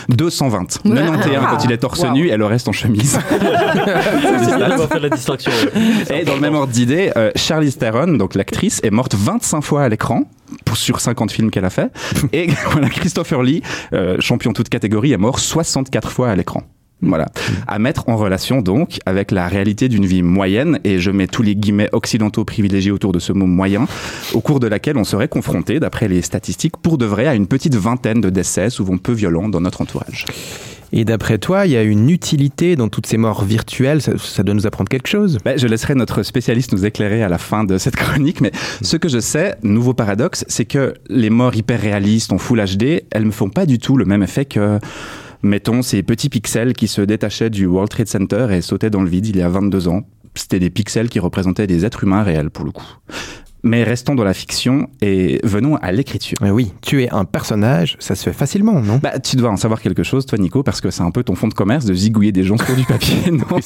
[0.08, 0.80] 220.
[0.84, 2.12] 91 quand il est torse Wow.
[2.12, 3.18] nu et le reste en chemise.
[3.28, 5.50] Faire la distraction.
[6.10, 9.82] Et dans le même ordre d'idée, euh, Charlize Theron, donc l'actrice, est morte 25 fois
[9.82, 10.22] à l'écran
[10.64, 11.90] pour sur 50 films qu'elle a fait.
[12.32, 13.62] Et voilà, Christopher Lee,
[13.92, 16.62] euh, champion toute catégorie, est mort 64 fois à l'écran.
[17.00, 17.26] Voilà.
[17.66, 21.42] À mettre en relation donc avec la réalité d'une vie moyenne, et je mets tous
[21.42, 23.86] les guillemets occidentaux privilégiés autour de ce mot moyen,
[24.34, 27.46] au cours de laquelle on serait confronté, d'après les statistiques, pour de vrai, à une
[27.46, 30.26] petite vingtaine de décès, souvent peu violents, dans notre entourage.
[30.92, 34.00] Et d'après toi, il y a une utilité dans toutes ces morts virtuelles?
[34.00, 35.38] Ça, ça doit nous apprendre quelque chose?
[35.44, 38.96] Ben, je laisserai notre spécialiste nous éclairer à la fin de cette chronique, mais ce
[38.96, 43.26] que je sais, nouveau paradoxe, c'est que les morts hyper réalistes en Full HD, elles
[43.26, 44.78] me font pas du tout le même effet que,
[45.42, 49.08] mettons, ces petits pixels qui se détachaient du World Trade Center et sautaient dans le
[49.08, 50.02] vide il y a 22 ans.
[50.34, 52.86] C'était des pixels qui représentaient des êtres humains réels pour le coup.
[53.64, 56.38] Mais restons dans la fiction et venons à l'écriture.
[56.42, 58.98] Euh, Oui, tuer un personnage, ça se fait facilement, non?
[59.02, 61.34] Bah, tu dois en savoir quelque chose, toi, Nico, parce que c'est un peu ton
[61.34, 63.16] fond de commerce de zigouiller des gens sur du papier.
[63.32, 63.58] non,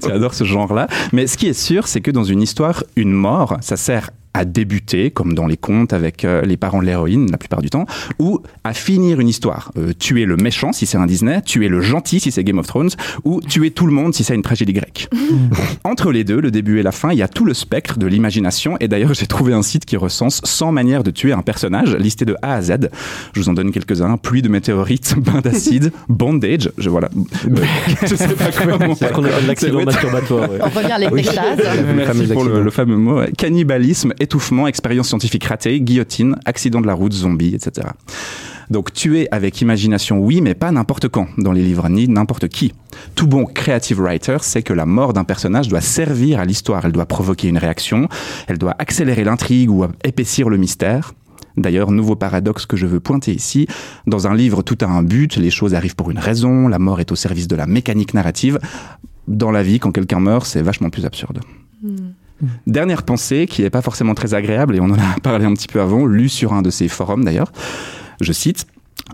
[0.00, 0.86] tu adores ce genre-là.
[1.12, 4.44] Mais ce qui est sûr, c'est que dans une histoire, une mort, ça sert à
[4.44, 7.86] débuter, comme dans les contes avec euh, les parents de l'héroïne, la plupart du temps,
[8.18, 9.72] ou à finir une histoire.
[9.76, 12.66] Euh, tuer le méchant, si c'est un Disney, tuer le gentil, si c'est Game of
[12.66, 12.90] Thrones,
[13.24, 15.08] ou tuer tout le monde, si c'est une tragédie grecque.
[15.84, 18.06] Entre les deux, le début et la fin, il y a tout le spectre de
[18.06, 18.76] l'imagination.
[18.80, 22.24] Et d'ailleurs, j'ai trouvé un site qui recense 100 manières de tuer un personnage, listé
[22.24, 22.88] de A à Z.
[23.34, 24.16] Je vous en donne quelques-uns.
[24.16, 26.70] Pluie de météorites, bain d'acide, bondage.
[26.78, 27.08] Je, voilà.
[28.02, 28.94] Je sais pas comment.
[28.94, 30.50] C'est ce qu'on appelle l'accident masturbatoire.
[30.50, 30.58] ouais.
[30.62, 31.58] On revient à l'extase.
[31.96, 33.20] Merci pour le, le fameux mot.
[33.36, 37.88] Cannibalisme, étouffement, expérience scientifique ratée, guillotine, accident de la route, zombie, etc.
[38.70, 42.72] Donc tuer avec imagination, oui, mais pas n'importe quand dans les livres, ni n'importe qui.
[43.14, 46.92] Tout bon creative writer sait que la mort d'un personnage doit servir à l'histoire, elle
[46.92, 48.08] doit provoquer une réaction,
[48.46, 51.12] elle doit accélérer l'intrigue ou épaissir le mystère.
[51.56, 53.66] D'ailleurs, nouveau paradoxe que je veux pointer ici,
[54.06, 57.00] dans un livre tout a un but, les choses arrivent pour une raison, la mort
[57.00, 58.58] est au service de la mécanique narrative.
[59.28, 61.40] Dans la vie, quand quelqu'un meurt, c'est vachement plus absurde.
[62.66, 65.68] Dernière pensée qui n'est pas forcément très agréable, et on en a parlé un petit
[65.68, 67.52] peu avant, lu sur un de ces forums d'ailleurs.
[68.20, 68.66] Je cite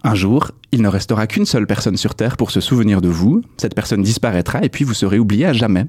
[0.04, 3.42] Un jour, il ne restera qu'une seule personne sur Terre pour se souvenir de vous.
[3.56, 5.86] Cette personne disparaîtra et puis vous serez oublié à jamais.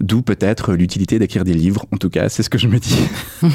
[0.00, 1.84] D'où peut-être l'utilité d'écrire des livres.
[1.92, 2.98] En tout cas, c'est ce que je me dis.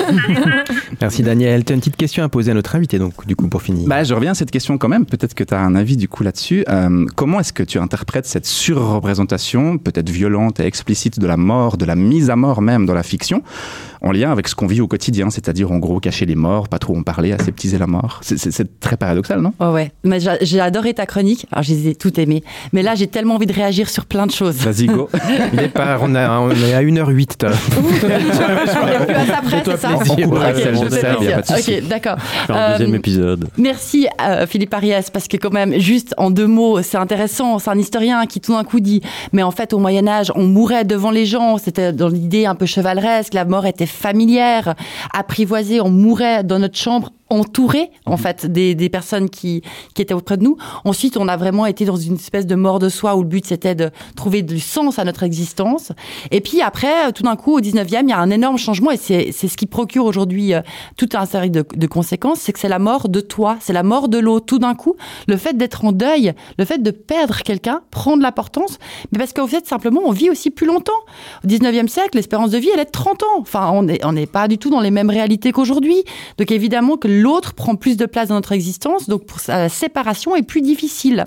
[1.01, 1.65] Merci Daniel.
[1.65, 3.87] Tu as une petite question à poser à notre invité, donc du coup pour finir.
[3.87, 5.07] Bah, je reviens à cette question quand même.
[5.07, 6.63] Peut-être que tu as un avis du coup là-dessus.
[6.69, 11.77] Euh, comment est-ce que tu interprètes cette surreprésentation, peut-être violente et explicite, de la mort,
[11.77, 13.41] de la mise à mort même dans la fiction?
[14.05, 16.77] En lien avec ce qu'on vit au quotidien, c'est-à-dire en gros cacher les morts, pas
[16.79, 18.19] trop en parler, aseptiser la mort.
[18.21, 19.51] C'est- très paradoxal, non?
[19.59, 19.91] Ouais, ouais.
[20.03, 21.47] Mais j'a- j'ai adoré ta chronique.
[21.51, 22.43] Alors, je les ai toutes aimées.
[22.71, 24.55] Mais là, j'ai tellement envie de réagir sur plein de choses.
[24.57, 25.09] Vas-y, go.
[25.53, 27.35] Départ, on, a, on est à 1h08.
[27.37, 29.87] t'as- Et puis à ça après, c'est ça?
[29.97, 30.15] plaisir.
[30.19, 32.19] On coupera Ok, il pas d'accord.
[32.19, 33.47] Faire un deuxième Euh, épisode.
[33.57, 37.69] Merci euh, Philippe Ariès parce que quand même juste en deux mots c'est intéressant c'est
[37.69, 39.01] un historien qui tout d'un coup dit
[39.33, 42.55] mais en fait au Moyen Âge on mourait devant les gens c'était dans l'idée un
[42.55, 44.75] peu chevaleresque la mort était familière
[45.13, 49.63] apprivoisée on mourait dans notre chambre entouré en fait des, des personnes qui,
[49.95, 50.57] qui étaient auprès de nous.
[50.83, 53.45] Ensuite on a vraiment été dans une espèce de mort de soi où le but
[53.45, 55.91] c'était de trouver du sens à notre existence.
[56.31, 58.97] Et puis après tout d'un coup au 19e il y a un énorme changement et
[58.97, 60.61] c'est ce qui procure aujourd'hui euh,
[60.97, 63.83] toute une série de, de conséquences c'est que c'est la mort de toi c'est la
[63.83, 64.45] mort de l'autre.
[64.45, 64.95] Tout d'un coup
[65.27, 68.77] le fait d'être en deuil le fait de perdre quelqu'un prend de l'importance
[69.11, 70.93] mais parce qu'au fait simplement on vit aussi plus longtemps.
[71.43, 73.39] Au 19e siècle l'espérance de vie elle est de 30 ans.
[73.39, 76.03] Enfin on n'est on n'est pas du tout dans les mêmes réalités qu'aujourd'hui.
[76.37, 80.35] Donc évidemment que l'autre prend plus de place dans notre existence donc pour la séparation
[80.35, 81.25] est plus difficile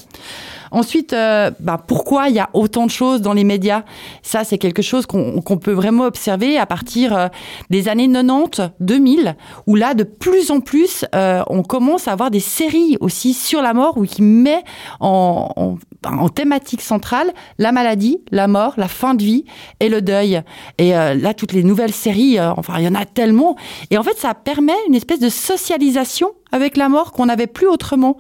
[0.71, 3.85] Ensuite, euh, bah, pourquoi il y a autant de choses dans les médias?
[4.23, 7.29] Ça, c'est quelque chose qu'on qu'on peut vraiment observer à partir euh,
[7.71, 9.37] des années 90, 2000,
[9.67, 13.63] où là, de plus en plus, euh, on commence à avoir des séries aussi sur
[13.63, 14.63] la mort, ou qui met
[15.01, 19.45] en, en, en thématique centrale la maladie, la mort, la fin de vie
[19.81, 20.43] et le deuil.
[20.79, 23.57] Et euh, là, toutes les nouvelles séries, euh, enfin, il y en a tellement.
[23.91, 27.67] Et en fait, ça permet une espèce de socialisation avec la mort qu'on n'avait plus
[27.67, 28.17] autrement.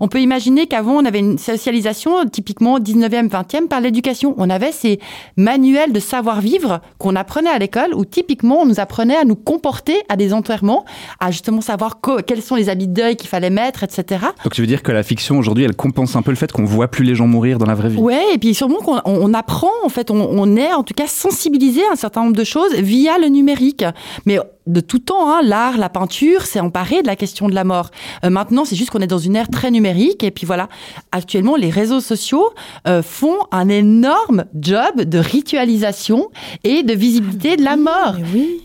[0.00, 4.34] On peut imaginer qu'avant, on avait une socialisation typiquement 19e, 20e par l'éducation.
[4.38, 4.98] On avait ces
[5.36, 9.94] manuels de savoir-vivre qu'on apprenait à l'école où typiquement on nous apprenait à nous comporter
[10.08, 10.84] à des enterrements,
[11.20, 14.24] à justement savoir quels sont les habits de deuil qu'il fallait mettre, etc.
[14.44, 16.64] Donc tu veux dire que la fiction aujourd'hui, elle compense un peu le fait qu'on
[16.64, 17.98] voit plus les gens mourir dans la vraie vie?
[17.98, 20.94] Ouais, et puis sûrement qu'on on- on apprend, en fait, on, on est en tout
[20.94, 23.84] cas sensibilisé à un certain nombre de choses via le numérique.
[24.26, 27.64] Mais de tout temps, hein, l'art, la peinture, s'est emparé de la question de la
[27.64, 27.90] mort.
[28.24, 30.22] Euh, maintenant, c'est juste qu'on est dans une ère très numérique.
[30.22, 30.68] Et puis voilà,
[31.12, 32.48] actuellement, les réseaux sociaux
[32.86, 36.30] euh, font un énorme job de ritualisation
[36.64, 38.14] et de visibilité de la mort.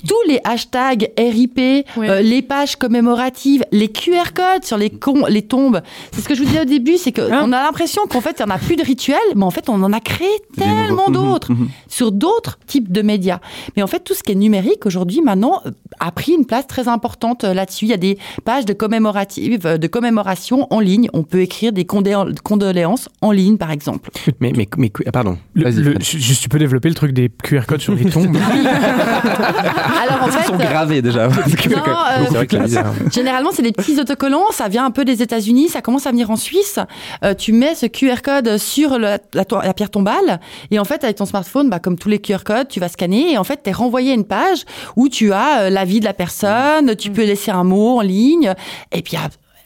[0.08, 1.60] Tous les hashtags RIP,
[1.98, 5.82] euh, les pages commémoratives, les QR codes sur les, con- les tombes.
[6.12, 8.46] C'est ce que je vous disais au début, c'est qu'on a l'impression qu'en fait, il
[8.46, 10.28] n'y en a plus de rituels, mais en fait, on en a créé
[10.58, 11.52] tellement d'autres
[11.88, 13.40] sur d'autres types de médias.
[13.76, 15.62] Mais en fait, tout ce qui est numérique aujourd'hui, maintenant,
[16.00, 17.86] a pris une place très importante euh, là-dessus.
[17.86, 21.10] Il y a des pages de, commémoratives, euh, de commémoration en ligne.
[21.14, 24.10] On peut écrire des condoléances en ligne, par exemple.
[24.40, 25.38] Mais, mais, mais ah, pardon.
[25.54, 28.36] Le- Vas-y, le- juste, tu peux développer le truc des QR codes sur les tombes.
[28.38, 31.28] Alors en Ils fait, sont gravés déjà.
[31.28, 32.94] Non, euh, vrai que bizarre.
[33.12, 34.52] Généralement, c'est des petits autocollants.
[34.52, 35.70] Ça vient un peu des États-Unis.
[35.70, 36.80] Ça commence à venir en Suisse.
[37.24, 40.40] Euh, tu mets ce QR code sur le- la, to- la pierre tombale.
[40.72, 43.32] Et en fait, avec ton smartphone, bah, comme tous les QR codes, tu vas scanner.
[43.34, 44.64] Et en fait, tu es renvoyé à une page
[44.96, 46.96] où tu as euh, la vie de la personne.
[46.96, 48.54] Tu peux laisser un mot en ligne.
[48.92, 49.18] Et puis,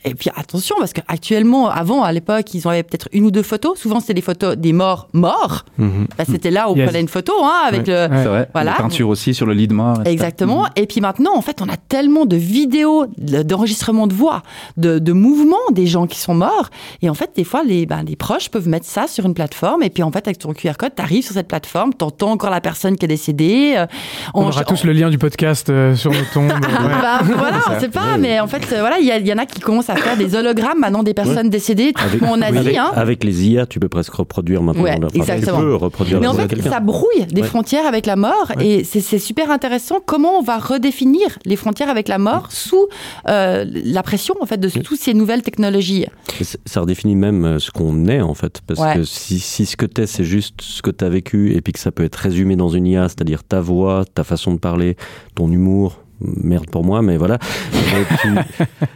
[0.06, 3.78] et puis attention, parce qu'actuellement, avant, à l'époque, ils avaient peut-être une ou deux photos.
[3.80, 5.66] Souvent, c'était des photos des morts morts.
[5.78, 6.08] Mhm.
[6.18, 6.86] Bah, c'était là où on Yes.
[6.86, 8.08] prenait une photo hein, avec le.
[8.10, 8.50] C'est vrai.
[8.54, 8.72] Voilà.
[8.72, 10.00] La peinture aussi sur le lit de mort.
[10.06, 10.66] Exactement.
[10.76, 14.44] Et puis maintenant, en fait, on a tellement de vidéos de- d'enregistrement de voix,
[14.78, 16.70] de, de mouvements des gens qui sont morts.
[17.02, 19.84] Et en fait, des fois, les, ben, les proches peuvent mettre ça sur une plateforme.
[19.84, 22.32] Et puis, en fait, avec ton QR code, tu arrives sur cette plateforme, tu entends
[22.32, 23.74] encore la personne qui est décédée.
[23.78, 23.86] euh,
[24.34, 26.52] On aura tous le lien du podcast euh, sur nos tombes.
[26.52, 27.02] ouais.
[27.02, 29.46] Bah, voilà, on sait pas, mais en fait, euh, voilà, il y, y en a
[29.46, 31.50] qui commencent à faire des hologrammes maintenant des personnes Ouais.
[31.50, 32.58] décédées, typiquement en Asie.
[32.58, 32.92] avec, hein.
[32.96, 34.84] avec les IA, tu peux presque reproduire maintenant.
[34.84, 35.58] Ouais, Enfin, exactement.
[35.60, 37.48] Tu peux reproduire Mais en fait, ça brouille des Ouais.
[37.48, 42.08] frontières avec la mort et c'est super intéressant comment on va redéfinir les frontières avec
[42.08, 42.88] la mort sous
[43.28, 46.06] euh, la pression en fait de toutes ces nouvelles technologies.
[46.66, 48.62] Ça redéfinit même euh, ce qu'on est en fait.
[48.68, 51.74] Parce que si, si ce que t'es, c'est juste ce que t'as vécu et puis
[51.74, 54.96] que ça peut être résumé dans une IA, c'est-à-dire ta voix, ta façon de parler,
[55.36, 57.38] ton humour, merde pour moi, mais voilà.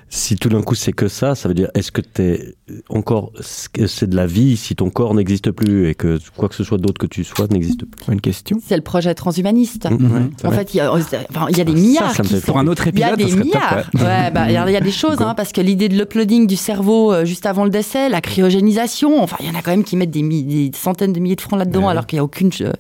[0.09, 2.53] Si tout d'un coup c'est que ça, ça veut dire est-ce que t'es
[2.89, 6.63] encore, c'est de la vie si ton corps n'existe plus et que quoi que ce
[6.63, 8.13] soit d'autre que tu sois n'existe plus?
[8.13, 9.89] Une question C'est le projet transhumaniste.
[9.89, 10.59] Mhm, c'est En vrai.
[10.59, 12.13] fait, il y a, enfin, il y a des milliards.
[12.13, 13.89] ça me qui fait sont- pour un autre Il y a épisode, des milliards.
[13.95, 15.97] Ouais, bah, il y a- il y a des choses, hein, parce que l'idée de
[15.97, 19.61] l'uploading du cerveau euh, juste avant le décès, la cryogénisation, enfin, il y en a
[19.63, 22.23] quand même qui mettent des centaines de milliers de francs là-dedans, alors qu'il n'y a
[22.23, 22.71] aucune euh,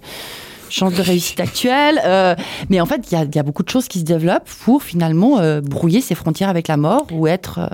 [0.73, 2.01] chance de réussite actuelle.
[2.05, 2.35] Euh,
[2.69, 4.49] mais en fait, il y a, il y a beaucoup de choses qui se développent
[4.63, 7.67] pour finalement euh, brouiller ces frontières avec la mort ou être euh,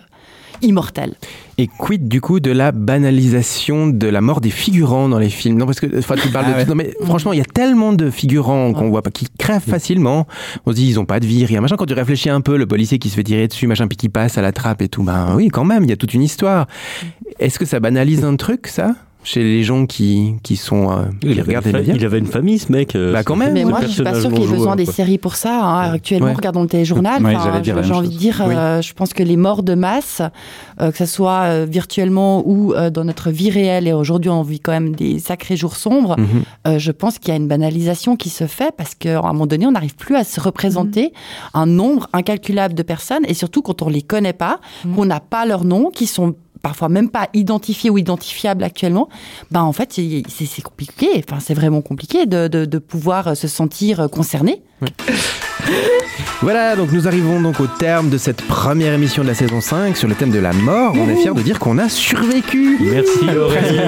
[0.62, 1.16] immortel.
[1.58, 5.58] Et quid du coup de la banalisation de la mort des figurants dans les films?
[5.58, 6.64] Non, parce que enfin, tu parles Ah de ouais.
[6.64, 6.70] tout.
[6.70, 10.28] Non, mais franchement, il y a tellement de figurants qu'on voit pas qui crèvent facilement.
[10.66, 11.76] On se dit ils ont pas de vie, rien machin.
[11.78, 14.10] Quand tu réfléchis un peu, le policier qui se fait tirer dessus, machin, puis qui
[14.10, 15.04] passe à la trappe et tout.
[15.04, 16.68] Ben oui, quand même, il y a toute une histoire.
[17.40, 18.96] Est-ce que ça banalise un truc, ça?
[19.32, 21.94] Chez les gens qui, qui sont euh, qui Il avait, regardent une les fa- médias.
[21.96, 22.96] il avait une famille, ce mec.
[22.96, 23.54] euh, Bah, quand même.
[23.54, 25.64] Mais moi, je suis pas sûre qu'il y ait besoin des séries pour ça.
[25.64, 25.92] hein.
[25.94, 26.34] Actuellement, Ouais.
[26.34, 27.24] regardons le téléjournal.
[27.24, 28.56] Ouais, j'ai envie de dire, Oui.
[28.56, 30.22] euh, je pense que les morts de masse,
[30.82, 34.42] euh, que ce soit euh, virtuellement ou euh, dans notre vie réelle, et aujourd'hui on
[34.42, 36.26] vit quand même des sacrés jours sombres, Mhm.
[36.68, 39.46] euh, je pense qu'il y a une banalisation qui se fait parce qu'à un moment
[39.48, 41.14] donné, on n'arrive plus à se représenter
[41.54, 44.60] un nombre incalculable de personnes, et surtout quand on les connaît pas,
[44.96, 49.10] qu'on n'a pas leur nom, qui sont parfois même pas identifiés ou identifiables actuellement,
[49.52, 54.10] ben en fait c'est compliqué, enfin c'est vraiment compliqué de, de, de pouvoir se sentir
[54.10, 54.62] concerné.
[56.42, 59.98] Voilà, donc nous arrivons donc au terme de cette première émission de la saison 5
[59.98, 60.94] sur le thème de la mort.
[60.96, 62.78] On est fiers de dire qu'on a survécu.
[62.80, 63.80] Merci Aurélie.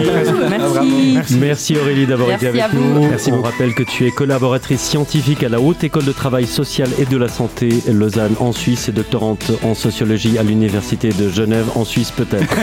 [1.14, 1.38] Merci.
[1.38, 2.84] Merci Aurélie d'avoir été à avec vous.
[2.84, 3.08] nous.
[3.10, 6.90] Merci On rappelle que tu es collaboratrice scientifique à la Haute École de Travail Social
[7.00, 11.68] et de la Santé Lausanne en Suisse et doctorante en sociologie à l'Université de Genève
[11.76, 12.54] en Suisse peut-être.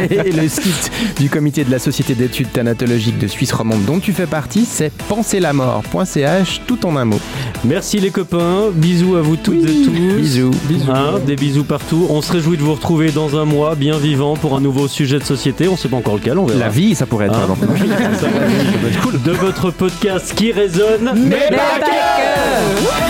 [0.10, 4.12] Et le site du comité de la Société d'études thanatologiques de Suisse romande dont tu
[4.12, 7.20] fais partie, c'est penserlamort.ch, tout en un mot.
[7.64, 8.25] Merci les copains,
[8.74, 9.90] bisous à vous toutes et tous.
[9.90, 10.50] Bisous.
[10.68, 10.90] Bisous.
[10.90, 12.06] Hein, des bisous partout.
[12.10, 15.18] On se réjouit de vous retrouver dans un mois bien vivant pour un nouveau sujet
[15.18, 15.68] de société.
[15.68, 16.60] On sait pas encore lequel, on verra.
[16.60, 17.38] La vie, ça pourrait être.
[17.38, 17.56] Hein
[19.24, 21.12] de votre podcast qui résonne.
[21.16, 23.05] Mais pas que